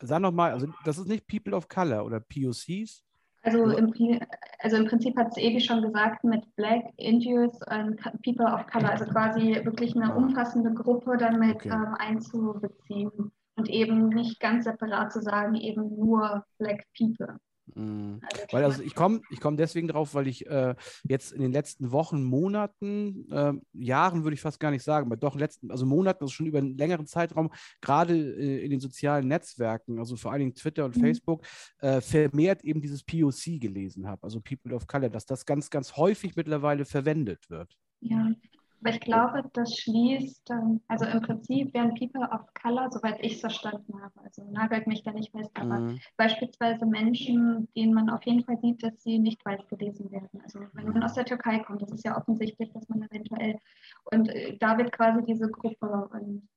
Sag 0.00 0.20
nochmal, 0.22 0.52
also 0.52 0.68
das 0.86 0.96
ist 0.96 1.06
nicht 1.06 1.26
People 1.26 1.54
of 1.54 1.68
Color 1.68 2.02
oder 2.06 2.18
POCs? 2.20 3.02
Also 3.42 3.70
Ja. 3.70 3.76
im, 3.76 3.92
also 4.60 4.76
im 4.78 4.86
Prinzip 4.86 5.14
hat 5.18 5.28
es 5.28 5.36
Evi 5.36 5.60
schon 5.60 5.82
gesagt, 5.82 6.24
mit 6.24 6.42
Black, 6.56 6.84
Indians 6.96 7.60
und 7.70 8.02
Co- 8.02 8.10
People 8.24 8.46
of 8.46 8.66
Color, 8.68 8.90
also 8.90 9.04
quasi 9.04 9.60
wirklich 9.64 9.94
eine 9.94 10.12
Ah. 10.14 10.16
umfassende 10.16 10.72
Gruppe 10.72 11.18
damit 11.18 11.56
Okay. 11.56 11.68
ähm, 11.72 11.94
einzubeziehen 11.98 13.32
und 13.56 13.68
eben 13.68 14.08
nicht 14.08 14.40
ganz 14.40 14.64
separat 14.64 15.12
zu 15.12 15.20
sagen, 15.20 15.56
eben 15.56 15.94
nur 15.94 16.42
Black 16.58 16.86
People. 16.98 17.36
Mhm. 17.74 18.20
Also 18.22 18.46
Weil 18.52 18.64
also 18.64 18.82
ich 18.82 18.94
komme 18.94 19.22
ich 19.28 19.40
komm 19.40 19.56
deswegen 19.56 19.88
drauf, 19.88 20.14
weil 20.14 20.28
ich 20.28 20.46
äh, 20.46 20.74
jetzt 21.08 21.32
in 21.32 21.40
den 21.40 21.52
letzten 21.52 21.90
Wochen, 21.92 22.22
Monaten, 22.22 23.30
äh, 23.30 23.52
Jahren 23.72 24.24
würde 24.24 24.34
ich 24.34 24.40
fast 24.40 24.60
gar 24.60 24.70
nicht 24.70 24.82
sagen, 24.82 25.06
aber 25.06 25.16
doch 25.16 25.34
letzten, 25.34 25.70
also 25.70 25.84
Monaten, 25.86 26.22
also 26.22 26.32
schon 26.32 26.46
über 26.46 26.58
einen 26.58 26.78
längeren 26.78 27.06
Zeitraum, 27.06 27.50
gerade 27.80 28.14
äh, 28.14 28.64
in 28.64 28.70
den 28.70 28.80
sozialen 28.80 29.28
Netzwerken, 29.28 29.98
also 29.98 30.16
vor 30.16 30.32
allen 30.32 30.40
Dingen 30.40 30.54
Twitter 30.54 30.84
und 30.84 30.96
Mhm. 30.96 31.00
Facebook, 31.00 31.44
äh, 31.78 32.00
vermehrt 32.00 32.62
eben 32.64 32.80
dieses 32.80 33.02
POC 33.02 33.58
gelesen 33.60 34.06
habe, 34.06 34.22
also 34.22 34.40
People 34.40 34.74
of 34.74 34.86
Color, 34.86 35.10
dass 35.10 35.26
das 35.26 35.44
ganz, 35.44 35.70
ganz 35.70 35.96
häufig 35.96 36.36
mittlerweile 36.36 36.84
verwendet 36.84 37.50
wird. 37.50 37.76
Ja, 38.00 38.30
aber 38.80 38.90
ich 38.90 39.00
glaube, 39.00 39.42
das 39.54 39.76
schließt, 39.76 40.50
also 40.88 41.04
im 41.06 41.20
Prinzip 41.22 41.72
werden 41.74 41.94
People 41.94 42.28
of 42.30 42.42
Color, 42.54 42.90
soweit 42.90 43.18
ich 43.20 43.34
es 43.34 43.40
verstanden 43.40 44.00
habe, 44.00 44.12
also 44.22 44.44
nagelt 44.50 44.86
mich 44.86 45.02
da 45.02 45.12
nicht 45.12 45.32
fest, 45.32 45.50
aber 45.54 45.80
Mhm. 45.80 45.98
beispielsweise 46.16 46.86
Menschen, 46.86 47.68
denen 47.74 47.94
man 47.94 48.10
auf 48.10 48.22
jeden 48.24 48.44
Fall 48.44 48.58
sieht, 48.60 48.82
dass 48.82 49.02
sie 49.02 49.18
nicht 49.18 49.44
weiß 49.44 49.66
gelesen 49.68 50.10
werden. 50.12 50.40
Also 50.42 50.60
wenn 50.74 50.92
man 50.92 51.02
aus 51.02 51.14
der 51.14 51.24
Türkei 51.24 51.58
kommt, 51.60 51.82
das 51.82 51.92
ist 51.92 52.04
ja 52.04 52.16
offensichtlich, 52.16 52.70
dass 52.72 52.88
man 52.88 53.02
eventuell, 53.02 53.58
und 54.12 54.28
äh, 54.28 54.56
da 54.58 54.76
wird 54.78 54.92
quasi 54.92 55.24
diese 55.24 55.48
Gruppe, 55.50 56.08
und 56.12 56.48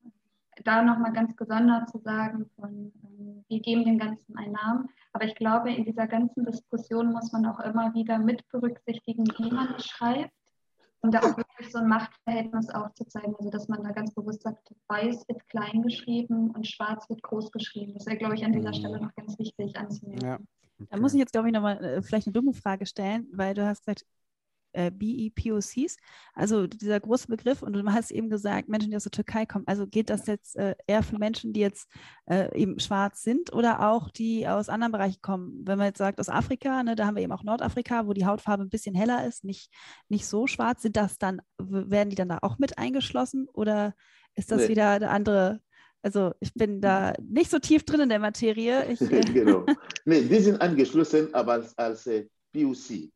da 0.66 0.84
nochmal 0.84 1.14
ganz 1.14 1.36
gesondert 1.38 1.90
zu 1.90 2.00
sagen, 2.00 2.50
von, 2.58 2.92
ähm, 3.04 3.46
wir 3.48 3.60
geben 3.62 3.86
dem 3.86 3.98
Ganzen 3.98 4.38
einen 4.38 4.52
Namen, 4.54 4.90
aber 5.14 5.26
ich 5.26 5.36
glaube, 5.36 5.72
in 5.72 5.86
dieser 5.86 6.06
ganzen 6.08 6.46
Diskussion 6.46 7.14
muss 7.14 7.32
man 7.32 7.46
auch 7.46 7.60
immer 7.62 7.94
wieder 7.94 8.20
mit 8.20 8.48
berücksichtigen, 8.50 9.24
wie 9.38 9.52
man 9.52 9.74
es 9.76 9.86
schreibt. 9.86 10.34
Und 11.02 11.14
da 11.14 11.20
auch 11.20 11.38
wirklich 11.38 11.72
so 11.72 11.80
ein 11.80 11.88
Machtverhältnis 11.88 12.70
aufzuzeigen, 12.70 13.36
also 13.38 13.50
dass 13.50 13.68
man 13.70 13.84
da 13.84 13.92
ganz 13.92 14.14
bewusst 14.14 14.42
sagt, 14.42 14.74
weiß 14.90 15.28
wird 15.30 15.48
klein 15.48 15.82
geschrieben 15.82 16.52
und 16.52 16.68
schwarz 16.68 17.10
wird 17.10 17.24
groß 17.24 17.52
geschrieben. 17.52 17.94
Das 17.94 18.06
wäre, 18.06 18.18
glaube 18.18 18.36
ich, 18.36 18.44
an 18.44 18.52
dieser 18.52 18.70
Mhm. 18.70 18.74
Stelle 18.74 19.02
noch 19.02 19.16
ganz 19.16 19.40
wichtig 19.40 19.78
anzumerken. 19.78 20.26
Ja. 20.26 20.40
Da 20.90 20.98
muss 20.98 21.14
ich 21.14 21.20
jetzt, 21.20 21.32
glaube 21.32 21.48
ich, 21.48 21.54
nochmal 21.54 21.84
äh, 21.84 22.02
vielleicht 22.02 22.28
eine 22.28 22.34
dumme 22.34 22.54
Frage 22.54 22.86
stellen, 22.86 23.28
weil 23.34 23.54
du 23.54 23.66
hast 23.66 23.86
gesagt, 23.86 24.06
äh, 24.74 24.92
BEPOCs, 24.92 25.98
also 26.34 26.68
dieser 26.68 27.00
große 27.00 27.28
Begriff, 27.28 27.62
und 27.62 27.74
du 27.74 27.84
hast 27.92 28.12
eben 28.12 28.30
gesagt, 28.30 28.70
Menschen, 28.70 28.92
die 28.92 28.96
aus 28.96 29.04
der 29.04 29.12
Türkei 29.12 29.46
kommen. 29.46 29.66
Also 29.68 29.88
geht 29.88 30.10
das 30.10 30.28
jetzt 30.28 30.56
äh, 30.56 30.76
eher 30.88 31.04
für 31.04 31.18
Menschen, 31.18 31.54
die 31.54 31.60
jetzt 31.60 31.90
äh, 32.26 32.56
eben 32.60 32.80
schwarz 32.80 33.24
sind 33.24 33.54
oder 33.54 33.90
auch 33.90 34.10
die 34.10 34.48
aus 34.48 34.70
anderen 34.70 34.92
Bereichen 34.92 35.22
kommen? 35.22 35.62
Wenn 35.66 35.78
man 35.78 35.88
jetzt 35.88 35.98
sagt, 35.98 36.20
aus 36.20 36.30
Afrika, 36.30 36.84
ne, 36.84 36.96
da 36.96 37.06
haben 37.06 37.16
wir 37.16 37.24
eben 37.24 37.32
auch 37.32 37.44
Nordafrika, 37.44 38.08
wo 38.08 38.14
die 38.14 38.26
Hautfarbe 38.26 38.64
ein 38.64 38.70
bisschen 38.70 38.96
heller 38.96 39.26
ist, 39.26 39.44
nicht, 39.44 39.72
nicht 40.08 40.26
so 40.28 40.48
schwarz. 40.48 40.82
Sind 40.82 40.96
das 40.96 41.18
dann, 41.18 41.42
werden 41.58 42.10
die 42.10 42.16
dann 42.16 42.30
da 42.30 42.40
auch 42.42 42.60
mit 42.60 42.78
eingeschlossen 42.78 43.48
oder 43.54 43.94
ist 44.36 44.52
das 44.52 44.64
Nee. 44.64 44.70
wieder 44.70 44.92
eine 44.92 45.10
andere? 45.10 45.62
Also 46.02 46.34
ich 46.40 46.54
bin 46.54 46.80
da 46.82 47.14
nicht 47.22 47.52
so 47.52 47.60
tief 47.60 47.84
drin 47.84 48.02
in 48.02 48.10
der 48.10 48.20
Materie. 48.20 48.86
Ich, 48.92 49.02
äh, 49.12 49.22
genau. 49.22 49.66
Nee, 50.06 50.22
die 50.22 50.40
sind 50.40 50.62
angeschlossen, 50.62 51.34
aber 51.34 51.54
als, 51.54 51.78
als 51.78 52.08
äh, 52.08 52.28
PUC. 52.54 53.12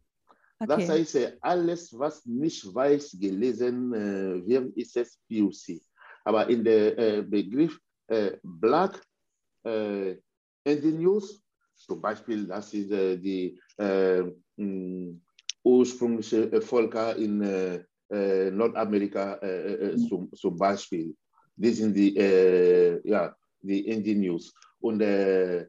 Das 0.68 0.84
okay. 0.84 0.88
heißt, 0.88 1.38
alles, 1.41 1.97
was 1.97 2.26
nicht 2.26 2.74
weiß 2.74 3.18
gelesen 3.20 3.93
äh, 3.93 4.45
wird, 4.45 4.76
ist 4.78 4.97
es 4.97 5.20
PUC. 5.30 5.82
Aber 6.24 6.47
in 6.49 6.64
der 6.64 6.97
äh, 6.97 7.22
Begriff 7.22 7.80
äh, 8.07 8.38
Black 8.43 9.01
äh, 9.66 10.16
Indigenous, 10.64 11.41
zum 11.76 12.01
Beispiel, 12.01 12.47
das 12.47 12.74
ist 12.74 12.89
die 13.22 13.59
mh, 13.78 15.16
ursprüngliche 15.64 16.61
Völker 16.61 17.16
in 17.18 17.39
Nordamerika 18.57 19.36
äh, 19.41 19.97
zum, 20.07 20.32
zum 20.34 20.55
Beispiel. 20.57 21.14
Die 21.55 21.72
sind 21.72 21.93
die, 21.93 22.16
ja, 23.03 23.36
die 23.61 23.86
Indigenous. 23.88 24.53
Und 24.80 25.01
äh, 25.01 25.68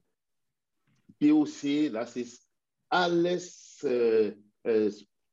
POC, 1.18 1.92
das 1.92 2.16
ist 2.16 2.47
alles, 2.88 3.82
äh, 3.82 4.32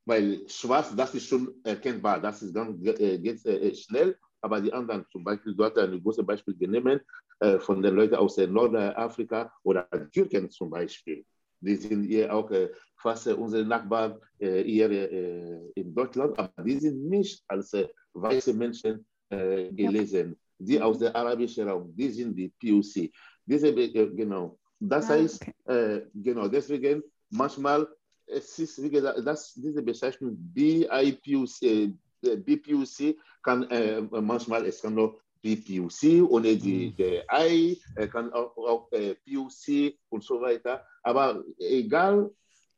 weil 0.06 0.42
schwarz, 0.48 0.96
das 0.96 1.14
ist 1.16 1.28
schon 1.28 1.54
erkennbar, 1.64 2.20
das 2.22 2.42
ist 2.42 2.54
dann 2.56 2.84
äh, 2.86 3.18
geht 3.20 3.46
äh, 3.46 3.74
schnell, 3.76 4.18
aber 4.42 4.60
die 4.60 4.74
anderen, 4.74 5.06
zum 5.12 5.24
Beispiel, 5.24 5.56
dort 5.56 5.78
ein 5.78 6.02
großes 6.02 6.26
Beispiel 6.26 6.56
genommen 6.58 7.00
äh, 7.40 7.60
von 7.60 7.82
den 7.82 7.96
Leuten 7.96 8.16
aus 8.16 8.38
äh, 8.38 8.48
Nordafrika 8.48 9.52
oder 9.64 9.88
Türken 10.12 10.50
zum 10.50 10.70
Beispiel. 10.70 11.24
Die 11.60 11.76
sind 11.76 12.04
hier 12.06 12.34
auch 12.34 12.50
äh, 12.52 12.70
fast 12.98 13.28
äh, 13.28 13.34
unsere 13.34 13.64
Nachbarn 13.64 14.18
äh, 14.40 14.64
hier 14.64 14.90
äh, 14.90 15.72
in 15.76 15.94
Deutschland, 15.94 16.38
aber 16.40 16.64
die 16.64 16.80
sind 16.80 17.08
nicht 17.08 17.44
als 17.48 17.74
äh, 17.74 17.88
weiße 18.14 18.54
Menschen 18.54 19.06
äh, 19.30 19.72
gelesen. 19.72 20.36
Die 20.58 20.82
aus 20.82 20.98
dem 21.00 21.16
arabischen 21.16 21.68
Raum, 21.68 21.96
die 21.96 22.10
sind 22.10 22.36
die 22.36 22.50
POC. 22.60 23.12
Diese, 23.46 23.68
äh, 23.70 24.10
genau. 24.16 24.58
Das 24.80 25.10
Ah, 25.10 25.14
heißt, 25.14 25.46
äh, 25.66 26.02
genau, 26.16 26.48
deswegen 26.48 27.04
manchmal, 27.30 27.88
es 28.32 28.60
ist, 28.60 28.82
wie 28.82 28.90
gesagt, 28.90 29.20
das, 29.26 29.54
diese 29.56 29.82
Bezeichnung 29.82 30.36
BIPUC, 30.38 31.62
äh, 31.62 31.94
BPUC 32.22 33.18
kann 33.44 33.68
manchmal, 34.12 34.66
es 34.68 34.82
kann 34.82 34.94
noch 34.94 35.20
BPUC 35.42 36.30
ohne 36.30 36.56
die, 36.56 36.92
der 36.92 37.26
I, 37.34 37.82
er 37.96 38.08
kann 38.08 38.32
auch, 38.32 38.56
auch 38.58 38.90
PUC 38.92 39.96
und 40.10 40.24
so 40.24 40.40
weiter. 40.40 40.86
Aber 41.02 41.44
egal, 41.58 42.30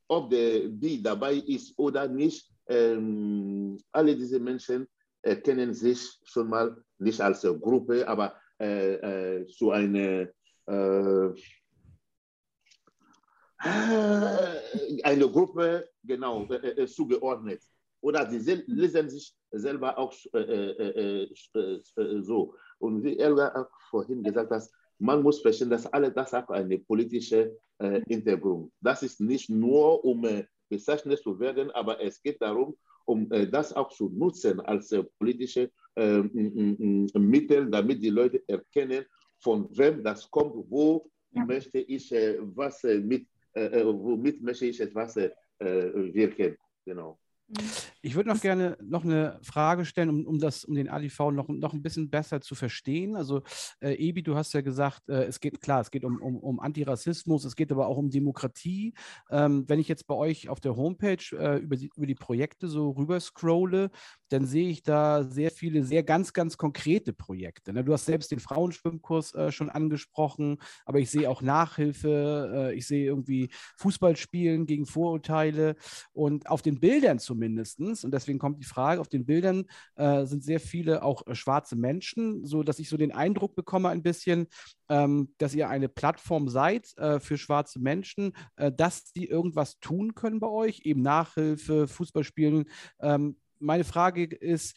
ob 0.07 0.29
der 0.29 0.69
B 0.69 1.01
dabei 1.01 1.35
ist 1.35 1.77
oder 1.77 2.07
nicht, 2.07 2.49
ähm, 2.67 3.77
alle 3.91 4.15
diese 4.15 4.39
Menschen 4.39 4.87
erkennen 5.21 5.73
sich 5.73 6.19
schon 6.23 6.49
mal 6.49 6.75
nicht 6.99 7.19
als 7.21 7.41
Gruppe, 7.41 8.07
aber 8.07 8.35
äh, 8.59 8.93
äh, 9.39 9.47
zu 9.47 9.71
einer 9.71 10.27
äh, 10.67 11.29
eine 13.63 15.29
Gruppe 15.29 15.89
genau 16.03 16.47
zugeordnet. 16.87 17.61
Oder 18.01 18.29
sie 18.29 18.63
lesen 18.67 19.09
sich 19.09 19.33
selber 19.51 19.97
auch 19.97 20.13
so. 22.21 22.55
Und 22.79 23.03
wie 23.03 23.17
Elga 23.17 23.69
vorhin 23.89 24.23
gesagt 24.23 24.51
hat, 24.51 24.63
man 24.99 25.21
muss 25.21 25.41
verstehen, 25.41 25.69
dass 25.69 25.85
alle 25.87 26.11
das 26.11 26.33
auch 26.33 26.49
eine 26.49 26.79
politische 26.79 27.57
äh, 27.79 28.01
Hintergrund. 28.07 28.71
Das 28.81 29.03
ist 29.03 29.19
nicht 29.19 29.49
nur, 29.49 30.03
um 30.05 30.23
äh, 30.25 30.45
bezeichnet 30.69 31.19
zu 31.19 31.39
werden, 31.39 31.71
aber 31.71 32.01
es 32.01 32.21
geht 32.21 32.41
darum, 32.41 32.75
um 33.05 33.29
äh, 33.31 33.47
das 33.47 33.73
auch 33.73 33.89
zu 33.89 34.09
nutzen 34.09 34.59
als 34.61 34.91
äh, 34.91 35.03
politische 35.19 35.71
Mittel, 35.95 37.69
damit 37.69 38.01
die 38.01 38.09
Leute 38.09 38.41
erkennen, 38.47 39.05
von 39.37 39.69
wem 39.77 40.03
das 40.03 40.27
kommt, 40.31 40.55
wo 40.67 41.07
ja. 41.29 41.45
möchte 41.45 41.77
ich 41.77 42.09
was 42.55 42.81
mit, 42.81 43.27
womit 43.55 44.41
möchte 44.41 44.65
ich 44.65 44.79
etwas 44.79 45.17
wirken. 45.59 46.57
Genau. 46.85 47.19
Ich 48.01 48.15
würde 48.15 48.29
noch 48.29 48.41
gerne 48.41 48.77
noch 48.81 49.03
eine 49.03 49.39
Frage 49.43 49.85
stellen, 49.85 50.09
um, 50.09 50.25
um, 50.25 50.39
das, 50.39 50.65
um 50.65 50.75
den 50.75 50.89
ADV 50.89 51.31
noch, 51.31 51.47
noch 51.47 51.73
ein 51.73 51.83
bisschen 51.83 52.09
besser 52.09 52.41
zu 52.41 52.55
verstehen. 52.55 53.15
Also, 53.15 53.43
äh, 53.79 53.93
Ebi, 53.93 54.23
du 54.23 54.35
hast 54.35 54.53
ja 54.53 54.61
gesagt, 54.61 55.07
äh, 55.09 55.25
es 55.25 55.39
geht 55.39 55.61
klar, 55.61 55.81
es 55.81 55.91
geht 55.91 56.03
um, 56.03 56.21
um, 56.21 56.37
um 56.37 56.59
Antirassismus, 56.59 57.45
es 57.45 57.55
geht 57.55 57.71
aber 57.71 57.87
auch 57.87 57.97
um 57.97 58.09
Demokratie. 58.09 58.93
Ähm, 59.29 59.65
wenn 59.67 59.79
ich 59.79 59.87
jetzt 59.87 60.07
bei 60.07 60.15
euch 60.15 60.49
auf 60.49 60.59
der 60.59 60.75
Homepage 60.75 61.23
äh, 61.33 61.59
über, 61.59 61.75
die, 61.75 61.91
über 61.95 62.07
die 62.07 62.15
Projekte 62.15 62.67
so 62.67 62.91
rüber 62.91 63.19
scrolle, 63.19 63.91
dann 64.33 64.47
sehe 64.47 64.69
ich 64.69 64.81
da 64.81 65.23
sehr 65.23 65.51
viele, 65.51 65.83
sehr 65.83 66.01
ganz, 66.01 66.33
ganz 66.33 66.57
konkrete 66.57 67.13
Projekte. 67.13 67.71
Ne? 67.71 67.83
Du 67.83 67.93
hast 67.93 68.05
selbst 68.05 68.31
den 68.31 68.39
Frauenschwimmkurs 68.39 69.35
äh, 69.35 69.51
schon 69.51 69.69
angesprochen, 69.69 70.57
aber 70.85 70.99
ich 70.99 71.11
sehe 71.11 71.29
auch 71.29 71.43
Nachhilfe, 71.43 72.71
äh, 72.71 72.75
ich 72.75 72.87
sehe 72.87 73.05
irgendwie 73.05 73.49
Fußballspielen 73.77 74.65
gegen 74.65 74.87
Vorurteile 74.87 75.75
und 76.13 76.49
auf 76.49 76.63
den 76.63 76.79
Bildern 76.79 77.19
zumindest, 77.19 77.79
und 77.79 78.11
deswegen 78.11 78.39
kommt 78.39 78.59
die 78.59 78.65
Frage, 78.65 79.01
auf 79.01 79.07
den 79.07 79.25
Bildern 79.25 79.65
äh, 79.95 80.25
sind 80.25 80.43
sehr 80.43 80.59
viele 80.59 81.03
auch 81.03 81.23
schwarze 81.33 81.75
Menschen, 81.75 82.45
so 82.45 82.63
dass 82.63 82.79
ich 82.79 82.89
so 82.89 82.97
den 82.97 83.11
Eindruck 83.11 83.55
bekomme 83.55 83.89
ein 83.89 84.01
bisschen, 84.01 84.47
ähm, 84.89 85.33
dass 85.37 85.53
ihr 85.53 85.69
eine 85.69 85.89
Plattform 85.89 86.49
seid 86.49 86.87
für 87.19 87.37
schwarze 87.37 87.79
Menschen, 87.79 88.33
dass 88.55 89.11
die 89.11 89.27
irgendwas 89.27 89.79
tun 89.79 90.15
können 90.15 90.39
bei 90.39 90.47
euch, 90.47 90.81
eben 90.85 91.01
Nachhilfe, 91.01 91.87
Fußballspielen. 91.87 92.65
Meine 93.59 93.83
Frage 93.83 94.25
ist, 94.25 94.75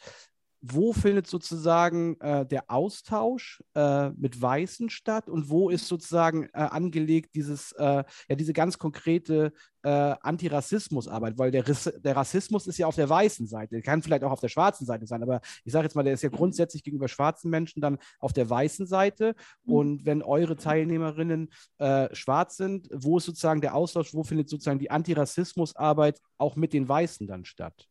wo 0.72 0.92
findet 0.92 1.26
sozusagen 1.26 2.18
äh, 2.20 2.46
der 2.46 2.70
Austausch 2.70 3.62
äh, 3.74 4.10
mit 4.10 4.40
Weißen 4.40 4.90
statt? 4.90 5.28
Und 5.28 5.48
wo 5.50 5.70
ist 5.70 5.86
sozusagen 5.86 6.44
äh, 6.44 6.58
angelegt 6.58 7.34
dieses, 7.34 7.72
äh, 7.72 8.04
ja, 8.28 8.36
diese 8.36 8.52
ganz 8.52 8.78
konkrete 8.78 9.52
äh, 9.82 9.88
Antirassismusarbeit, 9.88 11.38
weil 11.38 11.50
der, 11.50 11.62
der, 11.62 12.16
Rassismus 12.16 12.66
ist 12.66 12.78
ja 12.78 12.86
auf 12.86 12.96
der 12.96 13.08
weißen 13.08 13.46
Seite, 13.46 13.80
kann 13.82 14.02
vielleicht 14.02 14.24
auch 14.24 14.32
auf 14.32 14.40
der 14.40 14.48
schwarzen 14.48 14.86
Seite 14.86 15.06
sein, 15.06 15.22
aber 15.22 15.40
ich 15.64 15.72
sage 15.72 15.84
jetzt 15.84 15.94
mal, 15.94 16.02
der 16.02 16.14
ist 16.14 16.22
ja 16.22 16.30
grundsätzlich 16.30 16.82
gegenüber 16.82 17.08
schwarzen 17.08 17.50
Menschen 17.50 17.80
dann 17.80 17.98
auf 18.18 18.32
der 18.32 18.48
weißen 18.50 18.86
Seite. 18.86 19.34
Mhm. 19.64 19.72
und 19.72 20.06
wenn 20.06 20.22
eure 20.22 20.56
Teilnehmerinnen 20.56 21.50
äh, 21.78 22.12
schwarz 22.14 22.56
sind, 22.56 22.88
wo 22.92 23.18
ist 23.18 23.26
sozusagen 23.26 23.60
der 23.60 23.74
Austausch, 23.74 24.14
wo 24.14 24.24
findet 24.24 24.48
sozusagen 24.48 24.78
die 24.78 24.90
Antirassismusarbeit 24.90 26.20
auch 26.38 26.56
mit 26.56 26.72
den 26.72 26.88
Weißen 26.88 27.26
dann 27.26 27.44
statt? 27.44 27.88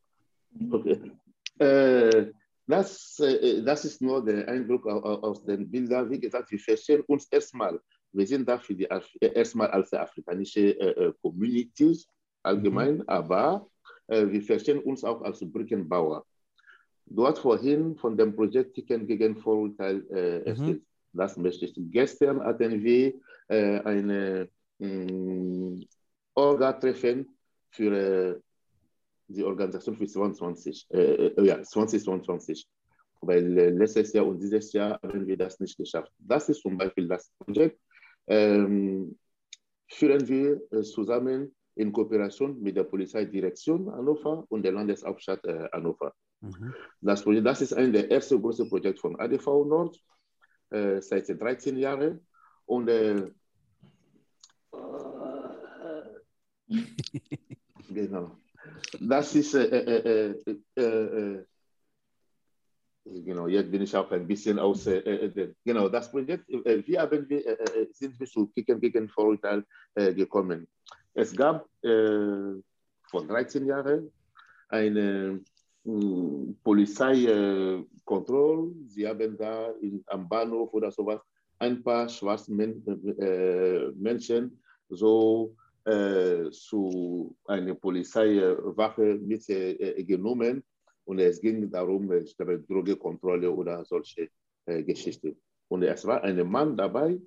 Okay. 0.72 1.12
Äh, 1.60 2.32
das, 2.68 3.20
äh, 3.20 3.62
das 3.64 3.86
ist 3.86 4.02
nur 4.02 4.24
der 4.24 4.48
Eindruck 4.48 4.86
aus 4.88 5.44
den 5.44 5.70
Bildern. 5.70 6.10
Wie 6.10 6.20
gesagt, 6.20 6.52
wir 6.52 6.60
verstehen 6.60 7.02
uns 7.08 7.28
erstmal. 7.28 7.80
Wir 8.12 8.28
sind 8.28 8.48
da 8.48 8.58
für 8.58 8.74
die, 8.74 8.88
erstmal 9.20 9.70
als 9.72 9.94
afrikanische 9.94 10.80
äh, 10.80 11.14
Communities 11.22 12.08
allgemein, 12.44 12.98
mhm. 12.98 13.04
aber 13.08 13.68
wir 14.08 14.42
verstehen 14.44 14.78
uns 14.84 15.04
auch 15.04 15.24
als 15.24 15.40
Brückenbauer. 15.40 16.24
Du 17.08 17.26
hast 17.26 17.40
vorhin 17.40 17.96
von 17.96 18.18
dem 18.18 18.36
Projekt 18.36 18.76
Ticken 18.76 19.06
gegen 19.06 19.36
Vorurteil 19.36 20.06
äh, 20.10 20.40
mhm. 20.40 20.46
erzählt. 20.46 20.84
Das 21.14 21.38
möchte 21.38 21.66
ich. 21.66 21.74
Gestern 21.76 22.42
hatten 22.42 22.84
wir 22.84 23.14
äh, 23.48 23.80
eine 23.80 24.50
mm, 24.80 25.82
Orga-Treffen 26.34 27.38
für 27.70 28.42
die 29.28 29.44
Organisation 29.44 29.98
für 29.98 30.08
22, 30.08 30.88
äh, 30.92 31.28
äh, 31.28 31.46
ja, 31.46 31.62
2022. 31.62 32.68
Weil 33.22 33.58
äh, 33.58 33.70
letztes 33.70 34.12
Jahr 34.14 34.28
und 34.28 34.40
dieses 34.40 34.72
Jahr 34.74 35.00
haben 35.02 35.26
wir 35.26 35.38
das 35.38 35.60
nicht 35.60 35.78
geschafft. 35.78 36.12
Das 36.20 36.50
ist 36.50 36.62
zum 36.62 36.78
Beispiel 36.78 37.08
das 37.08 37.32
Projekt. 37.40 37.80
Ähm, 38.28 39.18
führen 39.88 40.28
wir 40.28 40.62
äh, 40.72 40.84
zusammen 40.84 41.56
in 41.76 41.92
Kooperation 41.92 42.62
mit 42.62 42.78
der 42.78 42.84
Polizeidirektion 42.84 43.92
Hannover 43.92 44.46
und 44.50 44.62
der 44.64 44.74
Landeshauptstadt 44.74 45.44
äh, 45.46 45.70
Hannover. 45.72 46.14
Mhm. 46.42 46.76
Das, 47.02 47.24
Projekt, 47.24 47.48
das 47.48 47.62
ist 47.62 47.74
ein 47.74 47.94
der 47.94 48.12
ersten 48.12 48.42
großen 48.42 48.70
Projekte 48.70 49.02
von 49.02 49.20
ADV 49.20 49.66
Nord 49.66 50.00
äh, 50.70 51.02
seit 51.02 51.28
13 51.30 51.78
Jahren. 51.78 52.26
Und 52.66 52.88
genau 57.90 58.38
das 59.00 59.36
ist, 59.36 59.54
äh, 59.54 59.66
äh, 59.66 60.36
äh, 60.76 61.46
genau, 63.04 63.48
jetzt 63.48 63.72
bin 63.72 63.82
ich 63.82 63.96
auch 63.96 64.12
ein 64.12 64.28
bisschen 64.28 64.60
aus, 64.60 64.90
genau, 65.64 65.88
das 65.90 66.12
Projekt, 66.12 66.48
wie 66.50 66.98
haben 66.98 67.30
wir, 67.30 67.58
sind 67.92 68.20
wir 68.20 68.28
zu 68.28 68.48
Kicken 68.48 68.80
gegen 68.80 69.10
Vorurteil 69.10 69.64
gekommen. 69.96 70.68
Es 71.14 71.36
gab 71.36 71.70
vor 71.82 73.28
13 73.28 73.66
Jahren 73.66 74.12
eine 74.70 75.42
hm, 75.84 76.58
Polizeikontrolle. 76.64 78.72
Sie 78.88 79.08
haben 79.08 79.38
da 79.38 79.70
in, 79.82 80.04
am 80.08 80.28
Bahnhof 80.28 80.74
oder 80.74 80.92
sowas 80.92 81.22
ein 81.60 81.84
paar 81.84 82.10
schwarze 82.10 82.52
Men 82.52 82.84
äh, 83.20 83.92
Menschen 83.92 84.60
so 84.90 85.56
äh, 85.56 85.60
zu 85.86 87.36
einer 87.46 87.76
Polizeiwache 87.76 89.20
mitgenommen. 89.22 90.64
und 91.06 91.20
es 91.20 91.40
ging 91.40 91.70
darum, 91.70 92.12
ich 92.12 92.36
glaube, 92.36 92.60
Drogenkontrolle 92.60 93.52
oder 93.52 93.86
solche 93.86 94.30
äh, 94.66 94.84
Geschichten. 94.84 95.40
Und 95.68 95.84
es 95.84 96.04
war 96.06 96.24
ein 96.24 96.48
Mann 96.50 96.76
dabei, 96.76 97.20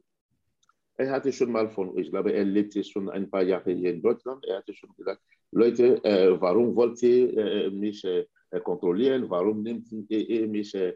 er 0.98 1.12
hatte 1.12 1.32
schon 1.32 1.52
mal 1.52 1.68
von, 1.68 1.96
ich 1.96 2.10
glaube, 2.10 2.32
er 2.32 2.44
lebte 2.44 2.82
schon 2.82 3.08
ein 3.08 3.30
paar 3.30 3.42
Jahre 3.42 3.72
hier 3.72 3.92
in 3.92 4.02
Deutschland, 4.02 4.44
er 4.44 4.58
hatte 4.58 4.74
schon 4.74 4.90
gesagt, 4.96 5.22
Leute, 5.52 6.02
äh, 6.04 6.40
warum 6.40 6.74
wollt 6.74 7.00
ihr 7.02 7.36
äh, 7.36 7.70
mich 7.70 8.04
äh, 8.04 8.26
kontrollieren, 8.64 9.30
warum 9.30 9.62
nimmt 9.62 9.86
ihr 10.08 10.48
mich 10.48 10.74
äh, 10.74 10.94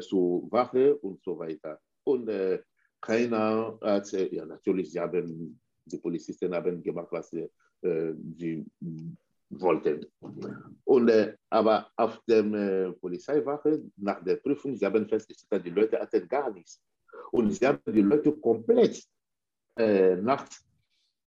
zur 0.00 0.50
Wache 0.52 0.96
und 0.98 1.22
so 1.22 1.38
weiter. 1.38 1.80
Und 2.04 2.30
keiner 3.00 3.78
hat, 3.80 4.12
ja 4.12 4.44
natürlich, 4.44 4.92
sie 4.92 5.00
haben 5.00 5.60
die 5.92 5.98
Polizisten 5.98 6.54
haben 6.54 6.82
gemacht, 6.82 7.08
was 7.10 7.30
sie, 7.30 7.48
äh, 7.82 8.14
sie 8.36 8.64
wollten. 9.50 10.06
Und, 10.84 11.08
äh, 11.08 11.34
aber 11.50 11.90
auf 11.96 12.20
der 12.26 12.92
Polizeiwache, 13.00 13.82
nach 13.96 14.22
der 14.22 14.36
Prüfung, 14.36 14.76
sie 14.76 14.86
haben 14.86 15.08
festgestellt, 15.08 15.64
die 15.64 15.70
Leute 15.70 15.98
hatten 15.98 16.28
gar 16.28 16.50
nichts. 16.52 16.80
Und 17.32 17.52
sie 17.52 17.66
haben 17.66 17.80
die 17.86 18.02
Leute 18.02 18.32
komplett 18.32 19.02
äh, 19.76 20.16
nachts 20.16 20.64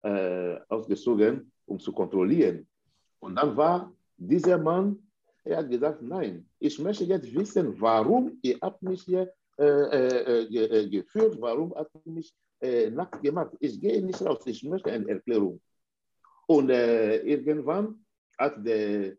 äh, 0.02 0.58
ausgezogen, 0.68 1.50
um 1.66 1.78
zu 1.78 1.92
kontrollieren. 1.92 2.66
Und 3.20 3.36
dann 3.36 3.56
war 3.56 3.92
dieser 4.16 4.58
Mann, 4.58 4.98
er 5.44 5.58
hat 5.58 5.70
gesagt, 5.70 6.02
nein, 6.02 6.48
ich 6.58 6.78
möchte 6.78 7.04
jetzt 7.04 7.32
wissen, 7.34 7.80
warum 7.80 8.38
ihr 8.42 8.58
habt 8.60 8.82
mich 8.82 9.02
hier 9.02 9.32
äh, 9.58 10.44
äh 10.44 10.88
geführt, 10.88 11.36
warum 11.40 11.74
habt 11.74 11.94
ihr 12.04 12.12
mich 12.12 12.34
äh, 12.62 12.90
nackt 12.90 13.22
gemacht. 13.22 13.56
Ich 13.60 13.80
gehe 13.80 14.00
nicht 14.02 14.22
raus, 14.22 14.42
ich 14.46 14.62
möchte 14.62 14.90
eine 14.92 15.08
Erklärung. 15.08 15.60
Und 16.46 16.70
äh, 16.70 17.18
irgendwann 17.22 18.04
hat 18.38 18.64
der, 18.64 19.16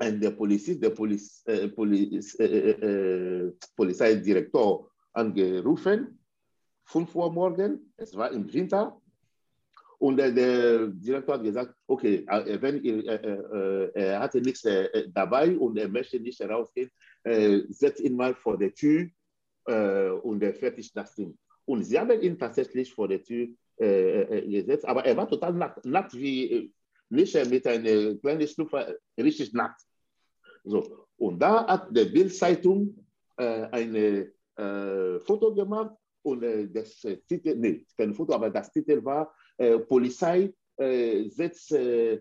der 0.00 0.30
Polizist, 0.30 0.82
der 0.82 0.90
Poliz, 0.90 1.42
äh, 1.46 1.68
Poliz, 1.68 2.34
äh, 2.38 2.46
äh, 2.46 2.70
äh, 2.70 3.52
Polizeidirektor 3.76 4.90
angerufen, 5.12 6.18
5 6.84 7.14
Uhr 7.14 7.32
morgen, 7.32 7.92
es 7.96 8.16
war 8.16 8.30
im 8.32 8.50
Winter, 8.52 8.98
Und 9.98 10.16
der 10.16 10.88
Direktor 10.88 11.34
hat 11.36 11.44
gesagt, 11.44 11.76
okay, 11.86 12.26
wenn 12.60 12.84
äh, 12.84 13.90
er 13.94 14.18
hatte 14.18 14.40
nichts 14.40 14.66
dabei 15.14 15.56
und 15.56 15.78
er 15.78 15.88
möchte 15.88 16.18
nicht 16.18 16.40
herausgehen, 16.40 16.90
setzt 17.68 18.00
ihn 18.00 18.16
mal 18.16 18.34
vor 18.34 18.58
der 18.58 18.74
Tür 18.74 19.06
und 20.24 20.42
er 20.42 20.54
fertigt 20.54 20.96
das 20.96 21.14
Ding. 21.14 21.38
Und 21.72 21.84
sie 21.84 21.98
haben 21.98 22.20
ihn 22.20 22.38
tatsächlich 22.38 22.92
vor 22.92 23.08
der 23.08 23.22
Tür 23.22 23.48
gesetzt, 23.78 24.84
aber 24.84 25.06
er 25.06 25.16
war 25.16 25.26
total 25.26 25.54
nackt, 25.54 25.86
nackt 25.86 26.12
wie 26.14 26.70
nicht 27.08 27.34
mit 27.50 27.66
einer 27.66 28.14
kleinen 28.16 28.46
Stufe, 28.46 29.00
richtig 29.18 29.54
nackt. 29.54 29.80
So. 30.64 31.06
Und 31.16 31.38
da 31.40 31.66
hat 31.66 31.96
der 31.96 32.04
Bild-Zeitung 32.04 32.94
ein 33.36 34.30
Foto 35.24 35.54
gemacht 35.54 35.96
und 36.20 36.42
das 36.74 37.00
Titel, 37.26 37.56
nee, 37.56 37.86
kein 37.96 38.12
Foto, 38.12 38.34
aber 38.34 38.50
das 38.50 38.70
Titel 38.70 39.02
war 39.02 39.34
äh, 39.56 39.78
Polizei 39.78 40.52
äh, 40.76 41.30
setzt 41.30 41.72
äh, 41.72 42.20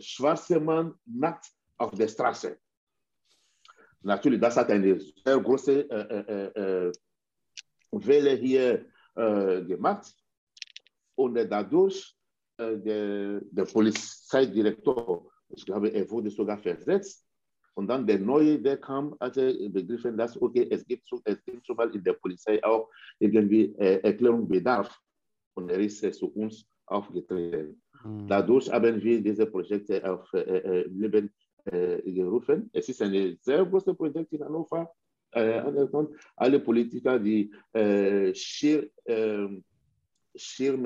schwarze 0.00 0.58
Mann 0.58 0.92
nackt 1.06 1.46
auf 1.78 1.92
der 1.92 2.08
Straße. 2.08 2.58
Natürlich, 4.02 4.40
das 4.40 4.56
hat 4.56 4.70
eine 4.70 4.98
sehr 4.98 5.38
große 5.38 5.86
Welle 8.06 8.32
hier 8.36 8.86
gemacht. 9.14 10.12
Und 11.14 11.34
dadurch, 11.36 12.16
der, 12.58 13.40
der 13.40 13.64
Polizeidirektor, 13.64 15.30
ich 15.50 15.64
glaube, 15.64 15.88
er 15.88 16.10
wurde 16.10 16.30
sogar 16.30 16.58
versetzt. 16.58 17.24
Und 17.74 17.88
dann 17.88 18.06
der 18.06 18.18
Neue, 18.18 18.58
der 18.60 18.76
kam, 18.76 19.16
hatte 19.20 19.68
begriffen, 19.70 20.16
dass, 20.16 20.40
okay, 20.40 20.66
es 20.70 20.86
gibt, 20.86 21.08
es 21.24 21.44
gibt 21.44 21.66
schon 21.66 21.76
mal 21.76 21.92
in 21.94 22.02
der 22.02 22.12
Polizei 22.14 22.62
auch 22.64 22.88
irgendwie 23.18 23.74
äh, 23.78 24.00
Erklärung 24.00 24.48
bedarf 24.48 24.96
und 25.54 25.70
er 25.70 25.78
ist 25.80 26.00
zu 26.14 26.28
uns 26.34 26.64
aufgetreten. 26.86 27.82
Mhm. 28.04 28.28
Dadurch 28.28 28.70
haben 28.70 29.02
wir 29.02 29.20
diese 29.20 29.46
Projekte 29.46 30.08
auf 30.08 30.32
äh, 30.34 30.40
äh 30.40 30.86
Leben 30.88 31.32
äh, 31.64 32.00
gerufen. 32.12 32.70
Es 32.72 32.88
ist 32.88 33.02
ein 33.02 33.38
sehr 33.40 33.64
großes 33.64 33.96
Projekt 33.96 34.32
in 34.32 34.44
Hannover. 34.44 34.92
Äh, 35.34 35.62
alle 36.36 36.60
Politiker, 36.60 37.18
die 37.18 37.52
äh, 37.72 38.32
Schir, 38.34 38.88
ähm, 39.04 39.64
Schirm, 40.36 40.84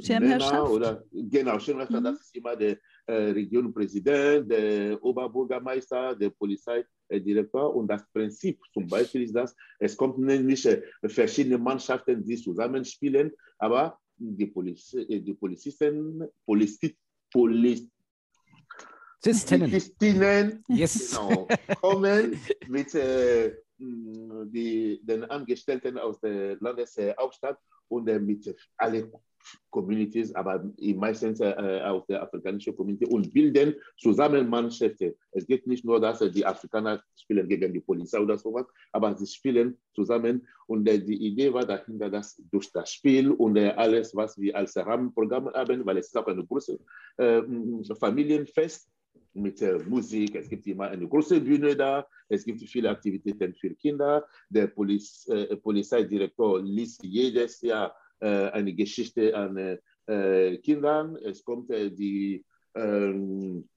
Schirmherrschaft 0.00 0.70
oder 0.70 1.04
genau 1.12 1.58
Schirmherrschaft, 1.58 2.00
mhm. 2.00 2.04
das 2.04 2.20
ist 2.20 2.36
immer 2.36 2.54
der 2.56 2.78
äh, 3.06 3.30
Regionpräsident, 3.30 4.50
der 4.50 5.02
Oberbürgermeister, 5.02 6.14
der 6.14 6.30
Polizeidirektor. 6.30 7.74
Und 7.74 7.88
das 7.88 8.04
Prinzip 8.12 8.60
zum 8.72 8.86
Beispiel 8.88 9.22
ist 9.22 9.34
das, 9.34 9.56
es 9.78 9.96
kommt 9.96 10.18
nicht 10.18 10.68
verschiedene 11.04 11.58
Mannschaften, 11.58 12.24
die 12.24 12.36
zusammenspielen, 12.36 13.32
aber 13.58 13.98
die, 14.16 14.46
Poliz 14.46 14.90
die 14.90 15.34
Polizisten, 15.34 16.24
Polizi 16.44 16.96
Poliz 17.32 17.88
Polizistinnen 19.20 20.64
yes. 20.68 21.10
genau, 21.10 21.48
kommen 21.80 22.40
mit 22.68 22.94
äh, 22.94 23.56
die, 23.78 25.00
den 25.02 25.24
Angestellten 25.24 25.98
aus 25.98 26.20
der 26.20 26.56
Landeshauptstadt 26.60 27.58
und 27.88 28.08
äh, 28.08 28.18
mit 28.18 28.54
allen 28.76 29.12
Communities, 29.70 30.34
aber 30.34 30.64
meistens 30.96 31.40
äh, 31.40 31.80
aus 31.84 32.04
der 32.06 32.22
afrikanischen 32.22 32.74
Community 32.74 33.06
und 33.06 33.32
bilden 33.32 33.74
zusammen 33.96 34.48
Mannschaften. 34.48 35.14
Es 35.30 35.46
geht 35.46 35.66
nicht 35.66 35.84
nur, 35.84 36.00
dass 36.00 36.20
äh, 36.20 36.30
die 36.30 36.44
Afrikaner 36.44 37.02
spielen 37.16 37.48
gegen 37.48 37.72
die 37.72 37.80
Polizei 37.80 38.18
oder 38.18 38.38
sowas, 38.38 38.66
aber 38.92 39.16
sie 39.16 39.26
spielen 39.26 39.78
zusammen 39.94 40.46
und 40.66 40.88
äh, 40.88 40.98
die 40.98 41.28
Idee 41.28 41.52
war 41.52 41.64
dahinter, 41.64 42.10
dass 42.10 42.36
durch 42.50 42.72
das 42.72 42.92
Spiel 42.92 43.30
und 43.30 43.56
äh, 43.56 43.70
alles, 43.70 44.14
was 44.16 44.38
wir 44.38 44.56
als 44.56 44.76
Rahmenprogramm 44.76 45.48
haben, 45.52 45.86
weil 45.86 45.98
es 45.98 46.08
ist 46.08 46.16
auch 46.16 46.26
ein 46.26 46.44
großes 46.46 46.80
äh, 47.18 47.42
Familienfest 48.00 48.90
mit 49.36 49.62
äh, 49.62 49.78
Musik, 49.86 50.34
es 50.34 50.48
gibt 50.48 50.66
immer 50.66 50.88
eine 50.88 51.06
große 51.06 51.40
Bühne 51.40 51.76
da, 51.76 52.06
es 52.28 52.44
gibt 52.44 52.60
viele 52.62 52.90
Aktivitäten 52.90 53.54
für 53.54 53.74
Kinder. 53.74 54.26
Der 54.48 54.66
Poliz 54.66 55.28
Polizeidirektor 55.62 56.60
liest 56.62 57.04
jedes 57.04 57.60
Jahr 57.60 57.94
äh, 58.20 58.50
eine 58.50 58.72
Geschichte 58.72 59.36
an 59.36 59.78
äh, 60.06 60.56
Kindern. 60.58 61.16
Es 61.16 61.44
kommt 61.44 61.70
äh, 61.70 61.90
die 61.90 62.44
ähm, 62.74 63.68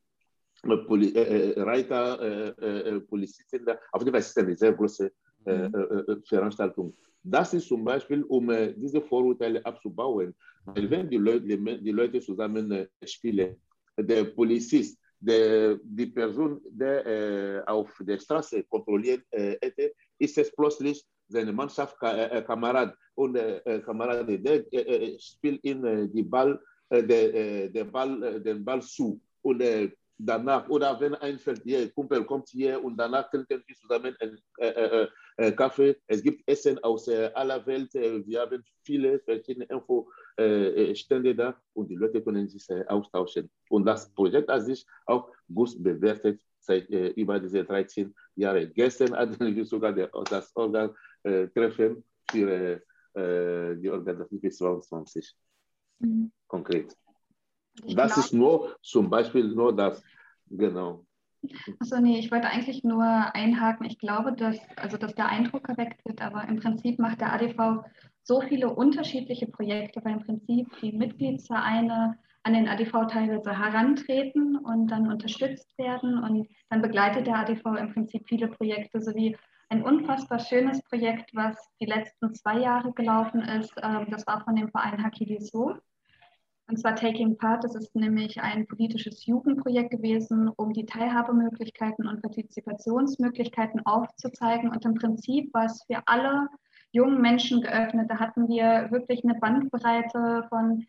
Poli 0.61 1.13
Reiter, 1.55 2.53
Polizisten 3.07 3.65
da. 3.65 3.79
Auf 3.93 4.01
jeden 4.01 4.11
Fall 4.11 4.19
ist 4.19 4.31
es 4.31 4.37
eine 4.37 4.57
sehr 4.57 4.73
große 4.73 5.09
mhm. 5.45 6.21
Veranstaltung. 6.25 6.93
Das 7.23 7.53
ist 7.53 7.69
zum 7.69 7.85
Beispiel, 7.85 8.23
um 8.23 8.51
diese 8.75 9.01
Vorurteile 9.01 9.65
abzubauen. 9.65 10.35
Weil 10.65 10.89
wenn 10.89 11.09
die 11.09 11.15
Leute, 11.15 11.47
die 11.47 11.91
Leute 11.91 12.19
zusammen 12.19 12.89
spielen, 13.05 13.55
der 13.97 14.25
Polizist, 14.25 14.99
der, 15.19 15.77
die 15.83 16.07
Person, 16.07 16.61
der 16.69 17.05
äh, 17.05 17.61
auf 17.65 17.91
der 17.99 18.19
Straße 18.19 18.63
kontrolliert 18.63 19.23
äh, 19.31 19.57
hätte, 19.61 19.93
ist 20.17 20.37
es 20.37 20.51
plötzlich 20.55 21.05
seine 21.27 21.51
Mannschaft, 21.51 21.95
äh, 22.01 22.41
Kamerad 22.41 22.95
und 23.15 23.35
äh, 23.35 23.81
Kamerad, 23.85 24.27
der 24.27 24.63
spielt 25.19 25.63
in 25.63 26.11
die 26.11 26.23
Ball, 26.23 26.59
der, 26.91 27.69
der 27.69 27.83
Ball, 27.83 28.41
den 28.41 28.65
Ball 28.65 28.81
zu 28.81 29.21
und 29.43 29.61
danach, 30.17 30.67
oder 30.69 30.99
wenn 30.99 31.13
ein 31.15 31.37
Feld 31.37 31.61
hier, 31.63 31.91
Kumpel 31.91 32.25
kommt 32.25 32.49
hier 32.49 32.83
und 32.83 32.97
danach 32.97 33.29
trinken 33.29 33.61
wir 33.67 33.75
zusammen 33.75 34.15
einen 34.19 35.55
Kaffee. 35.55 35.95
Es 36.07 36.23
gibt 36.23 36.41
Essen 36.49 36.79
aus 36.83 37.07
aller 37.07 37.63
Welt. 37.67 37.93
Wir 37.93 38.41
haben 38.41 38.63
viele 38.83 39.19
verschiedene 39.19 39.69
Infostände 40.37 41.35
da 41.35 41.55
und 41.73 41.89
die 41.89 41.95
Leute 41.95 42.21
können 42.21 42.47
sich 42.47 42.65
austauschen. 42.87 43.49
Und 43.69 43.85
das 43.85 44.09
Projekt 44.13 44.49
an 44.49 44.61
sich 44.61 44.85
auch 45.05 45.29
gut 45.53 45.81
bewertet 45.81 46.41
seit 46.59 46.89
äh, 46.89 47.09
über 47.09 47.39
diese 47.39 47.63
13 47.63 48.13
Jahre. 48.35 48.67
Gestern 48.67 49.15
hatten 49.15 49.55
wir 49.55 49.65
sogar 49.65 49.93
der, 49.93 50.09
das 50.29 50.55
Organ 50.55 50.91
äh, 51.23 51.47
Treffen 51.47 52.03
für 52.29 52.81
äh, 53.13 53.75
die 53.77 53.89
Organisation 53.89 54.41
bis 54.41 54.57
22. 54.57 55.35
Mhm. 55.99 56.31
Konkret. 56.47 56.95
Ich 57.85 57.95
das 57.95 58.17
ist 58.17 58.33
nur 58.33 58.75
zum 58.81 59.09
Beispiel 59.09 59.47
nur 59.47 59.75
das, 59.75 60.03
genau. 60.49 61.05
Achso, 61.79 62.01
nee, 62.01 62.19
ich 62.19 62.31
wollte 62.31 62.49
eigentlich 62.49 62.83
nur 62.83 63.03
einhaken. 63.03 63.85
Ich 63.85 63.97
glaube, 63.97 64.33
dass, 64.33 64.57
also, 64.75 64.97
dass 64.97 65.15
der 65.15 65.29
Eindruck 65.29 65.69
erweckt 65.69 66.03
wird, 66.05 66.21
aber 66.21 66.45
im 66.49 66.59
Prinzip 66.59 66.99
macht 66.99 67.21
der 67.21 67.31
ADV 67.31 67.85
so 68.29 68.41
viele 68.41 68.69
unterschiedliche 68.69 69.47
Projekte, 69.47 70.05
weil 70.05 70.13
im 70.13 70.23
Prinzip 70.23 70.67
die 70.81 70.91
Mitgliedsvereine 70.91 72.15
an 72.43 72.53
den 72.53 72.69
ADV 72.69 73.07
teilweise 73.07 73.57
herantreten 73.57 74.55
und 74.55 74.85
dann 74.87 75.11
unterstützt 75.11 75.75
werden. 75.79 76.19
Und 76.19 76.47
dann 76.69 76.83
begleitet 76.83 77.25
der 77.25 77.39
ADV 77.39 77.65
im 77.79 77.91
Prinzip 77.91 78.27
viele 78.27 78.47
Projekte, 78.47 79.01
sowie 79.01 79.35
ein 79.69 79.81
unfassbar 79.81 80.37
schönes 80.37 80.79
Projekt, 80.83 81.31
was 81.33 81.57
die 81.81 81.87
letzten 81.87 82.35
zwei 82.35 82.59
Jahre 82.59 82.91
gelaufen 82.93 83.41
ist. 83.41 83.73
Ähm, 83.81 84.05
das 84.11 84.27
war 84.27 84.43
von 84.43 84.55
dem 84.55 84.69
Verein 84.69 85.03
Hakidiso. 85.03 85.77
Und 86.67 86.77
zwar 86.77 86.95
Taking 86.95 87.35
Part, 87.35 87.63
das 87.63 87.73
ist 87.73 87.95
nämlich 87.95 88.39
ein 88.39 88.67
politisches 88.67 89.25
Jugendprojekt 89.25 89.89
gewesen, 89.89 90.49
um 90.55 90.71
die 90.71 90.85
Teilhabemöglichkeiten 90.85 92.07
und 92.07 92.21
Partizipationsmöglichkeiten 92.21 93.83
aufzuzeigen. 93.87 94.69
Und 94.69 94.85
im 94.85 94.93
Prinzip 94.93 95.51
war 95.51 95.65
es 95.65 95.83
für 95.87 96.03
alle 96.05 96.47
jungen 96.91 97.21
Menschen 97.21 97.61
geöffnet. 97.61 98.09
Da 98.09 98.19
hatten 98.19 98.47
wir 98.47 98.89
wirklich 98.91 99.23
eine 99.23 99.35
Bandbreite 99.35 100.45
von 100.49 100.85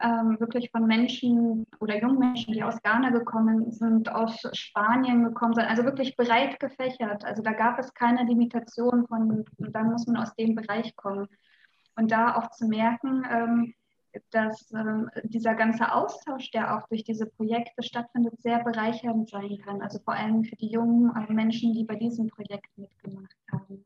ähm, 0.00 0.40
wirklich 0.40 0.70
von 0.70 0.86
Menschen 0.86 1.66
oder 1.80 2.00
jungen 2.00 2.18
Menschen, 2.18 2.54
die 2.54 2.62
aus 2.62 2.80
Ghana 2.82 3.10
gekommen 3.10 3.70
sind, 3.70 4.10
aus 4.10 4.40
Spanien 4.52 5.24
gekommen 5.24 5.54
sind, 5.54 5.64
also 5.64 5.84
wirklich 5.84 6.16
breit 6.16 6.58
gefächert. 6.58 7.24
Also 7.24 7.42
da 7.42 7.52
gab 7.52 7.78
es 7.78 7.92
keine 7.94 8.24
Limitation 8.24 9.06
von, 9.06 9.44
dann 9.58 9.90
muss 9.90 10.06
man 10.06 10.22
aus 10.22 10.34
dem 10.36 10.54
Bereich 10.54 10.96
kommen. 10.96 11.28
Und 11.96 12.10
da 12.10 12.36
auch 12.36 12.50
zu 12.50 12.66
merken, 12.66 13.24
ähm, 13.30 13.74
dass 14.30 14.72
ähm, 14.72 15.10
dieser 15.24 15.54
ganze 15.54 15.92
Austausch, 15.92 16.50
der 16.52 16.76
auch 16.76 16.88
durch 16.88 17.04
diese 17.04 17.26
Projekte 17.26 17.82
stattfindet, 17.82 18.40
sehr 18.40 18.62
bereichernd 18.62 19.28
sein 19.28 19.58
kann. 19.64 19.82
Also 19.82 19.98
vor 19.98 20.14
allem 20.14 20.44
für 20.44 20.56
die 20.56 20.70
jungen 20.70 21.12
äh, 21.16 21.32
Menschen, 21.32 21.72
die 21.72 21.84
bei 21.84 21.96
diesem 21.96 22.28
Projekt 22.28 22.70
mitgemacht 22.76 23.36
haben. 23.50 23.84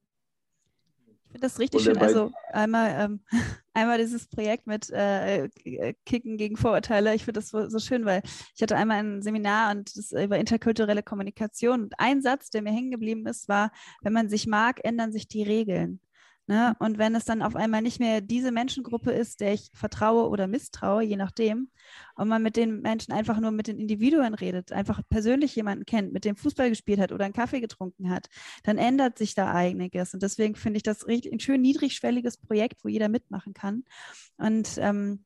Finde 1.39 1.53
das 1.53 1.61
richtig 1.61 1.82
schön. 1.82 1.99
Also 1.99 2.32
einmal, 2.53 2.97
ähm, 2.99 3.20
einmal 3.72 3.99
dieses 3.99 4.26
Projekt 4.26 4.66
mit 4.66 4.91
äh, 4.91 5.45
äh, 5.45 5.95
Kicken 6.05 6.36
gegen 6.36 6.57
Vorurteile. 6.57 7.14
Ich 7.14 7.24
finde 7.24 7.39
das 7.39 7.51
so, 7.51 7.68
so, 7.68 7.78
schön, 7.78 8.05
weil 8.05 8.22
ich 8.57 8.61
hatte 8.61 8.76
einmal 8.76 8.99
ein 8.99 9.22
Seminar 9.22 9.70
und 9.70 9.97
das 9.97 10.11
über 10.11 10.36
interkulturelle 10.36 11.05
Kommunikation. 11.05 11.84
Und 11.84 11.95
ein 11.99 12.22
Satz, 12.22 12.51
der 12.51 12.62
mir 12.62 12.72
hängen 12.72 12.91
geblieben 12.91 13.24
ist, 13.26 13.49
war, 13.49 13.70
wenn 14.03 14.12
man 14.12 14.28
sich 14.28 14.49
mag, 14.49 14.80
ändern 14.82 15.12
sich 15.12 15.28
die 15.28 15.45
Regeln. 15.45 16.01
Ne? 16.49 16.74
Und 16.78 16.96
wenn 16.96 17.14
es 17.14 17.26
dann 17.26 17.42
auf 17.42 17.55
einmal 17.55 17.82
nicht 17.82 18.01
mehr 18.01 18.22
diese 18.22 18.51
Menschengruppe 18.53 19.12
ist, 19.12 19.40
der 19.40 19.53
ich 19.53 19.68
vertraue 19.74 20.28
oder 20.30 20.46
misstraue, 20.46 21.03
je 21.03 21.16
nachdem, 21.16 21.70
und 22.16 22.28
man 22.28 22.42
mit 22.42 22.57
den 22.57 22.80
Menschen 22.80 23.12
einfach 23.12 23.38
nur 23.38 23.51
mit 23.51 23.66
den 23.66 23.78
Individuen 23.78 24.32
redet, 24.32 24.72
einfach 24.72 25.03
persönlich 25.11 25.55
jemanden 25.57 25.84
kennt, 25.84 26.12
mit 26.12 26.24
dem 26.24 26.36
Fußball 26.36 26.70
gespielt 26.70 27.01
hat 27.01 27.12
oder 27.12 27.26
einen 27.26 27.34
Kaffee 27.34 27.61
getrunken 27.61 28.09
hat, 28.11 28.28
dann 28.62 28.78
ändert 28.78 29.18
sich 29.18 29.34
da 29.34 29.53
einiges. 29.53 30.14
Und 30.14 30.22
deswegen 30.22 30.55
finde 30.55 30.78
ich 30.78 30.82
das 30.82 31.07
richtig, 31.07 31.32
ein 31.32 31.40
schön 31.40 31.61
niedrigschwelliges 31.61 32.38
Projekt, 32.38 32.82
wo 32.82 32.88
jeder 32.88 33.11
mitmachen 33.11 33.53
kann. 33.53 33.84
Und 34.38 34.78
ähm, 34.78 35.24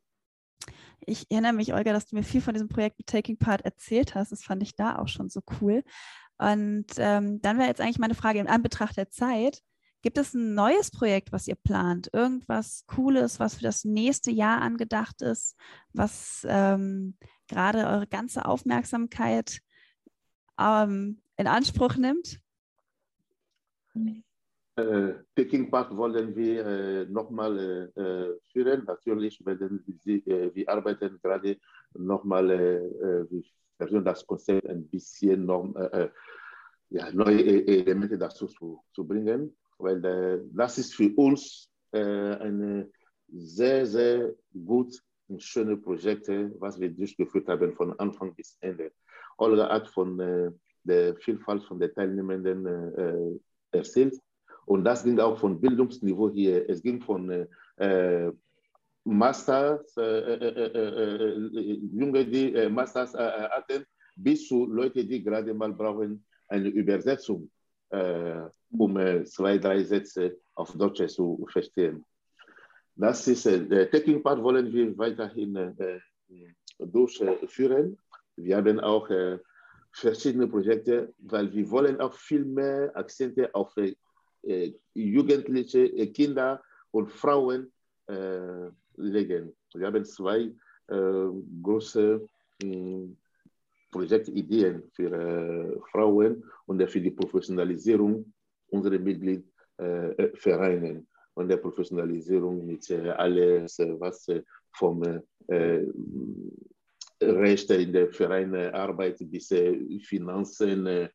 Ich 1.06 1.30
erinnere 1.30 1.52
mich, 1.52 1.72
Olga, 1.74 1.92
dass 1.92 2.06
du 2.06 2.16
mir 2.16 2.22
viel 2.22 2.40
von 2.40 2.54
diesem 2.54 2.68
Projekt 2.68 2.98
mit 2.98 3.06
Taking 3.08 3.36
Part 3.36 3.62
erzählt 3.64 4.14
hast. 4.14 4.32
Das 4.32 4.42
fand 4.44 4.62
ich 4.62 4.74
da 4.76 4.98
auch 4.98 5.08
schon 5.08 5.28
so 5.30 5.40
cool. 5.60 5.82
Und 6.38 6.86
ähm, 6.98 7.40
dann 7.42 7.58
wäre 7.58 7.68
jetzt 7.68 7.80
eigentlich 7.80 7.98
meine 7.98 8.14
Frage 8.14 8.38
in 8.40 8.48
Anbetracht 8.48 8.96
der 8.96 9.10
Zeit. 9.10 9.62
Gibt 10.02 10.18
es 10.18 10.34
ein 10.34 10.54
neues 10.54 10.90
Projekt, 10.90 11.30
was 11.30 11.46
ihr 11.46 11.54
plant? 11.54 12.10
Irgendwas 12.12 12.84
Cooles, 12.88 13.38
was 13.38 13.54
für 13.54 13.62
das 13.62 13.84
nächste 13.84 14.32
Jahr 14.32 14.60
angedacht 14.60 15.22
ist, 15.22 15.56
was 15.92 16.44
ähm, 16.48 17.14
gerade 17.46 17.86
eure 17.86 18.08
ganze 18.08 18.44
Aufmerksamkeit 18.44 19.60
ähm, 20.58 21.22
in 21.36 21.46
Anspruch 21.46 21.96
nimmt? 21.96 22.40
Äh, 24.74 25.12
Taking 25.36 25.70
Part 25.70 25.96
wollen 25.96 26.34
wir 26.34 26.66
äh, 26.66 27.04
nochmal 27.04 27.92
äh, 27.94 28.50
führen. 28.50 28.84
Natürlich 28.84 29.44
werden 29.46 29.84
wir, 29.86 30.26
äh, 30.26 30.52
wir 30.52 30.68
arbeiten 30.68 31.20
gerade 31.22 31.58
nochmal, 31.94 32.50
äh, 32.50 32.86
äh, 32.86 33.30
wir 33.30 33.42
versuchen 33.76 34.04
das 34.04 34.26
Konzept 34.26 34.66
ein 34.68 34.88
bisschen 34.88 35.46
noch, 35.46 35.72
ja, 36.88 37.10
neue 37.12 37.40
e-, 37.40 37.80
Elemente 37.80 38.18
dazu 38.18 38.46
zu, 38.46 38.82
zu 38.92 39.06
bringen 39.06 39.56
weil 39.82 40.04
äh, 40.04 40.40
das 40.52 40.78
ist 40.78 40.94
für 40.94 41.10
uns 41.16 41.68
äh, 41.92 41.98
eine 42.00 42.90
sehr, 43.28 43.86
sehr 43.86 44.34
gut 44.66 45.02
und 45.28 45.42
schöne 45.42 45.76
Projekte, 45.76 46.52
was 46.58 46.78
wir 46.78 46.90
durchgeführt 46.90 47.48
haben 47.48 47.74
von 47.74 47.98
Anfang 47.98 48.34
bis 48.34 48.56
Ende. 48.60 48.92
Olga 49.38 49.68
hat 49.68 49.88
von 49.88 50.20
äh, 50.20 50.50
der 50.84 51.16
Vielfalt 51.16 51.64
von 51.64 51.78
den 51.78 51.94
Teilnehmenden 51.94 52.66
äh, 52.66 53.76
erzählt 53.76 54.18
und 54.66 54.84
das 54.84 55.04
ging 55.04 55.18
auch 55.18 55.38
von 55.38 55.60
Bildungsniveau 55.60 56.30
hier. 56.30 56.68
Es 56.68 56.82
ging 56.82 57.00
von 57.00 57.46
äh, 57.76 58.30
Masters, 59.04 59.96
äh, 59.96 60.02
äh, 60.02 61.38
Junge, 61.92 62.24
die 62.26 62.68
Masters 62.68 63.14
hatten, 63.14 63.84
bis 64.16 64.46
zu 64.46 64.66
Leute, 64.66 65.04
die 65.04 65.22
gerade 65.22 65.52
mal 65.54 65.72
brauchen 65.72 66.24
eine 66.48 66.68
Übersetzung 66.68 67.50
äh, 67.92 68.48
um 68.70 68.96
äh, 68.96 69.24
zwei, 69.24 69.58
drei 69.58 69.84
Sätze 69.84 70.38
auf 70.54 70.72
Deutsch 70.72 71.06
zu 71.08 71.46
verstehen. 71.50 72.04
Das 72.96 73.26
ist, 73.28 73.46
äh, 73.46 73.66
der 73.66 73.90
Taking 73.90 74.22
Part 74.22 74.42
wollen 74.42 74.72
wir 74.72 74.96
weiterhin 74.96 75.56
äh, 75.56 76.00
durchführen. 76.78 77.98
Wir 78.36 78.56
haben 78.56 78.80
auch 78.80 79.08
äh, 79.10 79.38
verschiedene 79.92 80.48
Projekte, 80.48 81.12
weil 81.18 81.52
wir 81.52 81.70
wollen 81.70 82.00
auch 82.00 82.14
viel 82.14 82.44
mehr 82.44 82.96
Akzente 82.96 83.54
auf 83.54 83.76
äh, 83.76 84.72
jugendliche 84.94 85.88
Kinder 86.12 86.62
und 86.90 87.10
Frauen 87.10 87.72
legen. 88.96 89.54
Wir 89.72 89.86
haben 89.86 90.04
zwei 90.04 90.52
große 91.62 92.28
hm, 92.60 93.16
Projektideen 93.92 94.82
für 94.92 95.12
äh, 95.12 95.78
Frauen 95.92 96.42
und 96.66 96.90
für 96.90 97.00
die 97.00 97.10
Professionalisierung 97.12 98.32
unserer 98.68 98.98
Mitgliedvereine 98.98 100.88
äh, 100.88 101.02
und 101.34 101.48
der 101.48 101.58
Professionalisierung 101.58 102.66
mit 102.66 102.90
äh, 102.90 103.10
alles, 103.10 103.78
äh, 103.78 104.00
was 104.00 104.26
vom 104.74 105.02
Recht 107.20 107.70
in 107.70 107.92
der 107.92 108.10
Vereine 108.10 108.74
Arbeit 108.74 109.18
bis 109.30 109.48
Finanzen 110.02 111.08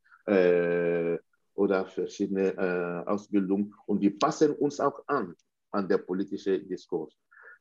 oder 1.55 1.85
verschiedene 1.87 3.03
Ausbildung. 3.07 3.73
Und 3.87 3.99
die 4.01 4.11
passen 4.11 4.53
uns 4.53 4.79
auch 4.79 5.01
an, 5.07 5.35
an 5.71 5.87
der 5.89 5.97
politische 5.97 6.59
Diskurs 6.59 7.17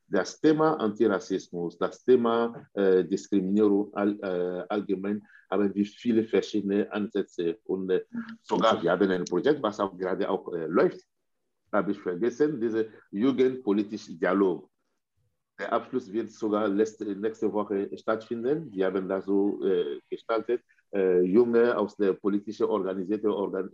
das 0.09 0.39
Thema 0.39 0.79
Antirassismus, 0.79 1.77
das 1.77 2.03
Thema 2.03 2.67
äh, 2.73 3.03
Diskriminierung 3.03 3.93
all, 3.93 4.17
äh, 4.21 4.65
allgemein 4.69 5.21
haben 5.49 5.73
wir 5.73 5.85
viele 5.85 6.23
verschiedene 6.23 6.91
Ansätze 6.91 7.57
und 7.65 7.89
äh, 7.89 8.03
sogar 8.41 8.81
wir 8.81 8.91
haben 8.91 9.11
ein 9.11 9.25
Projekt, 9.25 9.61
was 9.61 9.79
auch 9.79 9.97
gerade 9.97 10.29
auch 10.29 10.51
läuft, 10.67 11.01
habe 11.71 11.91
ich 11.91 11.99
vergessen, 11.99 12.59
diese 12.59 12.87
Jugendpolitische 13.11 14.13
Dialog. 14.15 14.69
Der 15.59 15.73
Abschluss 15.73 16.11
wird 16.11 16.31
sogar 16.31 16.67
letzte, 16.67 17.03
nächste 17.15 17.51
Woche 17.51 17.89
stattfinden. 17.97 18.71
Wir 18.71 18.85
haben 18.85 19.09
das 19.09 19.25
so 19.25 19.59
gestaltet. 20.07 20.61
Junge 20.93 21.75
aus 21.75 21.97
der 21.97 22.13
politischen 22.13 22.67
organisierten 22.67 23.31
Organ 23.31 23.67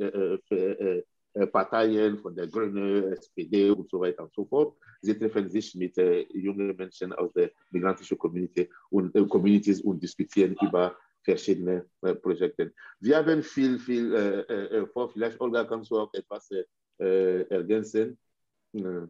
Parteien, 1.34 2.18
von 2.20 2.36
der 2.36 2.48
Grünen, 2.48 3.12
SPD 3.12 3.72
und 3.72 3.90
so 3.90 4.00
weiter 4.00 4.24
und 4.24 4.34
so 4.34 4.46
fort. 4.46 4.78
Sie 5.02 5.18
treffen 5.18 5.50
sich 5.50 5.74
mit 5.76 5.98
äh, 5.98 6.22
jungen 6.34 6.76
Menschen 6.76 7.12
aus 7.14 7.34
der 7.34 7.52
migrantischen 7.72 8.18
Community 8.18 8.70
und, 8.90 9.16
äh, 9.16 9.26
Communities 9.26 9.82
und 9.82 10.02
diskutieren 10.02 10.56
über 10.62 10.96
verschiedene 11.24 11.86
äh, 12.02 12.14
Projekte. 12.14 12.74
Wir 13.00 13.18
haben 13.18 13.42
viel, 13.42 13.80
viel 13.80 14.14
äh, 14.14 14.86
vor. 14.88 15.10
Vielleicht, 15.10 15.40
Olga, 15.42 15.64
kannst 15.64 15.90
du 15.90 15.98
auch 15.98 16.14
etwas 16.14 16.50
ergänzen 16.98 18.18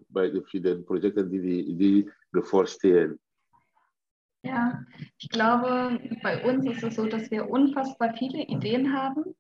bei 0.09 0.30
den 0.30 0.86
Projekten, 0.86 1.30
die, 1.30 1.76
die 1.76 2.09
bevorstehen? 2.32 3.19
Ja, 4.41 4.84
ich 5.19 5.30
glaube, 5.30 5.99
bei 6.24 6.43
uns 6.43 6.65
ist 6.65 6.84
es 6.84 6.95
so, 6.95 7.05
dass 7.05 7.30
wir 7.30 7.49
unfassbar 7.49 8.15
viele 8.17 8.43
Ideen 8.43 8.93
haben 8.93 9.36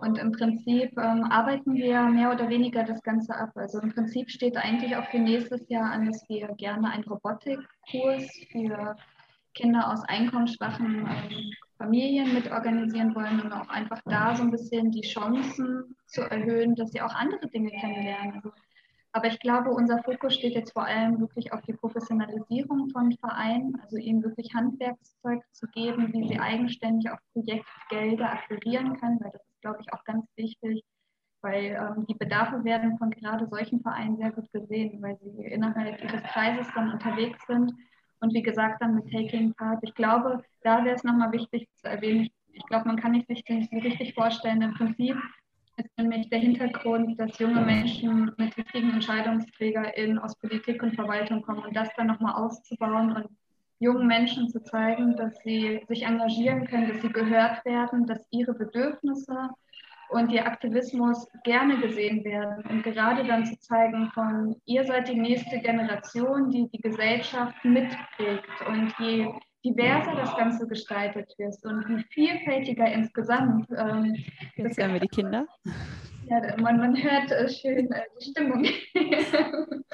und 0.00 0.18
im 0.18 0.32
Prinzip 0.32 0.96
ähm, 0.98 1.24
arbeiten 1.24 1.74
wir 1.74 2.02
mehr 2.02 2.32
oder 2.32 2.48
weniger 2.48 2.82
das 2.84 3.02
Ganze 3.02 3.34
ab. 3.34 3.50
Also 3.54 3.80
im 3.80 3.92
Prinzip 3.92 4.30
steht 4.30 4.56
eigentlich 4.56 4.96
auch 4.96 5.06
für 5.06 5.18
nächstes 5.18 5.68
Jahr 5.68 5.90
an, 5.92 6.06
dass 6.06 6.28
wir 6.28 6.48
gerne 6.56 6.90
einen 6.90 7.04
Robotikkurs 7.04 8.28
für 8.50 8.96
Kinder 9.54 9.92
aus 9.92 10.02
einkommensschwachen 10.08 11.06
ähm, 11.06 11.52
Familien 11.78 12.34
mit 12.34 12.50
organisieren 12.50 13.14
wollen, 13.14 13.40
um 13.40 13.52
auch 13.52 13.68
einfach 13.68 14.00
da 14.06 14.34
so 14.34 14.42
ein 14.42 14.50
bisschen 14.50 14.90
die 14.90 15.02
Chancen 15.02 15.96
zu 16.06 16.22
erhöhen, 16.22 16.74
dass 16.74 16.90
sie 16.90 17.00
auch 17.00 17.14
andere 17.14 17.46
Dinge 17.48 17.70
kennenlernen. 17.70 18.42
Aber 19.12 19.28
ich 19.28 19.38
glaube, 19.38 19.70
unser 19.70 20.02
Fokus 20.02 20.34
steht 20.34 20.54
jetzt 20.54 20.72
vor 20.72 20.86
allem 20.86 21.20
wirklich 21.20 21.52
auf 21.52 21.62
die 21.62 21.72
Professionalisierung 21.72 22.90
von 22.90 23.12
Vereinen, 23.12 23.80
also 23.80 23.96
ihnen 23.96 24.24
wirklich 24.24 24.52
Handwerkszeug 24.54 25.40
zu 25.52 25.68
geben, 25.68 26.12
wie 26.12 26.26
sie 26.26 26.40
eigenständig 26.40 27.12
auf 27.12 27.20
Projektgelder 27.32 28.32
akquirieren 28.32 28.98
können, 28.98 29.20
weil 29.20 29.30
das 29.30 29.53
glaube 29.64 29.80
ich, 29.80 29.92
auch 29.92 30.04
ganz 30.04 30.26
wichtig, 30.36 30.84
weil 31.40 31.76
ähm, 31.76 32.06
die 32.06 32.14
Bedarfe 32.14 32.62
werden 32.64 32.98
von 32.98 33.10
gerade 33.10 33.46
solchen 33.48 33.80
Vereinen 33.80 34.16
sehr 34.18 34.30
gut 34.30 34.50
gesehen, 34.52 35.02
weil 35.02 35.18
sie 35.18 35.44
innerhalb 35.46 36.02
ihres 36.02 36.22
Kreises 36.22 36.68
dann 36.74 36.92
unterwegs 36.92 37.38
sind 37.46 37.72
und 38.20 38.34
wie 38.34 38.42
gesagt 38.42 38.82
dann 38.82 38.94
mit 38.94 39.10
Taking 39.10 39.54
Part. 39.54 39.80
Ich 39.82 39.94
glaube, 39.94 40.42
da 40.62 40.84
wäre 40.84 40.94
es 40.94 41.04
nochmal 41.04 41.32
wichtig 41.32 41.66
zu 41.76 41.88
erwähnen, 41.88 42.28
ich 42.52 42.64
glaube, 42.66 42.86
man 42.86 43.00
kann 43.00 43.12
nicht 43.12 43.26
sich 43.26 43.42
das 43.44 43.68
so 43.68 43.76
richtig 43.78 44.14
vorstellen. 44.14 44.62
Im 44.62 44.74
Prinzip 44.74 45.16
ist 45.76 45.98
nämlich 45.98 46.28
der 46.28 46.38
Hintergrund, 46.38 47.18
dass 47.18 47.38
junge 47.38 47.62
Menschen 47.62 48.32
mit 48.36 48.56
wichtigen 48.56 48.92
EntscheidungsträgerInnen 48.92 50.20
aus 50.20 50.38
Politik 50.38 50.82
und 50.82 50.94
Verwaltung 50.94 51.42
kommen 51.42 51.64
und 51.64 51.74
das 51.74 51.88
dann 51.96 52.06
nochmal 52.06 52.34
auszubauen 52.34 53.16
und 53.16 53.28
jungen 53.78 54.06
Menschen 54.06 54.48
zu 54.48 54.62
zeigen, 54.62 55.16
dass 55.16 55.36
sie 55.44 55.82
sich 55.88 56.04
engagieren 56.04 56.66
können, 56.66 56.88
dass 56.88 57.02
sie 57.02 57.12
gehört 57.12 57.64
werden, 57.64 58.06
dass 58.06 58.26
ihre 58.30 58.54
Bedürfnisse 58.54 59.50
und 60.10 60.30
ihr 60.30 60.46
Aktivismus 60.46 61.26
gerne 61.44 61.78
gesehen 61.80 62.24
werden 62.24 62.64
und 62.66 62.82
gerade 62.82 63.26
dann 63.26 63.46
zu 63.46 63.58
zeigen 63.58 64.10
von, 64.12 64.56
ihr 64.64 64.84
seid 64.84 65.08
die 65.08 65.18
nächste 65.18 65.58
Generation, 65.58 66.50
die 66.50 66.68
die 66.68 66.80
Gesellschaft 66.80 67.56
mitprägt 67.64 68.48
und 68.68 68.94
je 68.98 69.28
diverser 69.64 70.14
das 70.14 70.36
Ganze 70.36 70.68
gestaltet 70.68 71.32
wird 71.38 71.56
und 71.64 71.88
wie 71.88 72.04
vielfältiger 72.10 72.86
insgesamt. 72.92 73.66
Ähm, 73.76 74.14
Jetzt 74.56 74.78
hören 74.78 74.92
wir 74.92 75.00
die 75.00 75.08
Kinder. 75.08 75.46
Ja, 76.26 76.56
man, 76.58 76.78
man 76.78 76.96
hört 77.02 77.30
äh, 77.30 77.48
schön 77.48 77.90
äh, 77.92 78.02
die 78.18 78.30
Stimmung. 78.30 78.64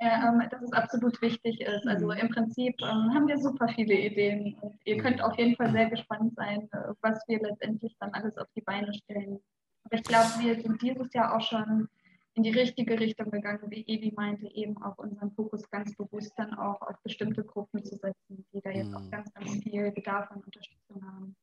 ja, 0.00 0.28
ähm, 0.28 0.42
dass 0.50 0.62
es 0.62 0.72
absolut 0.72 1.20
wichtig 1.20 1.60
ist. 1.60 1.86
Also 1.86 2.06
mhm. 2.06 2.12
im 2.12 2.28
Prinzip 2.30 2.74
ähm, 2.80 3.14
haben 3.14 3.28
wir 3.28 3.38
super 3.38 3.68
viele 3.68 3.94
Ideen 3.94 4.56
und 4.60 4.78
ihr 4.84 4.96
mhm. 4.96 5.00
könnt 5.00 5.22
auf 5.22 5.36
jeden 5.38 5.56
Fall 5.56 5.70
sehr 5.72 5.90
gespannt 5.90 6.34
sein, 6.36 6.68
äh, 6.72 6.94
was 7.02 7.22
wir 7.28 7.40
letztendlich 7.40 7.94
dann 8.00 8.12
alles 8.12 8.36
auf 8.38 8.48
die 8.56 8.62
Beine 8.62 8.92
stellen. 8.94 9.40
Aber 9.84 9.96
ich 9.96 10.02
glaube, 10.04 10.28
wir 10.40 10.60
sind 10.60 10.80
dieses 10.82 11.12
Jahr 11.12 11.36
auch 11.36 11.40
schon 11.40 11.88
in 12.34 12.44
die 12.44 12.50
richtige 12.50 12.98
Richtung 12.98 13.30
gegangen, 13.30 13.70
wie 13.70 13.82
Evi 13.86 14.12
meinte, 14.14 14.46
eben 14.54 14.80
auch 14.82 14.96
unseren 14.98 15.32
Fokus 15.32 15.68
ganz 15.70 15.96
bewusst 15.96 16.32
dann 16.36 16.54
auch 16.54 16.80
auf 16.82 16.96
bestimmte 17.02 17.42
Gruppen 17.44 17.84
zu 17.84 17.96
setzen, 17.96 18.46
die 18.52 18.60
da 18.60 18.70
jetzt 18.70 18.94
auch 18.94 19.02
mhm. 19.02 19.10
ganz, 19.10 19.32
ganz 19.34 19.50
viel 19.62 19.90
Bedarf 19.90 20.30
an 20.30 20.42
Unterstützung 20.42 21.02
haben. 21.04 21.36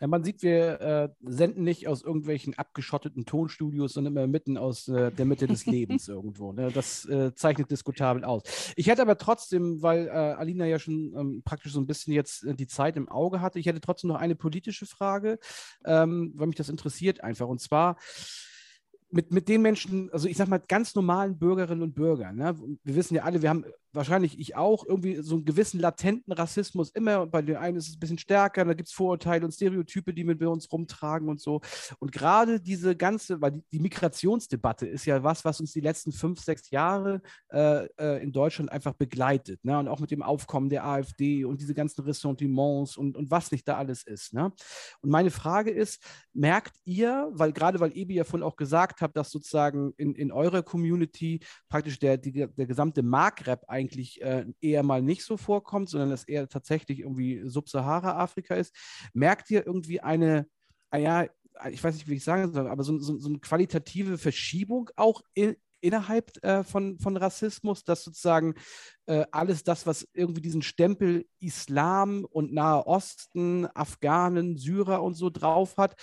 Ja, 0.00 0.06
man 0.06 0.24
sieht, 0.24 0.42
wir 0.42 0.80
äh, 0.80 1.08
senden 1.22 1.64
nicht 1.64 1.88
aus 1.88 2.02
irgendwelchen 2.02 2.56
abgeschotteten 2.58 3.26
Tonstudios, 3.26 3.92
sondern 3.92 4.14
immer 4.14 4.26
mitten 4.26 4.56
aus 4.56 4.88
äh, 4.88 5.10
der 5.10 5.24
Mitte 5.24 5.46
des 5.46 5.66
Lebens 5.66 6.08
irgendwo. 6.08 6.52
Ne? 6.52 6.70
Das 6.72 7.04
äh, 7.06 7.34
zeichnet 7.34 7.70
diskutabel 7.70 8.24
aus. 8.24 8.42
Ich 8.76 8.88
hätte 8.88 9.02
aber 9.02 9.18
trotzdem, 9.18 9.82
weil 9.82 10.06
äh, 10.08 10.10
Alina 10.10 10.66
ja 10.66 10.78
schon 10.78 11.14
ähm, 11.16 11.42
praktisch 11.44 11.72
so 11.72 11.80
ein 11.80 11.86
bisschen 11.86 12.12
jetzt 12.12 12.44
äh, 12.44 12.54
die 12.54 12.66
Zeit 12.66 12.96
im 12.96 13.08
Auge 13.08 13.40
hatte, 13.40 13.58
ich 13.58 13.66
hätte 13.66 13.80
trotzdem 13.80 14.08
noch 14.08 14.20
eine 14.20 14.36
politische 14.36 14.86
Frage, 14.86 15.38
ähm, 15.84 16.32
weil 16.34 16.46
mich 16.46 16.56
das 16.56 16.68
interessiert 16.68 17.22
einfach. 17.22 17.48
Und 17.48 17.60
zwar, 17.60 17.96
mit, 19.10 19.32
mit 19.32 19.48
den 19.48 19.62
Menschen, 19.62 20.10
also 20.12 20.28
ich 20.28 20.36
sag 20.36 20.48
mal, 20.48 20.58
ganz 20.58 20.94
normalen 20.94 21.38
Bürgerinnen 21.38 21.82
und 21.82 21.94
Bürgern. 21.94 22.36
Ne? 22.36 22.56
Wir 22.84 22.94
wissen 22.94 23.14
ja 23.14 23.24
alle, 23.24 23.42
wir 23.42 23.50
haben 23.50 23.64
wahrscheinlich 23.92 24.38
ich 24.38 24.56
auch, 24.56 24.84
irgendwie 24.86 25.16
so 25.16 25.36
einen 25.36 25.44
gewissen 25.44 25.80
latenten 25.80 26.32
Rassismus 26.32 26.90
immer. 26.90 27.22
Und 27.22 27.30
bei 27.30 27.42
den 27.42 27.56
einen 27.56 27.76
ist 27.76 27.88
es 27.88 27.96
ein 27.96 28.00
bisschen 28.00 28.18
stärker, 28.18 28.64
da 28.64 28.74
gibt 28.74 28.88
es 28.88 28.94
Vorurteile 28.94 29.44
und 29.44 29.52
Stereotype, 29.52 30.14
die 30.14 30.26
wir 30.26 30.50
uns 30.50 30.70
rumtragen 30.70 31.28
und 31.28 31.40
so. 31.40 31.60
Und 31.98 32.12
gerade 32.12 32.60
diese 32.60 32.96
ganze, 32.96 33.40
weil 33.40 33.62
die, 33.72 33.80
Migrationsdebatte 33.80 34.86
ist 34.86 35.06
ja 35.06 35.22
was, 35.22 35.44
was 35.44 35.60
uns 35.60 35.72
die 35.72 35.80
letzten 35.80 36.12
fünf, 36.12 36.40
sechs 36.40 36.70
Jahre 36.70 37.22
äh, 37.50 37.86
äh, 37.98 38.22
in 38.22 38.32
Deutschland 38.32 38.70
einfach 38.70 38.92
begleitet. 38.92 39.64
Ne? 39.64 39.78
Und 39.78 39.88
auch 39.88 40.00
mit 40.00 40.10
dem 40.10 40.22
Aufkommen 40.22 40.68
der 40.68 40.84
AfD 40.84 41.44
und 41.44 41.60
diese 41.60 41.74
ganzen 41.74 42.02
Ressentiments 42.02 42.96
und, 42.96 43.16
und 43.16 43.30
was 43.30 43.50
nicht 43.50 43.66
da 43.66 43.76
alles 43.76 44.04
ist. 44.04 44.34
Ne? 44.34 44.52
Und 45.00 45.10
meine 45.10 45.30
Frage 45.30 45.70
ist, 45.70 46.02
merkt 46.32 46.76
ihr, 46.84 47.30
weil 47.32 47.52
gerade 47.52 47.80
weil 47.80 47.96
Ebi 47.96 48.14
ja 48.14 48.24
vorhin 48.24 48.46
auch 48.46 48.56
gesagt 48.56 49.00
hat, 49.00 49.16
dass 49.16 49.30
sozusagen 49.30 49.92
in, 49.96 50.14
in 50.14 50.30
eurer 50.30 50.62
Community 50.62 51.40
praktisch 51.68 51.98
der, 51.98 52.18
die, 52.18 52.32
der 52.32 52.66
gesamte 52.66 53.02
Maghreb 53.02 53.64
eigentlich 53.80 54.20
äh, 54.22 54.44
eher 54.60 54.82
mal 54.82 55.02
nicht 55.02 55.24
so 55.24 55.36
vorkommt, 55.36 55.88
sondern 55.88 56.10
dass 56.10 56.24
eher 56.24 56.48
tatsächlich 56.48 57.00
irgendwie 57.00 57.42
Subsahara-Afrika 57.44 58.54
ist. 58.54 58.74
Merkt 59.12 59.50
ihr 59.50 59.66
irgendwie 59.66 60.00
eine, 60.00 60.46
ah 60.90 60.98
ja, 60.98 61.26
ich 61.70 61.82
weiß 61.82 61.94
nicht, 61.94 62.08
wie 62.08 62.14
ich 62.14 62.24
sagen 62.24 62.52
soll, 62.52 62.68
aber 62.68 62.84
so, 62.84 62.98
so, 62.98 63.18
so 63.18 63.28
eine 63.28 63.38
qualitative 63.38 64.18
Verschiebung 64.18 64.90
auch 64.96 65.22
in, 65.34 65.56
innerhalb 65.80 66.42
äh, 66.44 66.62
von, 66.62 66.98
von 66.98 67.16
Rassismus, 67.16 67.84
dass 67.84 68.04
sozusagen 68.04 68.54
äh, 69.06 69.24
alles 69.30 69.64
das, 69.64 69.86
was 69.86 70.06
irgendwie 70.12 70.40
diesen 70.40 70.62
Stempel 70.62 71.26
Islam 71.40 72.24
und 72.24 72.52
Nahe 72.52 72.86
Osten, 72.86 73.66
Afghanen, 73.74 74.56
Syrer 74.56 75.02
und 75.02 75.14
so 75.14 75.30
drauf 75.30 75.76
hat, 75.76 75.96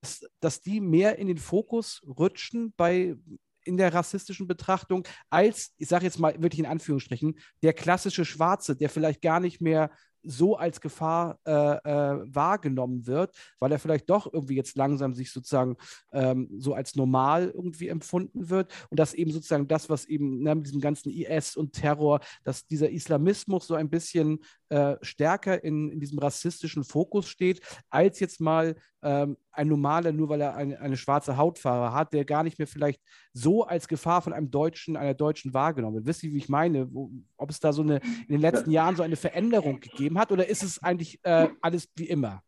dass, 0.00 0.26
dass 0.40 0.60
die 0.60 0.80
mehr 0.80 1.18
in 1.18 1.28
den 1.28 1.38
Fokus 1.38 2.02
rutschen 2.06 2.72
bei 2.76 3.16
in 3.66 3.76
der 3.76 3.92
rassistischen 3.92 4.46
Betrachtung 4.46 5.06
als, 5.30 5.74
ich 5.78 5.88
sage 5.88 6.04
jetzt 6.04 6.18
mal 6.18 6.34
wirklich 6.40 6.60
in 6.60 6.66
Anführungsstrichen, 6.66 7.38
der 7.62 7.72
klassische 7.72 8.24
Schwarze, 8.24 8.76
der 8.76 8.90
vielleicht 8.90 9.22
gar 9.22 9.40
nicht 9.40 9.60
mehr 9.60 9.90
so 10.26 10.56
als 10.56 10.80
Gefahr 10.80 11.38
äh, 11.44 11.52
äh, 11.52 12.34
wahrgenommen 12.34 13.06
wird, 13.06 13.34
weil 13.58 13.72
er 13.72 13.78
vielleicht 13.78 14.10
doch 14.10 14.32
irgendwie 14.32 14.56
jetzt 14.56 14.76
langsam 14.76 15.14
sich 15.14 15.30
sozusagen 15.30 15.76
ähm, 16.12 16.48
so 16.58 16.74
als 16.74 16.96
normal 16.96 17.52
irgendwie 17.54 17.88
empfunden 17.88 18.50
wird. 18.50 18.72
Und 18.90 18.98
dass 18.98 19.14
eben 19.14 19.30
sozusagen 19.30 19.68
das, 19.68 19.88
was 19.88 20.04
eben 20.04 20.42
ne, 20.42 20.54
mit 20.54 20.66
diesem 20.66 20.80
ganzen 20.80 21.10
IS 21.10 21.56
und 21.56 21.72
Terror, 21.72 22.20
dass 22.44 22.66
dieser 22.66 22.90
Islamismus 22.90 23.66
so 23.66 23.74
ein 23.74 23.88
bisschen 23.88 24.40
äh, 24.68 24.96
stärker 25.02 25.62
in, 25.62 25.90
in 25.90 26.00
diesem 26.00 26.18
rassistischen 26.18 26.84
Fokus 26.84 27.28
steht, 27.28 27.60
als 27.88 28.20
jetzt 28.20 28.40
mal 28.40 28.76
ähm, 29.02 29.36
ein 29.52 29.68
normaler, 29.68 30.12
nur 30.12 30.28
weil 30.28 30.40
er 30.40 30.54
eine, 30.54 30.80
eine 30.80 30.96
schwarze 30.96 31.36
Hautfarbe 31.36 31.94
hat, 31.94 32.12
der 32.12 32.24
gar 32.24 32.42
nicht 32.42 32.58
mehr 32.58 32.66
vielleicht 32.66 33.00
so 33.32 33.64
als 33.64 33.88
Gefahr 33.88 34.22
von 34.22 34.32
einem 34.32 34.50
Deutschen, 34.50 34.96
einer 34.96 35.14
Deutschen 35.14 35.54
wahrgenommen 35.54 35.96
wird. 35.96 36.06
Wisst 36.06 36.24
ihr, 36.24 36.32
wie 36.32 36.38
ich 36.38 36.48
meine? 36.48 36.92
Wo, 36.92 37.10
ob 37.36 37.50
es 37.50 37.60
da 37.60 37.72
so 37.72 37.82
eine 37.82 37.96
in 38.26 38.32
den 38.32 38.40
letzten 38.40 38.70
Jahren 38.70 38.96
so 38.96 39.02
eine 39.02 39.16
Veränderung 39.16 39.80
gegeben 39.80 40.18
hat 40.18 40.32
oder 40.32 40.48
ist 40.48 40.62
es 40.62 40.82
eigentlich 40.82 41.20
äh, 41.22 41.48
alles 41.60 41.88
wie 41.94 42.08
immer? 42.08 42.42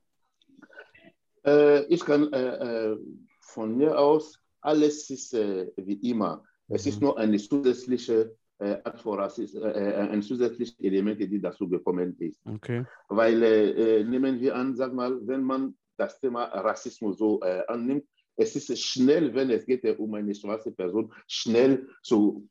Äh, 1.45 1.85
ich 1.85 2.05
kann 2.05 2.33
äh, 2.33 2.93
äh 2.93 2.97
von 3.41 3.77
mir 3.77 3.99
aus, 3.99 4.39
alles 4.61 5.09
ist 5.09 5.33
äh, 5.33 5.73
wie 5.77 6.11
immer. 6.11 6.45
Es 6.69 6.87
ist 6.87 7.01
mhm. 7.01 7.07
nur 7.07 7.19
eine 7.19 7.39
zusätzliche 7.39 8.37
äh, 8.59 8.77
Art 8.85 9.01
von 9.01 9.19
Rassismus, 9.19 9.63
ein 9.63 10.23
zusätzliches 10.23 10.79
Element, 10.81 11.21
die 11.21 11.41
dazu 11.41 11.69
gekommen 11.69 12.17
ist. 12.19 12.41
Okay. 12.47 12.85
Weil 13.09 14.05
nehmen 14.05 14.41
wir 14.41 14.57
an, 14.57 14.75
sag 14.75 14.93
mal, 14.93 15.19
wenn 15.27 15.43
man 15.43 15.75
das 15.99 16.21
Thema 16.21 16.45
Rassismus 16.45 17.19
so 17.19 17.41
äh, 17.43 17.63
annimmt. 17.67 18.05
Es 18.37 18.55
ist 18.55 18.79
schnell, 18.81 19.35
wenn 19.35 19.51
es 19.51 19.67
geht 19.67 19.85
um 19.99 20.15
eine 20.15 20.35
schwarze 20.35 20.71
Person, 20.71 21.13
schnell 21.27 21.89
zu, 22.03 22.49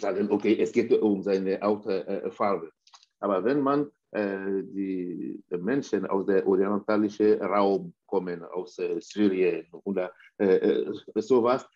sagen, 0.00 0.30
okay, 0.30 0.58
es 0.60 0.72
geht 0.72 0.92
um 0.92 1.22
seine 1.22 1.60
Hautfarbe. 1.60 2.72
Aber 3.20 3.44
wenn 3.44 3.60
man 3.60 3.88
äh, 4.10 4.62
die 4.64 5.42
Menschen 5.50 6.06
aus 6.06 6.26
dem 6.26 6.46
orientalischen 6.46 7.40
Raum 7.40 7.94
kommen, 8.06 8.42
aus 8.44 8.78
äh, 8.78 9.00
Syrien 9.00 9.66
oder 9.84 10.12
äh, 10.38 10.56
äh, 10.56 10.92
sowas, 11.14 11.68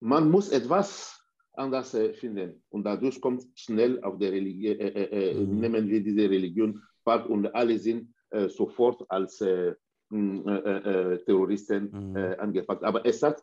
man 0.00 0.30
muss 0.30 0.50
etwas 0.50 1.20
anders 1.56 1.94
äh, 1.94 2.12
finden. 2.12 2.62
Und 2.70 2.84
dadurch 2.84 3.20
kommt 3.20 3.44
schnell 3.54 4.02
auf 4.02 4.18
der 4.18 4.32
Religion, 4.32 4.76
mhm. 4.76 5.60
nehmen 5.60 5.88
wir 5.88 6.02
diese 6.02 6.30
Religion 6.30 6.82
part 7.04 7.28
und 7.28 7.46
alle 7.54 7.78
sind 7.78 8.12
äh, 8.30 8.48
sofort 8.48 9.04
als 9.08 9.40
äh, 9.40 9.74
äh, 10.12 10.14
äh, 10.14 11.24
Terroristen 11.24 11.90
mhm. 11.90 12.16
angepackt. 12.38 12.82
Aber 12.84 13.06
es, 13.06 13.22
hat, 13.22 13.42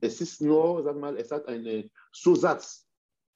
es 0.00 0.20
ist 0.20 0.40
nur, 0.40 0.82
sag 0.82 0.96
mal, 0.96 1.16
es 1.16 1.30
hat 1.30 1.46
einen 1.46 1.90
Zusatz 2.12 2.86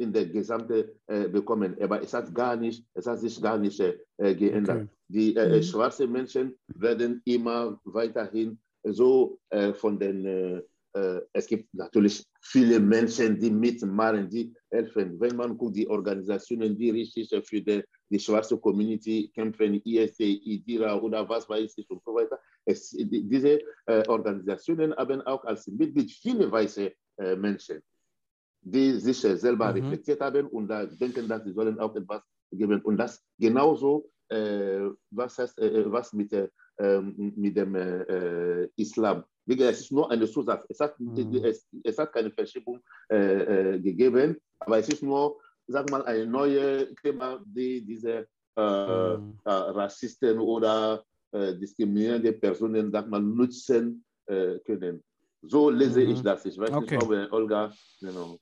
in 0.01 0.13
der 0.13 0.27
gesamten 0.27 0.85
bekommen, 1.33 1.77
aber 1.81 2.01
es 2.01 2.15
hat 2.15 2.33
gar 2.33 2.55
nicht, 2.55 2.87
es 2.95 3.05
hat 3.07 3.19
sich 3.19 3.43
gar 3.43 3.59
nicht 3.59 3.83
geändert. 4.17 4.83
Okay. 4.83 4.89
Die 5.09 5.35
mhm. 5.35 5.61
schwarzen 5.61 6.13
Menschen 6.13 6.57
werden 6.69 7.21
immer 7.25 7.81
weiterhin 7.83 8.61
so 8.85 9.41
von 9.75 9.99
den 9.99 10.63
äh, 10.99 11.21
es 11.33 11.47
gibt 11.47 11.73
natürlich 11.75 12.25
viele 12.41 12.81
Menschen, 12.81 13.39
die 13.39 13.51
mitmachen, 13.51 14.29
die 14.29 14.55
helfen. 14.71 15.19
Wenn 15.21 15.37
man 15.37 15.57
guckt, 15.57 15.77
die 15.77 15.89
Organisationen, 15.89 16.77
die 16.77 16.91
richtig 16.91 17.29
für 17.47 17.61
die, 17.61 17.85
die 18.11 18.19
schwarze 18.19 18.57
Community 18.59 19.31
kämpfen, 19.35 19.81
ISC, 19.85 20.21
IDIRA 20.21 21.01
oder 21.01 21.29
was 21.29 21.49
weiß 21.49 21.79
ich 21.79 21.91
und 21.91 22.03
so 22.05 22.15
weiter. 22.15 22.39
Es, 22.65 22.91
diese 22.91 23.61
äh, 23.87 24.07
Organisationen 24.09 24.95
haben 24.97 25.21
auch 25.23 25.45
als 25.45 25.67
Mitglied 25.67 26.11
viele 26.11 26.51
weiße 26.51 26.93
äh, 27.19 27.37
Menschen, 27.37 27.81
die 28.61 28.93
sich 28.99 29.25
äh, 29.25 29.37
selber 29.37 29.69
mhm. 29.73 29.83
reflektiert 29.83 30.21
haben 30.21 30.47
und 30.49 30.69
da 30.69 30.87
denken, 30.87 31.29
dass 31.29 31.45
sie 31.45 31.53
sollen 31.53 31.79
auch 31.79 31.95
etwas 31.95 32.23
geben. 32.51 32.81
Und 32.83 32.97
das 32.97 33.23
genauso, 33.39 34.11
äh, 34.29 34.89
was, 35.11 35.39
heißt, 35.39 35.59
äh, 35.59 35.91
was 35.91 36.13
mit, 36.13 36.33
ähm, 36.79 37.33
mit 37.37 37.57
dem 37.57 37.75
Islam 38.77 39.25
es 39.49 39.81
ist 39.81 39.93
nur 39.93 40.11
eine 40.11 40.27
Zusatz. 40.27 40.65
Es 40.69 40.81
hat, 40.81 40.99
mhm. 41.01 41.35
es, 41.45 41.67
es, 41.83 41.99
hat 41.99 42.13
keine 42.13 42.31
Verschiebung 42.31 42.81
äh, 43.11 43.75
äh, 43.75 43.81
gegeben, 43.81 44.37
aber 44.59 44.79
es 44.79 44.89
ist 44.89 45.03
nur, 45.03 45.41
sag 45.67 45.91
mal, 45.91 46.05
ein 46.05 46.31
neues 46.31 46.95
Thema, 47.03 47.41
die 47.45 47.85
diese 47.85 48.27
äh, 48.57 49.17
mhm. 49.17 49.39
Äh, 49.45 49.51
Rassisten 49.51 50.39
oder 50.39 51.05
äh, 51.33 51.55
diskriminierende 51.55 52.33
Personen, 52.33 52.91
sag 52.91 53.09
mal, 53.09 53.23
nutzen 53.23 54.05
äh, 54.27 54.59
können. 54.61 55.03
So 55.43 55.71
lese 55.71 56.01
mhm. 56.01 56.11
ich 56.11 56.23
das. 56.23 56.45
Ich 56.45 56.59
weiß 56.59 56.73
okay. 56.73 56.97
nicht, 56.97 57.03
ob 57.05 57.33
Olga, 57.33 57.73
genau. 58.01 58.39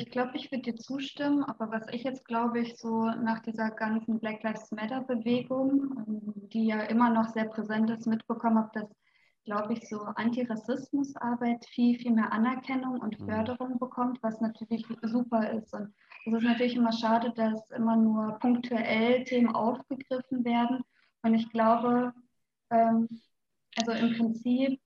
Ich 0.00 0.10
glaube, 0.12 0.30
ich 0.34 0.52
würde 0.52 0.62
dir 0.62 0.76
zustimmen, 0.76 1.42
aber 1.42 1.72
was 1.72 1.88
ich 1.90 2.04
jetzt 2.04 2.24
glaube 2.24 2.60
ich 2.60 2.76
so 2.76 3.06
nach 3.06 3.40
dieser 3.40 3.72
ganzen 3.72 4.20
Black 4.20 4.44
Lives 4.44 4.70
Matter 4.70 5.00
Bewegung, 5.00 6.04
ähm, 6.06 6.48
die 6.50 6.66
ja 6.66 6.82
immer 6.82 7.10
noch 7.10 7.26
sehr 7.30 7.46
präsent 7.46 7.90
ist, 7.90 8.06
mitbekommen 8.06 8.58
habe, 8.58 8.70
dass, 8.74 8.88
glaube 9.44 9.72
ich, 9.72 9.88
so 9.88 10.02
Antirassismusarbeit 10.02 11.66
viel, 11.66 11.98
viel 11.98 12.12
mehr 12.12 12.32
Anerkennung 12.32 13.00
und 13.00 13.18
mhm. 13.18 13.24
Förderung 13.24 13.80
bekommt, 13.80 14.22
was 14.22 14.40
natürlich 14.40 14.86
super 15.02 15.50
ist. 15.50 15.74
Und 15.74 15.92
es 16.26 16.32
ist 16.32 16.42
natürlich 16.44 16.76
immer 16.76 16.92
schade, 16.92 17.32
dass 17.34 17.68
immer 17.72 17.96
nur 17.96 18.38
punktuell 18.38 19.24
Themen 19.24 19.52
aufgegriffen 19.52 20.44
werden. 20.44 20.84
Und 21.22 21.34
ich 21.34 21.50
glaube, 21.50 22.12
ähm, 22.70 23.08
also 23.76 23.90
im 23.90 24.16
Prinzip 24.16 24.80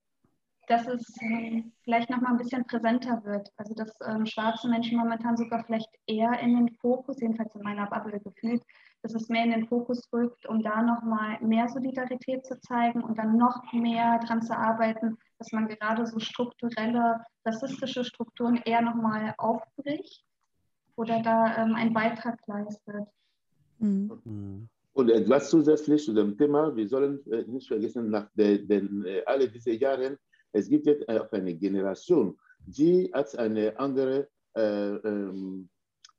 dass 0.68 0.86
es 0.86 1.14
ähm, 1.20 1.72
vielleicht 1.82 2.10
noch 2.10 2.20
mal 2.20 2.30
ein 2.30 2.38
bisschen 2.38 2.64
präsenter 2.64 3.22
wird. 3.24 3.50
Also 3.56 3.74
dass 3.74 3.92
ähm, 4.06 4.26
schwarze 4.26 4.68
Menschen 4.68 4.98
momentan 4.98 5.36
sogar 5.36 5.64
vielleicht 5.64 5.88
eher 6.06 6.38
in 6.40 6.54
den 6.56 6.70
Fokus, 6.76 7.20
jedenfalls 7.20 7.54
in 7.54 7.62
meiner 7.62 7.86
Bubble 7.86 8.20
gefühlt, 8.20 8.62
dass 9.02 9.14
es 9.14 9.28
mehr 9.28 9.44
in 9.44 9.50
den 9.50 9.66
Fokus 9.66 10.08
rückt, 10.12 10.46
um 10.46 10.62
da 10.62 10.80
noch 10.82 11.02
mal 11.02 11.38
mehr 11.40 11.68
Solidarität 11.68 12.46
zu 12.46 12.58
zeigen 12.60 13.02
und 13.02 13.18
dann 13.18 13.36
noch 13.36 13.60
mehr 13.72 14.20
daran 14.20 14.42
zu 14.42 14.56
arbeiten, 14.56 15.18
dass 15.38 15.50
man 15.50 15.66
gerade 15.66 16.06
so 16.06 16.20
strukturelle 16.20 17.20
rassistische 17.44 18.04
Strukturen 18.04 18.60
eher 18.64 18.80
noch 18.80 18.94
mal 18.94 19.34
aufbricht 19.38 20.24
oder 20.94 21.20
da 21.22 21.56
ähm, 21.56 21.74
einen 21.74 21.92
Beitrag 21.92 22.38
leistet. 22.46 23.08
Mhm. 23.78 24.68
Und 24.94 25.10
etwas 25.10 25.50
zusätzlich 25.50 26.04
zu 26.04 26.12
dem 26.12 26.36
Thema, 26.36 26.76
wir 26.76 26.86
sollen 26.86 27.18
äh, 27.32 27.44
nicht 27.44 27.66
vergessen, 27.66 28.10
nach 28.10 28.28
den, 28.34 28.68
den, 28.68 29.04
äh, 29.04 29.22
alle 29.26 29.48
diese 29.48 29.72
Jahren 29.72 30.16
es 30.52 30.68
gibt 30.68 30.86
jetzt 30.86 31.08
auch 31.08 31.30
eine 31.32 31.54
Generation, 31.54 32.38
die 32.66 33.10
hat 33.12 33.36
eine 33.38 33.78
andere, 33.78 34.28
äh, 34.54 34.94
ähm, 34.96 35.68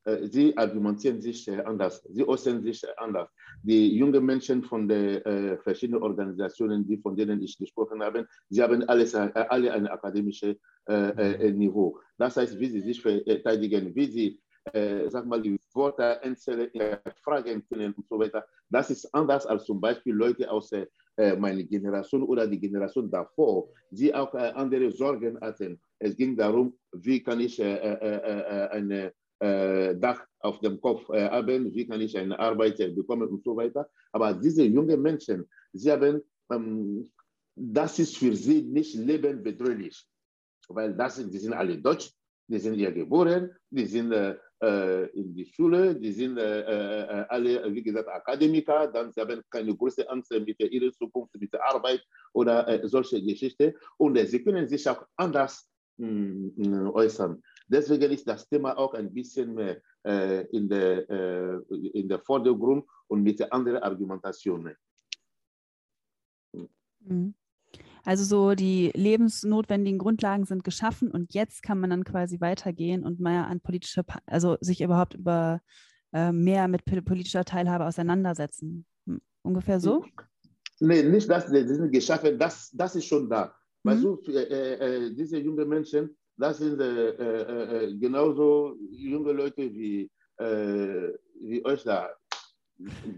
äh, 0.06 0.28
sie 0.28 0.58
argumentieren 0.58 1.22
sich 1.22 1.48
äh, 1.48 1.62
anders, 1.62 2.04
sie 2.10 2.28
äußern 2.28 2.62
sich 2.62 2.84
anders. 2.98 3.30
Die 3.62 3.96
jungen 3.96 4.26
Menschen 4.26 4.64
von 4.64 4.88
den 4.88 5.22
äh, 5.24 5.58
verschiedenen 5.58 6.02
Organisationen, 6.04 6.86
die, 6.86 6.98
von 6.98 7.16
denen 7.16 7.42
ich 7.42 7.58
gesprochen 7.58 8.04
habe, 8.04 8.28
sie 8.50 8.62
haben 8.62 8.84
alles, 8.90 9.14
äh, 9.14 9.32
alle 9.50 9.72
ein 9.72 9.88
akademisches 9.88 10.58
äh, 10.88 11.52
Niveau. 11.52 12.00
Das 12.18 12.36
heißt, 12.36 12.60
wie 12.60 12.68
sie 12.68 12.82
sich 12.82 13.02
verteidigen, 13.02 13.96
wie 13.96 14.06
sie 14.12 14.40
äh, 14.72 15.10
sag 15.10 15.26
mal, 15.26 15.42
die 15.42 15.60
Wörter 15.74 16.22
einzeln 16.22 16.70
fragen 17.24 17.66
können 17.68 17.94
und 17.94 18.08
so 18.08 18.18
weiter. 18.18 18.46
Das 18.70 18.90
ist 18.90 19.14
anders 19.14 19.46
als 19.46 19.66
zum 19.66 19.82
Beispiel 19.82 20.14
Leute 20.14 20.50
aus 20.50 20.72
äh, 20.72 20.88
meiner 21.18 21.64
Generation 21.64 22.24
oder 22.24 22.48
die 22.48 22.60
Generation 22.60 23.10
davor, 23.10 23.70
die 23.90 24.14
auch 24.14 24.34
äh, 24.34 24.52
andere 24.56 24.92
Sorgen 24.92 25.40
hatten. 25.40 25.80
es 26.00 26.16
ging 26.16 26.36
darum, 26.36 26.76
wie 26.92 27.22
kann 27.22 27.40
ich 27.40 27.60
äh, 27.60 27.76
äh, 27.76 28.70
ein 28.72 29.12
Dach 30.00 30.26
auf 30.40 30.62
dem 30.62 30.80
Kopf 30.80 31.10
haben, 31.10 31.74
wie 31.74 31.86
kann 31.86 32.00
ich 32.00 32.18
eine 32.18 32.40
Arbeit 32.40 32.78
bekommen 32.96 33.28
und 33.28 33.44
so 33.44 33.54
weiter. 33.58 33.90
Aber 34.14 34.34
diese 34.34 34.64
jungen 34.64 35.02
Menschen, 35.02 35.46
sie 35.74 35.92
haben, 35.92 36.22
ähm, 36.50 37.12
das 37.54 38.00
ist 38.00 38.18
für 38.18 38.34
sie 38.36 38.62
nicht 38.62 38.96
lebenbedrohlich, 38.96 40.08
weil 40.70 40.96
das 40.96 41.18
sind, 41.18 41.34
die 41.34 41.40
sind 41.40 41.54
alle 41.54 41.78
Deutsch, 41.78 42.14
die 42.48 42.60
sind 42.60 42.76
hier 42.76 42.92
geboren, 42.92 43.52
die 43.70 43.86
sind 43.86 44.14
äh, 44.14 44.38
in 45.14 45.36
die 45.36 45.46
Schule, 45.46 45.96
die 45.96 46.12
sind 46.12 46.38
äh, 46.38 46.62
äh, 46.62 47.26
alle, 47.28 47.74
wie 47.74 47.84
gesagt, 47.84 48.08
Akademiker, 48.08 48.88
dann 48.88 49.12
sie 49.12 49.20
haben 49.20 49.42
keine 49.50 49.76
große 49.76 50.10
Angst 50.10 50.32
mit 50.32 50.60
ihrer 50.60 50.92
Zukunft, 50.94 51.36
mit 51.40 51.52
der 51.52 51.66
Arbeit 51.66 52.02
oder 52.34 52.88
solche 52.88 53.22
Geschichten. 53.22 53.74
Und 53.98 54.18
sie 54.18 54.44
können 54.44 54.68
sich 54.68 54.88
auch 54.88 55.06
anders 55.18 55.70
mh, 55.98 56.52
hm, 56.56 56.92
äußern. 56.94 57.44
Deswegen 57.68 58.12
ist 58.12 58.28
das 58.28 58.48
Thema 58.48 58.78
auch 58.78 58.94
ein 58.94 59.14
bisschen 59.14 59.54
mehr 59.54 59.82
in, 60.04 60.68
der, 60.68 61.10
in 61.70 62.10
der 62.10 62.20
Vordergrund 62.20 62.86
und 63.08 63.24
mit 63.24 63.42
anderen 63.54 63.82
Argumentationen. 63.82 64.76
Mhm. 67.06 67.34
Also 68.04 68.24
so 68.26 68.54
die 68.54 68.92
lebensnotwendigen 68.96 69.98
Grundlagen 69.98 70.46
sind 70.46 70.64
geschaffen 70.64 71.10
und 71.10 71.34
jetzt 71.34 71.64
kann 71.64 71.80
man 71.80 71.90
dann 71.90 72.04
quasi 72.04 72.42
weitergehen 72.42 73.04
und 73.04 73.20
mehr 73.20 73.48
an 73.48 73.62
politische, 73.62 74.04
also 74.26 74.58
sich 74.60 74.82
überhaupt 74.82 75.14
über 75.14 75.62
äh, 76.12 76.32
mehr 76.32 76.68
mit 76.68 76.84
politischer 76.86 77.46
Teilhabe 77.46 77.86
auseinandersetzen. 77.86 78.86
Hm, 79.08 79.22
ungefähr 79.42 79.80
so? 79.80 80.06
Nee, 80.80 81.04
nicht 81.04 81.30
das, 81.30 81.48
die 81.48 81.66
sind 81.66 81.92
geschaffen, 81.92 82.38
das, 82.38 82.72
das 82.74 82.96
ist 82.96 83.06
schon 83.06 83.30
da. 83.30 83.56
Mhm. 83.84 83.90
Weißt 83.90 84.04
du, 84.04 84.22
äh, 84.28 84.74
äh, 84.74 85.16
diese 85.16 85.40
jungen 85.40 85.68
Menschen, 85.70 86.16
das 86.36 86.58
sind 86.58 86.82
äh, 86.82 87.10
äh, 87.10 87.86
äh, 87.86 87.98
genauso 87.98 88.76
junge 88.92 89.32
Leute 89.32 89.74
wie, 89.74 90.10
wie 91.40 91.64
euch 91.64 91.84
da 91.84 92.10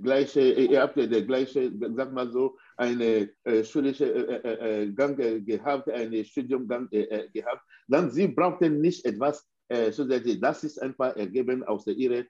gleiche, 0.04 0.42
ihr 0.42 0.82
habt 0.82 0.98
ja 0.98 1.08
der 1.08 1.24
gleiche, 1.24 1.72
sag 1.96 2.14
mal 2.14 2.32
so, 2.32 2.58
eine 2.78 3.30
äh, 3.44 3.64
schulische 3.64 4.06
äh, 4.06 4.84
äh, 4.84 4.92
Gang 4.92 5.18
gehabt, 5.46 5.90
einen 5.90 6.26
Studiumgang 6.26 6.90
gehabt, 6.90 7.62
dann 7.88 8.12
sie 8.12 8.28
brauchten 8.28 8.82
nicht 8.82 9.06
etwas 9.06 9.48
zusätzlich. 9.94 10.40
Das 10.40 10.64
ist 10.64 10.80
einfach 10.80 11.16
ergeben 11.16 11.64
aus 11.64 11.88
ihrer 11.88 12.24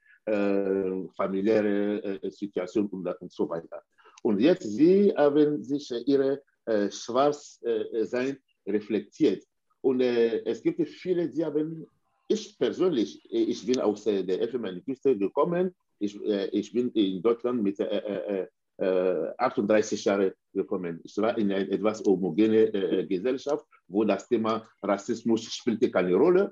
familiären 1.17 2.17
Situation 2.31 2.87
und, 2.87 3.05
und, 3.19 3.31
so 3.31 3.49
weiter. 3.49 3.83
Und 4.23 4.39
jetzt, 4.39 4.63
sie 4.63 5.13
haben 5.17 5.61
sich 5.61 5.91
ihre 6.05 6.41
Schwarzsein 6.89 8.37
reflektiert. 8.65 9.43
Und 9.81 9.99
es 9.99 10.63
gibt 10.63 10.87
viele, 10.87 11.27
die 11.27 11.43
haben, 11.43 11.85
ich 12.29 12.57
persönlich, 12.57 13.21
ich 13.29 13.65
bin 13.65 13.81
aus 13.81 14.05
der 14.05 14.39
Elfenbeinküste 14.39 15.17
gekommen, 15.17 15.75
ich, 15.99 16.21
äh, 16.23 16.47
ich 16.47 16.71
bin 16.73 16.91
in 16.91 17.21
Deutschland 17.21 17.63
mit 17.63 17.79
äh, 17.79 17.85
äh, 17.85 18.47
38 18.77 20.03
Jahren 20.03 20.31
gekommen. 20.53 20.99
Ich 21.03 21.15
war 21.17 21.37
in 21.37 21.51
einer 21.51 21.69
etwas 21.69 22.03
homogene 22.03 22.73
äh, 22.73 23.05
Gesellschaft, 23.05 23.65
wo 23.87 24.03
das 24.03 24.27
Thema 24.27 24.67
Rassismus 24.81 25.43
spielte 25.43 25.89
keine 25.89 26.15
Rolle. 26.15 26.51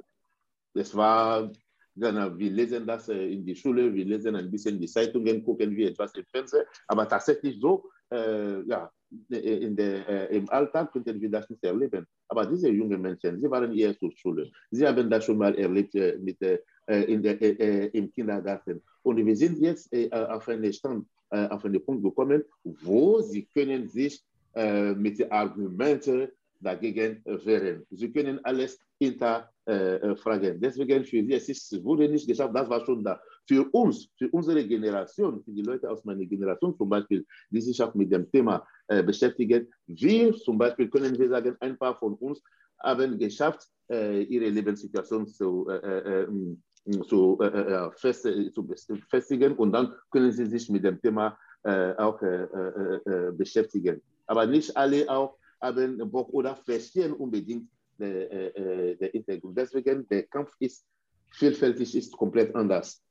Es 0.73 0.95
war, 0.95 1.51
dann, 1.95 2.37
wir 2.37 2.51
lesen 2.51 2.87
das 2.87 3.09
in 3.09 3.45
die 3.45 3.55
Schule, 3.55 3.93
wir 3.93 4.05
lesen 4.05 4.35
ein 4.35 4.49
bisschen 4.49 4.79
die 4.79 4.87
Zeitungen, 4.87 5.43
gucken 5.43 5.75
wir 5.75 5.89
etwas 5.89 6.13
im 6.15 6.25
Fernsehen, 6.25 6.63
aber 6.87 7.07
tatsächlich 7.07 7.59
so, 7.59 7.89
äh, 8.11 8.61
ja, 8.63 8.89
in 9.29 9.75
der, 9.75 10.07
äh, 10.09 10.37
im 10.37 10.49
Alltag 10.49 10.91
könnten 10.91 11.21
wir 11.21 11.29
das 11.29 11.49
nicht 11.49 11.63
erleben. 11.63 12.05
Aber 12.27 12.45
diese 12.45 12.69
jungen 12.69 12.99
Menschen, 13.01 13.39
sie 13.39 13.49
waren 13.49 13.71
eher 13.73 13.97
zur 13.97 14.11
Schule. 14.15 14.49
Sie 14.71 14.87
haben 14.87 15.09
das 15.09 15.25
schon 15.25 15.37
mal 15.37 15.53
erlebt 15.55 15.93
äh, 15.95 16.17
mit, 16.17 16.41
äh, 16.41 16.59
in 16.87 17.21
der, 17.21 17.93
im 17.93 18.11
Kindergarten. 18.11 18.81
Und 19.03 19.23
wir 19.23 19.35
sind 19.35 19.59
jetzt 19.59 19.93
äh, 19.93 20.09
auf 20.11 20.47
einen 20.47 20.73
Stand, 20.73 21.07
äh, 21.33 21.47
auf 21.49 21.65
einen 21.65 21.83
Punkt 21.83 22.03
gekommen, 22.03 22.43
wo 22.63 23.21
sie 23.21 23.45
können 23.53 23.87
sich 23.89 24.23
äh, 24.53 24.93
mit 24.93 25.17
den 25.17 25.31
Argumenten 25.31 26.27
dagegen 26.59 27.21
wehren. 27.25 27.85
Sie 27.89 28.11
können 28.11 28.39
alles 28.45 28.79
hinterfragen. 28.99 30.61
Deswegen 30.61 31.03
für 31.03 31.23
sie, 31.25 31.33
es 31.33 31.49
ist, 31.49 31.83
wurde 31.83 32.07
nicht 32.07 32.27
geschafft, 32.27 32.55
das 32.55 32.69
war 32.69 32.85
schon 32.85 33.03
da. 33.03 33.19
Für 33.47 33.67
uns, 33.71 34.07
für 34.17 34.29
unsere 34.29 34.65
Generation, 34.65 35.43
für 35.43 35.51
die 35.51 35.63
Leute 35.63 35.89
aus 35.89 36.05
meiner 36.05 36.25
Generation 36.25 36.77
zum 36.77 36.87
Beispiel, 36.87 37.25
die 37.49 37.61
sich 37.61 37.81
auch 37.81 37.93
mit 37.95 38.11
dem 38.11 38.31
Thema 38.31 38.65
äh, 38.87 39.03
beschäftigen, 39.03 39.67
wir 39.87 40.33
zum 40.35 40.57
Beispiel 40.57 40.87
können 40.87 41.17
wir 41.17 41.29
sagen, 41.29 41.55
ein 41.59 41.77
paar 41.77 41.97
von 41.97 42.13
uns 42.13 42.41
haben 42.79 43.17
geschafft, 43.17 43.67
äh, 43.89 44.21
ihre 44.23 44.49
Lebenssituation 44.49 45.27
zu 45.27 45.67
äh, 45.67 46.25
zu, 47.07 47.39
äh, 47.41 47.47
äh 47.47 47.91
fest, 47.91 48.27
zu 48.53 48.67
festigen 49.09 49.55
und 49.55 49.71
dann 49.71 49.93
können 50.11 50.31
sie 50.31 50.45
sich 50.45 50.69
mit 50.69 50.83
dem 50.83 51.01
Thema 51.01 51.37
äh, 51.63 51.93
auch 51.95 52.21
äh, 52.21 52.43
äh, 52.43 53.31
beschäftigen. 53.31 54.01
Aber 54.27 54.45
nicht 54.45 54.75
alle 54.75 55.09
auch 55.09 55.37
haben 55.61 55.97
Bock 56.11 56.29
oder 56.33 56.55
verstehen 56.55 57.13
unbedingt 57.13 57.69
den 57.97 59.09
Hintergrund. 59.11 59.57
Deswegen 59.57 60.05
der 60.09 60.23
Kampf 60.23 60.51
ist 60.59 60.85
vielfältig, 61.31 61.95
ist 61.95 62.11
komplett 62.17 62.53
anders. 62.53 63.01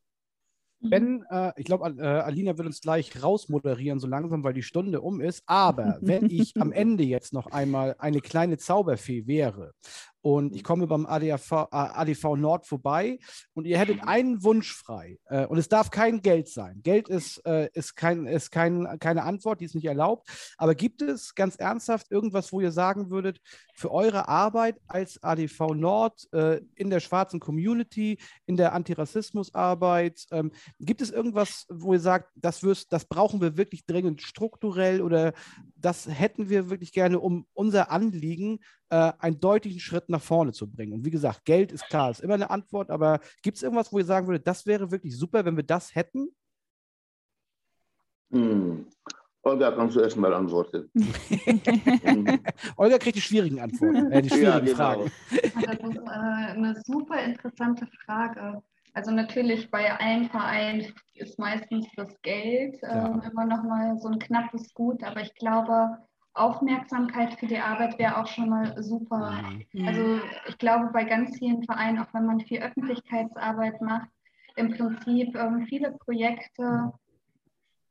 Wenn, 0.82 1.24
äh, 1.30 1.52
ich 1.56 1.64
glaube, 1.64 1.94
äh, 1.98 2.02
Alina 2.02 2.56
wird 2.58 2.66
uns 2.66 2.80
gleich 2.80 3.22
rausmoderieren, 3.22 4.00
so 4.00 4.08
langsam, 4.08 4.42
weil 4.42 4.52
die 4.52 4.64
Stunde 4.64 5.00
um 5.00 5.20
ist. 5.20 5.44
Aber 5.46 5.98
wenn 6.00 6.28
ich 6.28 6.56
am 6.56 6.72
Ende 6.72 7.04
jetzt 7.04 7.32
noch 7.32 7.46
einmal 7.46 7.94
eine 7.98 8.20
kleine 8.20 8.58
Zauberfee 8.58 9.26
wäre 9.26 9.72
und 10.22 10.54
ich 10.54 10.62
komme 10.62 10.86
beim 10.86 11.04
ADV, 11.04 11.52
äh, 11.52 11.66
ADV 11.70 12.36
Nord 12.36 12.66
vorbei 12.66 13.18
und 13.54 13.66
ihr 13.66 13.78
hättet 13.78 14.06
einen 14.06 14.42
Wunsch 14.42 14.72
frei 14.72 15.18
äh, 15.26 15.46
und 15.46 15.58
es 15.58 15.68
darf 15.68 15.90
kein 15.90 16.22
Geld 16.22 16.48
sein. 16.48 16.80
Geld 16.82 17.08
ist, 17.08 17.44
äh, 17.44 17.68
ist, 17.74 17.96
kein, 17.96 18.26
ist 18.26 18.50
kein, 18.50 18.98
keine 19.00 19.24
Antwort, 19.24 19.60
die 19.60 19.64
ist 19.64 19.74
nicht 19.74 19.84
erlaubt. 19.84 20.28
Aber 20.56 20.74
gibt 20.74 21.02
es 21.02 21.34
ganz 21.34 21.56
ernsthaft 21.56 22.10
irgendwas, 22.10 22.52
wo 22.52 22.60
ihr 22.60 22.70
sagen 22.70 23.10
würdet, 23.10 23.40
für 23.74 23.90
eure 23.90 24.28
Arbeit 24.28 24.80
als 24.86 25.22
ADV 25.22 25.74
Nord 25.74 26.32
äh, 26.32 26.60
in 26.76 26.90
der 26.90 27.00
schwarzen 27.00 27.40
Community, 27.40 28.18
in 28.46 28.56
der 28.56 28.74
Antirassismusarbeit, 28.74 30.24
ähm, 30.30 30.52
gibt 30.78 31.02
es 31.02 31.10
irgendwas, 31.10 31.66
wo 31.68 31.94
ihr 31.94 32.00
sagt, 32.00 32.30
das, 32.36 32.62
wirst, 32.62 32.92
das 32.92 33.06
brauchen 33.06 33.40
wir 33.40 33.56
wirklich 33.56 33.86
dringend 33.86 34.22
strukturell 34.22 35.02
oder 35.02 35.32
das 35.74 36.06
hätten 36.08 36.48
wir 36.48 36.70
wirklich 36.70 36.92
gerne, 36.92 37.18
um 37.18 37.46
unser 37.54 37.90
Anliegen 37.90 38.60
äh, 38.92 39.12
einen 39.20 39.40
deutlichen 39.40 39.80
Schritt 39.80 40.10
nach 40.10 40.20
vorne 40.20 40.52
zu 40.52 40.70
bringen. 40.70 40.92
Und 40.92 41.06
wie 41.06 41.10
gesagt, 41.10 41.46
Geld 41.46 41.72
ist 41.72 41.88
klar, 41.88 42.10
ist 42.10 42.20
immer 42.20 42.34
eine 42.34 42.50
Antwort, 42.50 42.90
aber 42.90 43.20
gibt 43.42 43.56
es 43.56 43.62
irgendwas, 43.62 43.90
wo 43.90 43.98
ihr 43.98 44.04
sagen 44.04 44.26
würdet, 44.26 44.46
das 44.46 44.66
wäre 44.66 44.90
wirklich 44.90 45.16
super, 45.16 45.46
wenn 45.46 45.56
wir 45.56 45.64
das 45.64 45.94
hätten? 45.94 46.28
Hm. 48.30 48.86
Olga, 49.44 49.72
kannst 49.72 49.96
du 49.96 50.00
erstmal 50.00 50.34
antworten? 50.34 50.90
Olga 52.76 52.98
kriegt 52.98 53.16
die 53.16 53.22
schwierigen 53.22 53.60
Antworten, 53.60 54.12
äh, 54.12 54.20
die 54.20 54.28
schwierigen 54.30 54.52
ja, 54.52 54.60
genau. 54.60 54.76
Fragen. 54.76 55.12
Das 55.30 55.88
ist 55.88 55.96
äh, 55.96 56.10
eine 56.10 56.82
super 56.84 57.24
interessante 57.24 57.86
Frage. 58.04 58.62
Also 58.92 59.10
natürlich 59.10 59.70
bei 59.70 59.90
allen 59.98 60.28
Vereinen 60.28 60.92
ist 61.14 61.38
meistens 61.38 61.86
das 61.96 62.14
Geld 62.20 62.76
ähm, 62.82 63.22
immer 63.30 63.46
noch 63.46 63.62
mal 63.62 63.98
so 63.98 64.08
ein 64.08 64.18
knappes 64.18 64.74
Gut, 64.74 65.02
aber 65.02 65.22
ich 65.22 65.34
glaube, 65.34 65.96
Aufmerksamkeit 66.34 67.34
für 67.34 67.46
die 67.46 67.58
Arbeit 67.58 67.98
wäre 67.98 68.16
auch 68.16 68.26
schon 68.26 68.48
mal 68.48 68.82
super. 68.82 69.42
Mhm. 69.72 69.88
Also 69.88 70.20
ich 70.48 70.58
glaube, 70.58 70.90
bei 70.92 71.04
ganz 71.04 71.38
vielen 71.38 71.62
Vereinen, 71.64 71.98
auch 71.98 72.12
wenn 72.12 72.26
man 72.26 72.40
viel 72.40 72.60
Öffentlichkeitsarbeit 72.60 73.80
macht, 73.82 74.08
im 74.56 74.76
Prinzip 74.76 75.34
ähm, 75.36 75.66
viele 75.66 75.92
Projekte, 75.92 76.92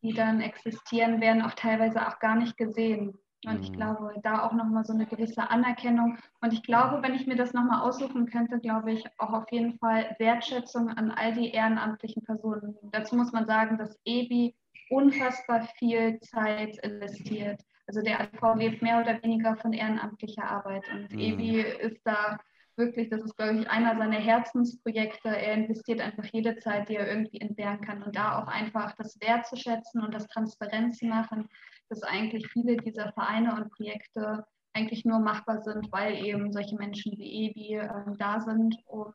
die 0.01 0.13
dann 0.13 0.41
existieren, 0.41 1.21
werden 1.21 1.43
auch 1.43 1.53
teilweise 1.53 2.07
auch 2.07 2.19
gar 2.19 2.35
nicht 2.35 2.57
gesehen. 2.57 3.17
Und 3.45 3.61
ich 3.61 3.71
mhm. 3.71 3.75
glaube, 3.75 4.13
da 4.21 4.43
auch 4.43 4.53
nochmal 4.53 4.85
so 4.85 4.93
eine 4.93 5.07
gewisse 5.07 5.49
Anerkennung. 5.49 6.17
Und 6.41 6.53
ich 6.53 6.61
glaube, 6.61 7.01
wenn 7.01 7.15
ich 7.15 7.25
mir 7.25 7.35
das 7.35 7.53
nochmal 7.53 7.81
aussuchen 7.81 8.27
könnte, 8.27 8.59
glaube 8.59 8.91
ich 8.91 9.03
auch 9.17 9.33
auf 9.33 9.51
jeden 9.51 9.77
Fall 9.79 10.15
Wertschätzung 10.19 10.89
an 10.89 11.11
all 11.11 11.33
die 11.33 11.49
ehrenamtlichen 11.49 12.23
Personen. 12.23 12.75
Dazu 12.91 13.15
muss 13.15 13.31
man 13.31 13.47
sagen, 13.47 13.77
dass 13.77 13.99
EBI 14.05 14.55
unfassbar 14.89 15.67
viel 15.77 16.19
Zeit 16.19 16.77
investiert. 16.83 17.61
Also 17.91 18.01
der 18.03 18.21
ADV 18.21 18.55
lebt 18.55 18.81
mehr 18.81 19.01
oder 19.01 19.21
weniger 19.21 19.57
von 19.57 19.73
ehrenamtlicher 19.73 20.49
Arbeit. 20.49 20.85
Und 20.93 21.11
mhm. 21.11 21.19
EBI 21.19 21.59
ist 21.59 21.99
da 22.05 22.39
wirklich, 22.77 23.09
das 23.09 23.21
ist, 23.21 23.35
glaube 23.35 23.59
ich, 23.59 23.69
einer 23.69 23.97
seiner 23.97 24.17
Herzensprojekte. 24.17 25.27
Er 25.27 25.55
investiert 25.55 25.99
einfach 25.99 26.23
jede 26.31 26.55
Zeit, 26.55 26.87
die 26.87 26.95
er 26.95 27.09
irgendwie 27.09 27.41
entbehren 27.41 27.81
kann. 27.81 28.01
Und 28.01 28.15
da 28.15 28.41
auch 28.41 28.47
einfach 28.47 28.95
das 28.95 29.19
wertzuschätzen 29.19 30.01
und 30.01 30.13
das 30.13 30.25
transparent 30.27 30.95
zu 30.95 31.05
machen, 31.05 31.49
dass 31.89 32.01
eigentlich 32.01 32.47
viele 32.47 32.77
dieser 32.77 33.11
Vereine 33.11 33.55
und 33.55 33.73
Projekte 33.73 34.45
eigentlich 34.71 35.03
nur 35.03 35.19
machbar 35.19 35.61
sind, 35.61 35.91
weil 35.91 36.15
eben 36.25 36.53
solche 36.53 36.77
Menschen 36.77 37.11
wie 37.17 37.49
Ebi 37.49 37.73
äh, 37.75 37.89
da 38.17 38.39
sind, 38.39 38.77
um 38.85 39.13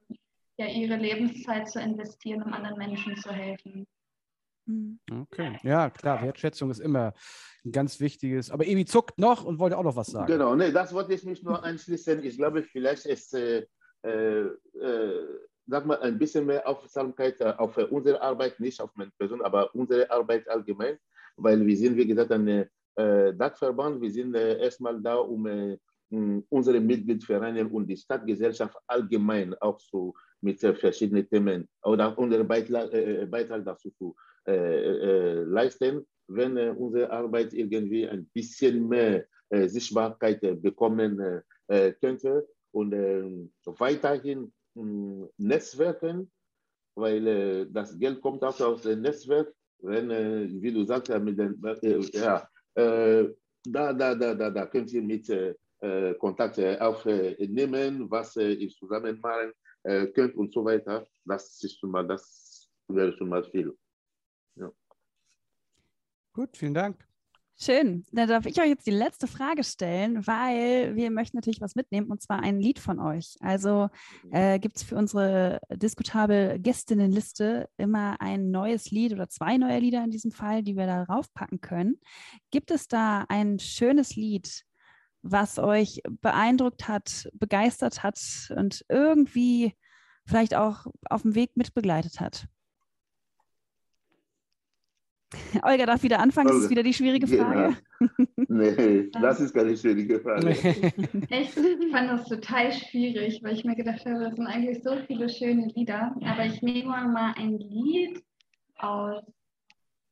ja 0.58 0.66
ihre 0.66 0.96
Lebenszeit 0.96 1.66
zu 1.66 1.80
investieren, 1.80 2.42
um 2.42 2.52
anderen 2.52 2.76
Menschen 2.76 3.16
zu 3.16 3.32
helfen. 3.32 3.86
Mhm. 4.66 4.98
Okay, 5.10 5.58
ja 5.62 5.90
klar, 5.90 6.22
Wertschätzung 6.22 6.70
ist 6.70 6.80
immer 6.80 7.14
ein 7.64 7.72
ganz 7.72 8.00
wichtiges. 8.00 8.50
Aber 8.50 8.66
Ebi 8.66 8.84
zuckt 8.84 9.18
noch 9.18 9.44
und 9.44 9.58
wollte 9.58 9.78
auch 9.78 9.84
noch 9.84 9.96
was 9.96 10.08
sagen. 10.08 10.26
Genau, 10.26 10.54
nee, 10.54 10.72
das 10.72 10.92
wollte 10.92 11.14
ich 11.14 11.24
mich 11.24 11.42
nur 11.42 11.62
anschließen. 11.62 12.22
Ich 12.24 12.36
glaube, 12.36 12.62
vielleicht 12.62 13.06
ist, 13.06 13.34
äh, 13.34 13.66
äh, 14.04 14.40
äh, 14.40 15.38
sag 15.66 15.86
mal, 15.86 16.00
ein 16.00 16.18
bisschen 16.18 16.46
mehr 16.46 16.66
Aufmerksamkeit 16.66 17.40
äh, 17.40 17.54
auf 17.56 17.76
unsere 17.76 18.20
Arbeit, 18.20 18.58
nicht 18.60 18.80
auf 18.80 18.90
meine 18.94 19.12
Person, 19.18 19.42
aber 19.42 19.74
unsere 19.74 20.10
Arbeit 20.10 20.48
allgemein, 20.48 20.98
weil 21.36 21.64
wir 21.64 21.76
sind, 21.76 21.96
wie 21.96 22.06
gesagt, 22.06 22.32
ein 22.32 22.68
äh, 22.96 23.34
Dachverband. 23.34 24.00
Wir 24.00 24.10
sind 24.10 24.34
äh, 24.34 24.58
erstmal 24.58 25.00
da, 25.00 25.16
um 25.16 25.46
äh, 25.46 25.78
unsere 26.08 26.80
Mitgliedsvereine 26.80 27.68
und 27.68 27.86
die 27.86 27.96
Stadtgesellschaft 27.96 28.76
allgemein 28.86 29.54
auch 29.60 29.80
so 29.80 30.14
mit 30.40 30.62
äh, 30.62 30.74
verschiedenen 30.74 31.28
Themen 31.28 31.68
oder 31.82 32.16
unseren 32.16 32.46
Beitrag, 32.46 32.92
äh, 32.92 33.26
Beitrag 33.26 33.64
dazu 33.64 33.90
zu 33.90 34.14
leisten, 34.46 36.06
wenn 36.28 36.56
unsere 36.76 37.10
Arbeit 37.10 37.52
irgendwie 37.52 38.08
ein 38.08 38.26
bisschen 38.32 38.88
mehr 38.88 39.26
Sichtbarkeit 39.50 40.40
bekommen 40.62 41.42
könnte 42.00 42.48
und 42.72 42.92
weiterhin 43.64 44.52
Netzwerken, 45.36 46.30
weil 46.94 47.66
das 47.66 47.98
Geld 47.98 48.20
kommt 48.20 48.42
auch 48.44 48.60
aus 48.60 48.82
dem 48.82 49.02
Netzwerk, 49.02 49.52
wenn, 49.80 50.08
wie 50.62 50.72
du 50.72 50.84
sagst, 50.84 51.12
mit 51.20 51.38
den, 51.38 51.60
ja, 52.12 52.48
da, 52.74 53.92
da, 53.92 54.14
da, 54.14 54.34
da, 54.34 54.50
da 54.50 54.66
könnt 54.66 54.92
ihr 54.92 55.02
mit 55.02 55.26
Kontakt 56.18 56.58
aufnehmen, 56.80 58.10
was 58.10 58.36
ihr 58.36 58.68
zusammen 58.70 59.20
machen 59.20 59.52
könnt 60.14 60.34
und 60.36 60.52
so 60.52 60.64
weiter. 60.64 61.06
Das 61.24 61.62
ist 61.62 61.78
schon 61.78 61.90
mal, 61.90 62.06
das 62.06 62.68
wäre 62.88 63.12
schon 63.12 63.28
mal 63.28 63.44
viel. 63.44 63.76
Gut, 66.36 66.54
vielen 66.54 66.74
Dank. 66.74 67.02
Schön. 67.58 68.04
Dann 68.12 68.28
darf 68.28 68.44
ich 68.44 68.60
euch 68.60 68.68
jetzt 68.68 68.86
die 68.86 68.90
letzte 68.90 69.26
Frage 69.26 69.64
stellen, 69.64 70.26
weil 70.26 70.94
wir 70.94 71.10
möchten 71.10 71.38
natürlich 71.38 71.62
was 71.62 71.76
mitnehmen 71.76 72.10
und 72.10 72.20
zwar 72.20 72.40
ein 72.40 72.60
Lied 72.60 72.78
von 72.78 73.00
euch. 73.00 73.36
Also 73.40 73.88
äh, 74.32 74.58
gibt 74.58 74.76
es 74.76 74.82
für 74.82 74.96
unsere 74.96 75.60
diskutable 75.72 76.60
Gästinnenliste 76.60 77.70
immer 77.78 78.20
ein 78.20 78.50
neues 78.50 78.90
Lied 78.90 79.14
oder 79.14 79.30
zwei 79.30 79.56
neue 79.56 79.78
Lieder 79.78 80.04
in 80.04 80.10
diesem 80.10 80.30
Fall, 80.30 80.62
die 80.62 80.76
wir 80.76 80.84
da 80.84 81.04
raufpacken 81.04 81.62
können. 81.62 81.98
Gibt 82.50 82.70
es 82.70 82.86
da 82.86 83.24
ein 83.30 83.58
schönes 83.58 84.14
Lied, 84.14 84.66
was 85.22 85.58
euch 85.58 86.02
beeindruckt 86.20 86.86
hat, 86.86 87.30
begeistert 87.32 88.02
hat 88.02 88.20
und 88.54 88.84
irgendwie 88.90 89.72
vielleicht 90.26 90.54
auch 90.54 90.84
auf 91.08 91.22
dem 91.22 91.34
Weg 91.34 91.56
mitbegleitet 91.56 92.20
hat? 92.20 92.46
Olga 95.62 95.86
darf 95.86 96.02
wieder 96.02 96.20
anfangen, 96.20 96.48
das 96.48 96.56
ist 96.58 96.70
wieder 96.70 96.82
die 96.82 96.94
schwierige 96.94 97.26
Frage. 97.26 97.60
Ja. 97.60 97.76
Nee, 98.48 99.10
das 99.20 99.40
ist 99.40 99.54
keine 99.54 99.76
schwierige 99.76 100.20
Frage. 100.20 100.50
Echt, 100.50 101.56
ich 101.56 101.90
fand 101.90 102.10
das 102.10 102.28
total 102.28 102.72
schwierig, 102.72 103.40
weil 103.42 103.54
ich 103.54 103.64
mir 103.64 103.74
gedacht 103.74 104.04
habe, 104.06 104.20
das 104.20 104.36
sind 104.36 104.46
eigentlich 104.46 104.82
so 104.82 104.96
viele 105.06 105.28
schöne 105.28 105.66
Lieder. 105.74 106.14
Aber 106.24 106.44
ich 106.44 106.62
nehme 106.62 107.08
mal 107.08 107.34
ein 107.36 107.58
Lied 107.58 108.22
aus, 108.76 109.24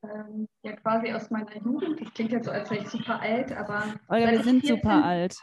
ähm, 0.03 0.49
ja 0.63 0.73
quasi 0.77 1.13
aus 1.13 1.31
meiner 1.31 1.57
Jugend. 1.63 2.01
Das 2.01 2.13
klingt 2.15 2.33
jetzt 2.33 2.47
so, 2.47 2.51
als 2.51 2.71
wäre 2.71 2.83
ich 2.83 2.89
super 2.89 3.21
alt, 3.21 3.53
aber. 3.53 3.95
Olga, 4.09 4.33
wir 4.33 4.43
sind 4.43 4.63
14, 4.63 4.77
super 4.77 5.05
alt. 5.05 5.37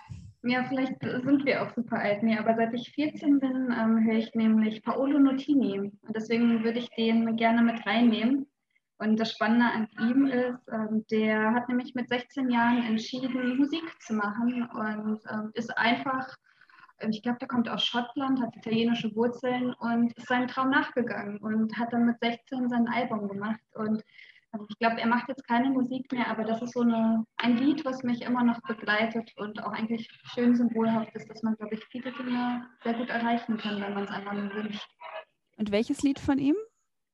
Ja, 0.44 0.64
vielleicht 0.68 1.00
sind 1.02 1.46
wir 1.46 1.62
auch 1.62 1.74
super 1.76 2.00
alt. 2.00 2.24
Nee, 2.24 2.38
aber 2.38 2.56
seit 2.56 2.74
ich 2.74 2.92
14 2.92 3.40
bin, 3.40 3.74
ähm, 3.80 4.04
höre 4.04 4.18
ich 4.18 4.34
nämlich 4.34 4.82
Paolo 4.84 5.20
Nutini. 5.20 5.80
Und 5.80 6.16
deswegen 6.16 6.64
würde 6.64 6.80
ich 6.80 6.90
den 6.90 7.36
gerne 7.36 7.62
mit 7.62 7.86
reinnehmen. 7.86 8.48
Und 9.02 9.20
das 9.20 9.32
Spannende 9.32 9.66
an 9.66 9.88
ihm 10.00 10.28
ist, 10.28 10.70
ähm, 10.72 11.04
der 11.10 11.56
hat 11.56 11.68
nämlich 11.68 11.96
mit 11.96 12.08
16 12.08 12.52
Jahren 12.52 12.84
entschieden, 12.84 13.58
Musik 13.58 14.00
zu 14.00 14.14
machen 14.14 14.70
und 14.70 15.20
ähm, 15.28 15.50
ist 15.56 15.76
einfach, 15.76 16.38
ich 17.10 17.24
glaube, 17.24 17.40
der 17.40 17.48
kommt 17.48 17.68
aus 17.68 17.84
Schottland, 17.84 18.40
hat 18.40 18.56
italienische 18.56 19.16
Wurzeln 19.16 19.74
und 19.74 20.16
ist 20.16 20.28
seinem 20.28 20.48
Traum 20.48 20.70
nachgegangen 20.70 21.40
und 21.40 21.76
hat 21.80 21.92
dann 21.94 22.06
mit 22.06 22.20
16 22.20 22.70
sein 22.70 22.88
Album 22.90 23.28
gemacht. 23.28 23.60
Und 23.74 24.04
ähm, 24.54 24.68
ich 24.70 24.78
glaube, 24.78 25.02
er 25.02 25.08
macht 25.08 25.30
jetzt 25.30 25.48
keine 25.48 25.72
Musik 25.72 26.12
mehr, 26.12 26.28
aber 26.28 26.44
das 26.44 26.62
ist 26.62 26.74
so 26.74 26.82
eine, 26.82 27.26
ein 27.38 27.58
Lied, 27.58 27.84
was 27.84 28.04
mich 28.04 28.22
immer 28.22 28.44
noch 28.44 28.62
begleitet 28.68 29.32
und 29.38 29.64
auch 29.64 29.72
eigentlich 29.72 30.12
schön 30.26 30.56
symbolhaft 30.56 31.16
ist, 31.16 31.28
dass 31.28 31.42
man, 31.42 31.56
glaube 31.56 31.74
ich, 31.74 31.84
viele 31.86 32.12
Dinge 32.12 32.70
sehr 32.84 32.94
gut 32.94 33.10
erreichen 33.10 33.58
kann, 33.58 33.82
wenn 33.82 33.96
man 33.96 34.04
es 34.04 34.12
einfach 34.12 34.34
nur 34.34 34.54
wünscht. 34.54 34.88
Und 35.58 35.72
welches 35.72 36.04
Lied 36.04 36.20
von 36.20 36.38
ihm? 36.38 36.56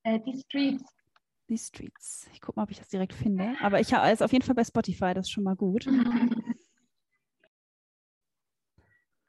Äh, 0.04 0.20
die 0.20 0.38
Streets. 0.38 0.97
Die 1.50 1.58
Streets. 1.58 2.28
Ich 2.34 2.42
gucke 2.42 2.60
mal, 2.60 2.64
ob 2.64 2.72
ich 2.72 2.80
das 2.80 2.90
direkt 2.90 3.14
finde. 3.14 3.56
Aber 3.62 3.80
ich 3.80 3.94
habe 3.94 4.12
es 4.12 4.22
auf 4.22 4.34
jeden 4.34 4.44
Fall 4.44 4.56
bei 4.56 4.66
Spotify, 4.66 5.14
das 5.14 5.28
ist 5.28 5.32
schon 5.32 5.46
mal 5.46 5.56
gut. 5.56 5.86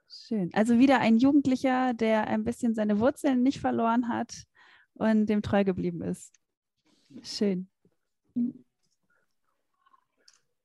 Schön. 0.08 0.50
Also 0.52 0.78
wieder 0.78 1.00
ein 1.00 1.18
Jugendlicher, 1.18 1.94
der 1.94 2.26
ein 2.26 2.44
bisschen 2.44 2.74
seine 2.74 2.98
Wurzeln 2.98 3.42
nicht 3.42 3.60
verloren 3.60 4.08
hat 4.08 4.44
und 4.94 5.26
dem 5.26 5.42
treu 5.42 5.64
geblieben 5.64 6.02
ist. 6.02 6.34
Schön. 7.22 7.68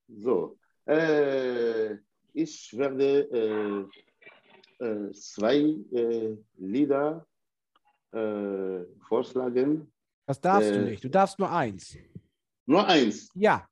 So, 0.08 0.58
äh, 0.86 1.96
ich 2.34 2.76
werde 2.76 3.88
äh, 4.80 4.84
äh, 4.84 5.12
zwei 5.12 5.56
äh, 5.92 6.36
Lieder 6.56 7.26
äh, 8.12 8.84
vorschlagen, 9.08 9.90
das 10.26 10.40
darfst 10.40 10.70
Äh, 10.70 10.74
du 10.74 10.80
nicht. 10.80 11.04
Du 11.04 11.08
darfst 11.10 11.38
nur 11.38 11.50
eins. 11.50 11.96
Nur 12.66 12.86
eins. 12.86 13.30
Ja, 13.34 13.68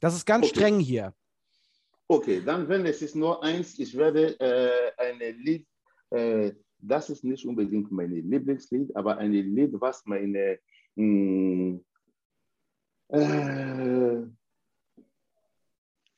das 0.00 0.14
ist 0.14 0.26
ganz 0.26 0.46
Okay. 0.46 0.54
streng 0.54 0.80
hier. 0.80 1.14
Okay, 2.06 2.42
dann 2.44 2.68
wenn 2.68 2.84
es 2.84 3.00
ist 3.00 3.16
nur 3.16 3.42
eins, 3.42 3.78
ich 3.78 3.96
werde 3.96 4.38
äh, 4.38 4.92
ein 4.98 5.18
Lied, 5.38 5.66
äh, 6.10 6.52
das 6.78 7.08
ist 7.08 7.24
nicht 7.24 7.46
unbedingt 7.46 7.90
mein 7.90 8.10
Lieblingslied, 8.12 8.94
aber 8.94 9.16
ein 9.16 9.32
Lied, 9.32 9.72
was 9.80 10.04
meine, 10.04 10.58
mh, 10.96 11.80
äh, 13.08 14.22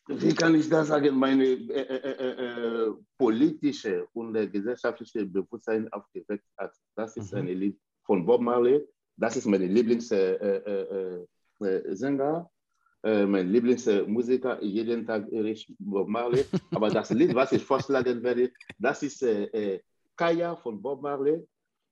wie 0.08 0.34
kann 0.34 0.54
ich 0.56 0.68
das 0.68 0.88
sagen, 0.88 1.16
meine 1.16 1.44
äh, 1.44 1.82
äh, 1.82 2.86
äh, 2.88 2.94
politische 3.16 4.06
und 4.12 4.32
gesellschaftliche 4.52 5.24
Bewusstsein 5.24 5.88
aufgeweckt 5.92 6.46
hat. 6.58 6.74
Das 6.96 7.16
ist 7.16 7.32
Mhm. 7.32 7.38
ein 7.38 7.46
Lied 7.46 7.80
von 8.04 8.26
Bob 8.26 8.40
Marley. 8.40 8.84
Das 9.16 9.36
ist 9.36 9.46
mein 9.46 9.62
Lieblingssänger. 9.62 11.20
Äh, 11.60 11.76
äh, 13.02 13.22
äh, 13.22 13.26
mein 13.26 13.48
Lieblingsmusiker, 13.48 14.62
jeden 14.62 15.06
Tag 15.06 15.30
höre 15.30 15.46
ich 15.46 15.72
Bob 15.78 16.08
Marley. 16.08 16.44
Aber 16.72 16.90
das 16.90 17.10
Lied, 17.10 17.34
was 17.34 17.52
ich 17.52 17.64
vorschlagen 17.64 18.22
werde, 18.22 18.50
das 18.78 19.02
ist 19.02 19.24
Kaya 20.16 20.56
von 20.56 20.82
Bob 20.82 21.02
Marley. 21.02 21.46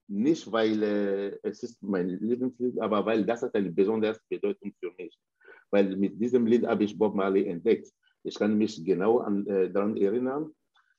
Nicht, 0.07 0.51
weil 0.53 1.39
es 1.43 1.63
ist 1.63 1.83
mein 1.83 2.09
Lieblingslied, 2.09 2.79
aber 2.81 3.07
weil 3.07 3.25
das 3.25 3.43
hat 3.43 3.55
eine 3.55 3.71
besondere 3.71 4.19
Bedeutung 4.29 4.75
für 4.81 4.93
mich. 4.99 5.17
Weil 5.71 5.97
mit 5.97 6.21
diesem 6.21 6.47
Lied 6.47 6.67
habe 6.67 6.85
ich 6.85 6.99
Bob 6.99 7.15
Marley 7.15 7.47
entdeckt. 7.47 7.89
Ich 8.23 8.35
kann 8.35 8.59
mich 8.59 8.85
genau 8.85 9.19
an, 9.19 9.45
daran 9.73 9.97
erinnern. 9.97 10.51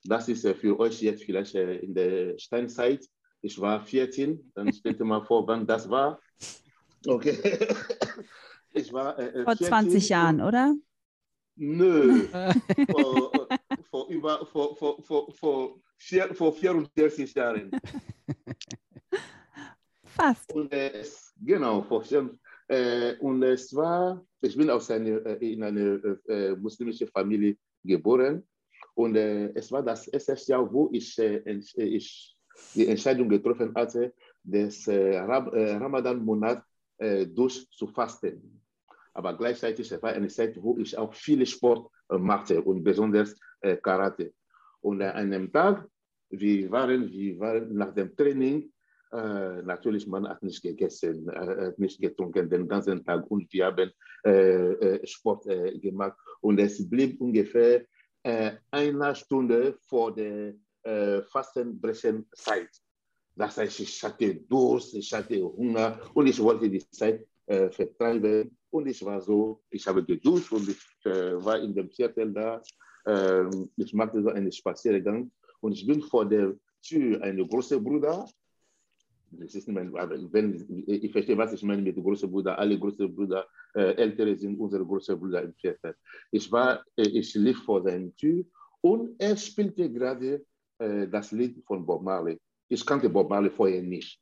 Das 0.06 0.30
ist 0.30 0.48
für 0.48 0.80
euch 0.80 1.02
jetzt 1.02 1.24
vielleicht 1.24 1.56
in 1.56 1.94
der 1.94 2.38
Steinzeit. 2.38 3.06
Ich 3.46 3.62
war 3.62 3.80
14, 3.80 4.52
dann 4.56 4.74
stellt 4.74 5.00
ihr 5.00 5.06
mal 5.06 5.24
vor, 5.24 5.48
wann 5.48 5.68
das 5.68 5.88
war. 5.88 6.20
Okay. 7.06 7.38
Ich 8.74 8.92
war 8.92 9.18
äh, 9.20 9.28
äh, 9.28 9.44
Vor 9.44 9.56
14 9.56 9.68
20 9.68 10.10
Jahren, 10.10 10.42
oder? 10.42 10.76
Nö, 11.56 12.28
vor, 12.92 13.48
vor, 13.92 14.10
über, 14.10 14.46
vor, 14.48 14.76
vor, 14.76 15.04
vor, 15.04 15.32
vor, 15.32 15.80
vier, 15.96 16.34
vor 16.34 16.54
44 16.54 17.36
Jahren. 17.36 17.70
Fast. 20.04 20.52
Und 20.52 20.74
äh, 20.74 21.04
genau, 21.40 21.84
vor 21.84 22.04
äh, 22.68 23.16
und 23.20 23.44
es 23.44 23.76
war, 23.76 24.26
ich 24.42 24.58
bin 24.58 24.72
aus 24.72 24.90
einer, 24.90 25.24
äh, 25.24 25.54
in 25.54 25.62
einer 25.62 26.18
äh, 26.28 26.56
muslimischen 26.56 27.08
Familie 27.10 27.58
geboren. 27.84 28.44
Und 28.96 29.16
äh, 29.16 29.52
es 29.54 29.72
war 29.72 29.84
das 29.84 30.08
erste 30.08 30.36
Jahr, 30.52 30.74
wo 30.74 30.90
ich, 30.92 31.16
äh, 31.20 31.44
äh, 31.46 31.84
ich 31.84 32.35
die 32.74 32.88
Entscheidung 32.88 33.30
getroffen 33.30 33.74
hatte, 33.76 34.14
des 34.44 34.88
äh, 34.88 35.16
äh, 35.16 35.76
Ramadan-Monat 35.78 36.64
äh, 36.98 37.26
durchzufasten. 37.26 38.62
Aber 39.14 39.38
gleichzeitig 39.38 39.92
war 40.02 40.12
eine 40.12 40.28
Zeit, 40.28 40.62
wo 40.62 40.78
ich 40.78 40.98
auch 40.98 41.14
viele 41.14 41.46
Sport 41.46 41.90
machte 42.10 42.62
und 42.62 42.84
besonders 42.84 43.34
Karate. 43.82 44.34
Und 44.82 45.02
an 45.02 45.16
einem 45.16 45.52
Tag, 45.52 45.88
wir 46.30 46.70
waren, 46.70 47.10
wir 47.10 47.40
waren 47.40 47.74
nach 47.74 47.94
dem 47.94 48.14
Training, 48.16 48.72
äh, 49.12 49.62
natürlich, 49.62 50.06
man 50.06 50.28
hat 50.28 50.44
nicht 50.44 50.62
gegessen, 50.62 51.30
äh, 51.30 51.68
hat 51.68 51.80
nicht 51.80 52.02
getrunken 52.02 52.50
den 52.50 52.68
ganzen 52.68 53.06
Tag 53.06 53.26
und 53.32 53.52
wir 53.54 53.68
haben 53.68 53.92
äh, 54.24 55.08
Sport 55.08 55.46
gemacht. 55.82 56.18
Und 56.42 56.60
es 56.60 56.88
blieb 56.90 57.22
ungefähr 57.22 57.86
äh, 58.24 58.58
eine 58.72 59.16
Stunde 59.16 59.78
vor 59.88 60.14
der 60.14 60.56
äh, 60.86 61.22
Fastenbrechenzeit. 61.24 62.70
Das 63.36 63.58
heißt, 63.58 63.80
ich 63.82 64.02
hatte 64.04 64.36
Durst, 64.36 64.94
ich 64.94 65.12
hatte 65.12 65.44
Hunger 65.44 66.00
und 66.14 66.28
ich 66.28 66.40
wollte 66.42 66.70
die 66.70 66.80
Zeit 66.90 67.28
äh, 67.48 67.70
vertreiben. 67.70 68.58
Und 68.70 68.88
ich 68.88 69.04
war 69.04 69.22
so, 69.22 69.62
ich 69.70 69.86
habe 69.88 70.04
geduscht 70.04 70.52
und 70.52 70.70
ich 70.70 70.78
äh, 71.06 71.44
war 71.44 71.60
in 71.60 71.74
dem 71.74 71.90
Viertel 71.90 72.32
da. 72.34 72.62
Ähm, 73.06 73.70
ich 73.78 73.94
machte 73.94 74.22
so 74.22 74.30
einen 74.30 74.52
Spaziergang 74.52 75.32
und 75.62 75.74
ich 75.74 75.86
bin 75.86 76.02
vor 76.02 76.26
der 76.26 76.56
Tür 76.82 77.22
einen 77.22 77.48
großen 77.48 77.84
Bruder. 77.84 78.28
Das 79.32 79.56
ist 79.56 79.68
mein, 79.68 79.94
wenn, 79.94 80.84
ich 80.88 81.12
verstehe, 81.12 81.38
was 81.38 81.54
ich 81.54 81.64
meine 81.64 81.82
mit 81.82 81.96
großer 81.96 82.28
Bruder. 82.28 82.58
Alle 82.58 82.80
großen 82.80 83.14
Brüder, 83.14 83.46
äh, 83.74 83.96
ältere 83.96 84.36
sind 84.36 84.58
unsere 84.60 84.86
großen 84.86 85.20
Brüder 85.20 85.42
im 85.42 85.54
Viertel. 85.54 85.96
Ich 86.32 86.50
war, 86.52 86.86
äh, 86.96 87.08
ich 87.08 87.34
lief 87.36 87.64
vor 87.64 87.82
seiner 87.82 88.16
Tür 88.16 88.46
und 88.82 89.16
er 89.20 89.36
spielte 89.36 89.92
gerade 89.92 90.46
äh, 90.80 91.08
das 91.08 91.32
Lied 91.32 91.64
von 91.66 91.86
Bob 91.86 92.04
Marley. 92.04 92.40
Ich 92.68 92.86
kannte 92.86 93.10
Bob 93.10 93.30
Marley 93.30 93.50
vorher 93.50 93.82
nicht. 93.82 94.20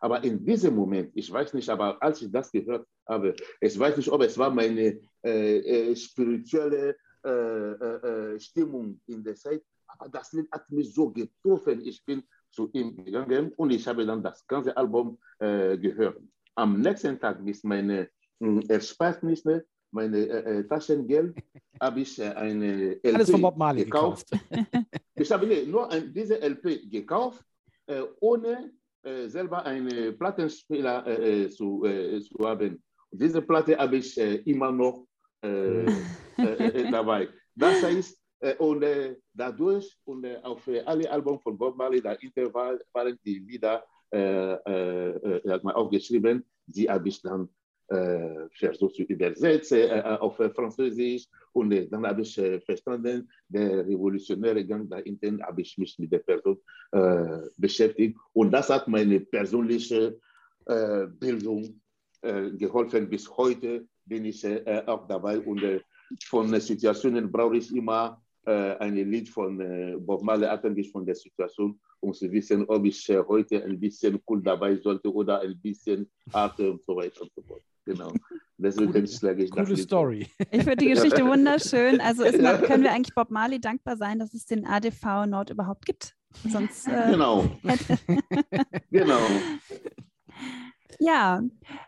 Aber 0.00 0.22
in 0.22 0.44
diesem 0.44 0.74
Moment, 0.74 1.10
ich 1.14 1.30
weiß 1.30 1.54
nicht, 1.54 1.68
aber 1.68 2.00
als 2.02 2.20
ich 2.22 2.30
das 2.30 2.50
gehört 2.50 2.86
habe, 3.08 3.34
ich 3.60 3.78
weiß 3.78 3.96
nicht, 3.96 4.10
ob 4.10 4.20
es 4.22 4.36
war 4.36 4.50
meine 4.50 5.00
äh, 5.24 5.90
äh, 5.90 5.96
spirituelle 5.96 6.96
äh, 7.24 7.28
äh, 7.28 8.34
äh 8.34 8.40
Stimmung 8.40 9.00
in 9.06 9.24
der 9.24 9.34
Zeit, 9.34 9.62
aber 9.86 10.08
das 10.08 10.32
Lied 10.32 10.50
hat 10.52 10.70
mich 10.70 10.92
so 10.92 11.10
getroffen. 11.10 11.80
Ich 11.84 12.04
bin 12.04 12.22
zu 12.50 12.68
ihm 12.72 12.96
gegangen 12.96 13.52
und 13.56 13.70
ich 13.70 13.86
habe 13.86 14.04
dann 14.04 14.22
das 14.22 14.46
ganze 14.46 14.76
Album 14.76 15.18
gehört. 15.38 16.20
Am 16.54 16.80
nächsten 16.80 17.18
Tag 17.18 17.46
ist 17.46 17.64
meine 17.64 18.08
hm, 18.40 18.62
Ersparnisse, 19.92 20.42
meine 20.42 20.68
Taschengeld, 20.68 21.36
habe 21.80 22.00
ich 22.00 22.22
eine 22.22 22.92
LP 23.02 23.14
Alles 23.14 23.30
von 23.30 23.42
Bob 23.42 23.56
Marley 23.56 23.84
gekauft. 23.84 24.30
gekauft. 24.30 24.86
ich 25.14 25.30
habe 25.30 25.66
nur 25.66 25.90
ein, 25.90 26.12
diese 26.12 26.40
LP 26.40 26.90
gekauft, 26.90 27.44
ohne 28.20 28.72
äh, 29.06 29.28
selber 29.28 29.64
einen 29.64 30.18
Plattenspieler 30.18 31.06
äh, 31.06 31.44
äh, 31.44 31.48
zu, 31.48 31.84
äh, 31.84 32.20
zu 32.20 32.36
haben. 32.40 32.82
Diese 33.12 33.40
Platte 33.40 33.78
habe 33.78 33.98
ich 33.98 34.18
äh, 34.18 34.36
immer 34.42 34.72
noch 34.72 35.06
äh, 35.42 35.86
dabei. 36.90 37.28
Das 37.54 37.82
heißt, 37.84 38.20
und 38.58 38.84
dadurch 39.32 39.96
und 40.04 40.26
auf 40.44 40.68
alle 40.84 41.10
Alben 41.10 41.38
von 41.40 41.56
Bob 41.56 41.76
Marley, 41.76 42.02
da 42.02 42.12
Intervall 42.12 42.78
waren 42.92 43.18
die 43.24 43.38
Lieder 43.38 43.82
aufgeschrieben, 45.74 46.44
die 46.66 46.90
habe 46.90 47.08
ich 47.08 47.22
dann 47.22 47.44
äh, 47.44 47.48
versucht 47.88 48.96
zu 48.96 49.02
übersetzen 49.02 49.78
äh, 49.78 50.16
auf 50.20 50.36
Französisch 50.36 51.26
und 51.52 51.70
dann 51.90 52.06
habe 52.06 52.22
ich 52.22 52.34
verstanden, 52.64 53.30
der 53.48 53.86
revolutionäre 53.86 54.64
Gang 54.64 54.90
dahinter 54.90 55.46
habe 55.46 55.62
ich 55.62 55.78
mich 55.78 55.98
mit 55.98 56.10
der 56.12 56.18
Person 56.18 56.58
beschäftigt 57.56 58.18
und 58.32 58.50
das 58.50 58.70
hat 58.70 58.88
meine 58.88 59.20
persönliche 59.20 60.18
Bildung 60.64 61.80
geholfen. 62.22 63.08
Bis 63.08 63.30
heute 63.36 63.86
bin 64.04 64.24
ich 64.24 64.44
auch 64.86 65.06
dabei 65.06 65.38
und 65.40 65.62
von 66.24 66.60
Situationen 66.60 67.30
brauche 67.30 67.56
ich 67.56 67.74
immer 67.74 68.20
ein 68.44 68.94
Lied 68.96 69.28
von 69.28 69.58
Bob 70.04 70.22
Marley 70.22 70.46
abhängig 70.46 70.90
von 70.90 71.06
der 71.06 71.14
Situation, 71.14 71.78
um 72.00 72.12
zu 72.12 72.30
wissen, 72.30 72.64
ob 72.68 72.84
ich 72.84 73.08
heute 73.08 73.64
ein 73.64 73.80
bisschen 73.80 74.20
cool 74.28 74.42
dabei 74.42 74.76
sollte 74.76 75.12
oder 75.12 75.40
ein 75.40 75.58
bisschen 75.60 76.10
hart 76.32 76.60
und 76.60 76.84
so 76.84 76.96
weiter 76.96 77.22
und 77.22 77.32
so 77.34 77.42
fort. 77.42 77.62
Genau. 77.86 78.12
Deswegen 78.58 79.06
schlage 79.06 79.44
ich 79.44 79.50
Coole 79.50 79.76
Story. 79.76 80.28
Ich 80.50 80.64
finde 80.64 80.76
die 80.76 80.88
Geschichte 80.88 81.24
wunderschön. 81.24 82.00
Also 82.00 82.24
ist, 82.24 82.38
können 82.38 82.82
wir 82.82 82.92
eigentlich 82.92 83.14
Bob 83.14 83.30
Marley 83.30 83.60
dankbar 83.60 83.96
sein, 83.96 84.18
dass 84.18 84.34
es 84.34 84.46
den 84.46 84.66
ADV 84.66 85.26
Nord 85.26 85.50
überhaupt 85.50 85.86
gibt. 85.86 86.14
Sonst, 86.48 86.88
äh, 86.88 87.12
genau. 87.12 87.48
genau. 88.90 89.18
Ja, 90.98 91.42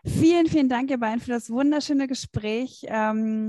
vielen, 0.05 0.47
vielen 0.47 0.69
Dank, 0.69 0.89
ihr 0.89 0.99
beiden, 0.99 1.19
für 1.19 1.31
das 1.31 1.49
wunderschöne 1.49 2.07
Gespräch. 2.07 2.85
Ähm, 2.87 3.47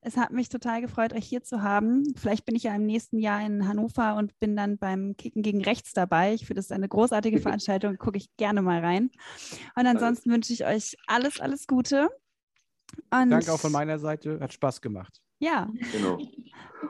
es 0.00 0.16
hat 0.16 0.32
mich 0.32 0.48
total 0.48 0.80
gefreut, 0.80 1.12
euch 1.12 1.26
hier 1.26 1.42
zu 1.42 1.62
haben. 1.62 2.04
Vielleicht 2.16 2.44
bin 2.44 2.54
ich 2.54 2.64
ja 2.64 2.74
im 2.74 2.86
nächsten 2.86 3.18
Jahr 3.18 3.44
in 3.44 3.66
Hannover 3.66 4.16
und 4.16 4.38
bin 4.38 4.56
dann 4.56 4.78
beim 4.78 5.16
Kicken 5.16 5.42
gegen 5.42 5.62
Rechts 5.62 5.92
dabei. 5.92 6.34
Ich 6.34 6.46
finde 6.46 6.60
es 6.60 6.70
eine 6.70 6.88
großartige 6.88 7.38
Veranstaltung, 7.40 7.98
gucke 7.98 8.16
ich 8.16 8.34
gerne 8.36 8.62
mal 8.62 8.80
rein. 8.80 9.10
Und 9.74 9.86
ansonsten 9.86 10.30
wünsche 10.30 10.52
ich 10.52 10.64
euch 10.64 10.96
alles, 11.06 11.40
alles 11.40 11.66
Gute. 11.66 12.08
Und 13.10 13.30
Danke 13.30 13.52
auch 13.52 13.60
von 13.60 13.72
meiner 13.72 13.98
Seite, 13.98 14.38
hat 14.40 14.52
Spaß 14.52 14.80
gemacht. 14.80 15.20
Ja. 15.40 15.70
Genau. 15.92 16.18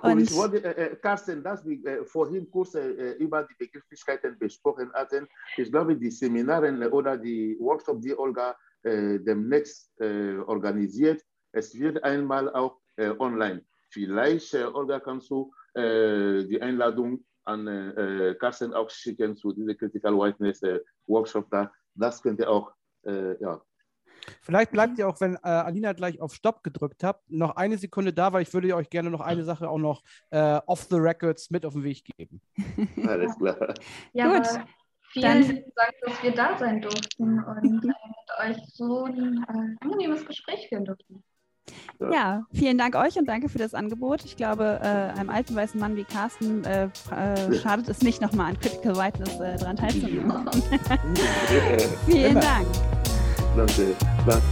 Und, 0.03 0.13
und 0.13 0.21
ich 0.21 0.35
wollte, 0.35 0.63
äh, 0.63 0.93
äh, 0.93 0.97
Carsten, 0.97 1.43
dass 1.43 1.65
wir 1.65 1.83
äh, 1.85 2.05
vorhin 2.05 2.49
kurz 2.51 2.75
äh, 2.75 3.13
über 3.13 3.43
die 3.45 3.55
Begrifflichkeiten 3.55 4.39
besprochen 4.39 4.93
hatten. 4.93 5.27
Ich 5.57 5.73
glaube, 5.73 5.97
die 5.97 6.11
Seminare 6.11 6.91
oder 6.93 7.17
die 7.17 7.57
Workshops, 7.59 8.03
die 8.03 8.17
Olga 8.17 8.55
äh, 8.83 9.19
demnächst 9.19 9.91
äh, 9.99 10.37
organisiert, 10.47 11.25
es 11.53 11.75
wird 11.75 12.05
einmal 12.05 12.53
auch 12.55 12.77
äh, 12.77 12.88
online. 13.19 13.65
Vielleicht, 13.91 14.55
äh, 14.55 14.65
Olga, 14.65 15.01
kannst 15.01 15.31
du 15.31 15.53
äh, 15.75 16.45
die 16.45 16.61
Einladung 16.61 17.25
an 17.45 17.67
äh, 17.67 18.37
Carsten 18.39 18.75
auch 18.75 18.91
schicken 18.91 19.37
zu 19.37 19.53
diesem 19.53 19.77
Critical 19.77 20.15
Whiteness 20.19 20.61
Workshop 21.07 21.51
da. 21.51 21.73
Das 21.95 22.23
könnte 22.23 22.49
auch, 22.49 22.73
ja, 23.05 23.63
Vielleicht 24.43 24.73
bleibt 24.73 24.99
ihr 24.99 25.09
auch, 25.09 25.21
wenn 25.21 25.35
äh, 25.37 25.39
Alina 25.49 25.93
gleich 25.93 26.21
auf 26.21 26.35
Stopp 26.35 26.63
gedrückt 26.63 27.05
habt, 27.05 27.31
noch 27.31 27.57
eine 27.57 27.79
Sekunde 27.79 28.13
da, 28.13 28.33
weil 28.33 28.43
ich 28.43 28.53
würde 28.53 28.75
euch 28.75 28.91
gerne 28.91 29.11
noch 29.11 29.21
eine 29.21 29.45
Sache 29.45 29.69
auch 29.69 29.79
noch 29.79 30.03
äh, 30.31 30.61
off 30.67 30.83
the 30.91 30.97
records 30.97 31.51
mit 31.51 31.65
auf 31.65 31.75
den 31.75 31.85
Weg 31.85 32.05
geben. 32.17 32.41
Alles 33.09 33.37
klar. 33.37 33.75
Ja, 34.13 34.39
Gut. 34.39 34.49
Vielen 35.11 35.45
Dank, 35.45 35.95
dass 36.03 36.23
wir 36.23 36.35
da 36.35 36.59
sein 36.59 36.83
durften 36.83 37.43
und 37.43 37.63
mit 37.85 37.95
euch 38.41 38.59
so 38.75 39.05
ein 39.05 39.43
äh, 39.49 39.85
angenehmes 39.85 40.27
Gespräch 40.27 40.69
führen 40.69 40.85
durften. 40.85 41.25
Ja. 42.01 42.13
ja. 42.13 42.47
vielen 42.53 42.79
Dank 42.79 42.95
euch 42.95 43.19
und 43.19 43.27
danke 43.27 43.49
für 43.49 43.59
das 43.59 43.75
Angebot. 43.75 44.25
Ich 44.25 44.37
glaube, 44.37 44.81
äh, 44.83 45.19
einem 45.19 45.31
alten 45.31 45.55
weißen 45.55 45.79
Mann 45.79 45.97
wie 45.97 46.05
Carsten 46.05 46.65
äh, 46.65 46.85
äh, 46.85 47.55
schadet 47.61 47.89
es 47.89 48.03
nicht, 48.03 48.21
nochmal 48.21 48.51
an 48.51 48.61
Critical 48.61 48.97
Whiteness 48.97 49.41
äh, 49.41 49.57
dran 49.57 49.77
teilzunehmen. 49.77 50.33
vielen 52.07 52.35
Dank. 52.35 52.67
Danke. 53.57 53.97
Danke. 54.27 54.43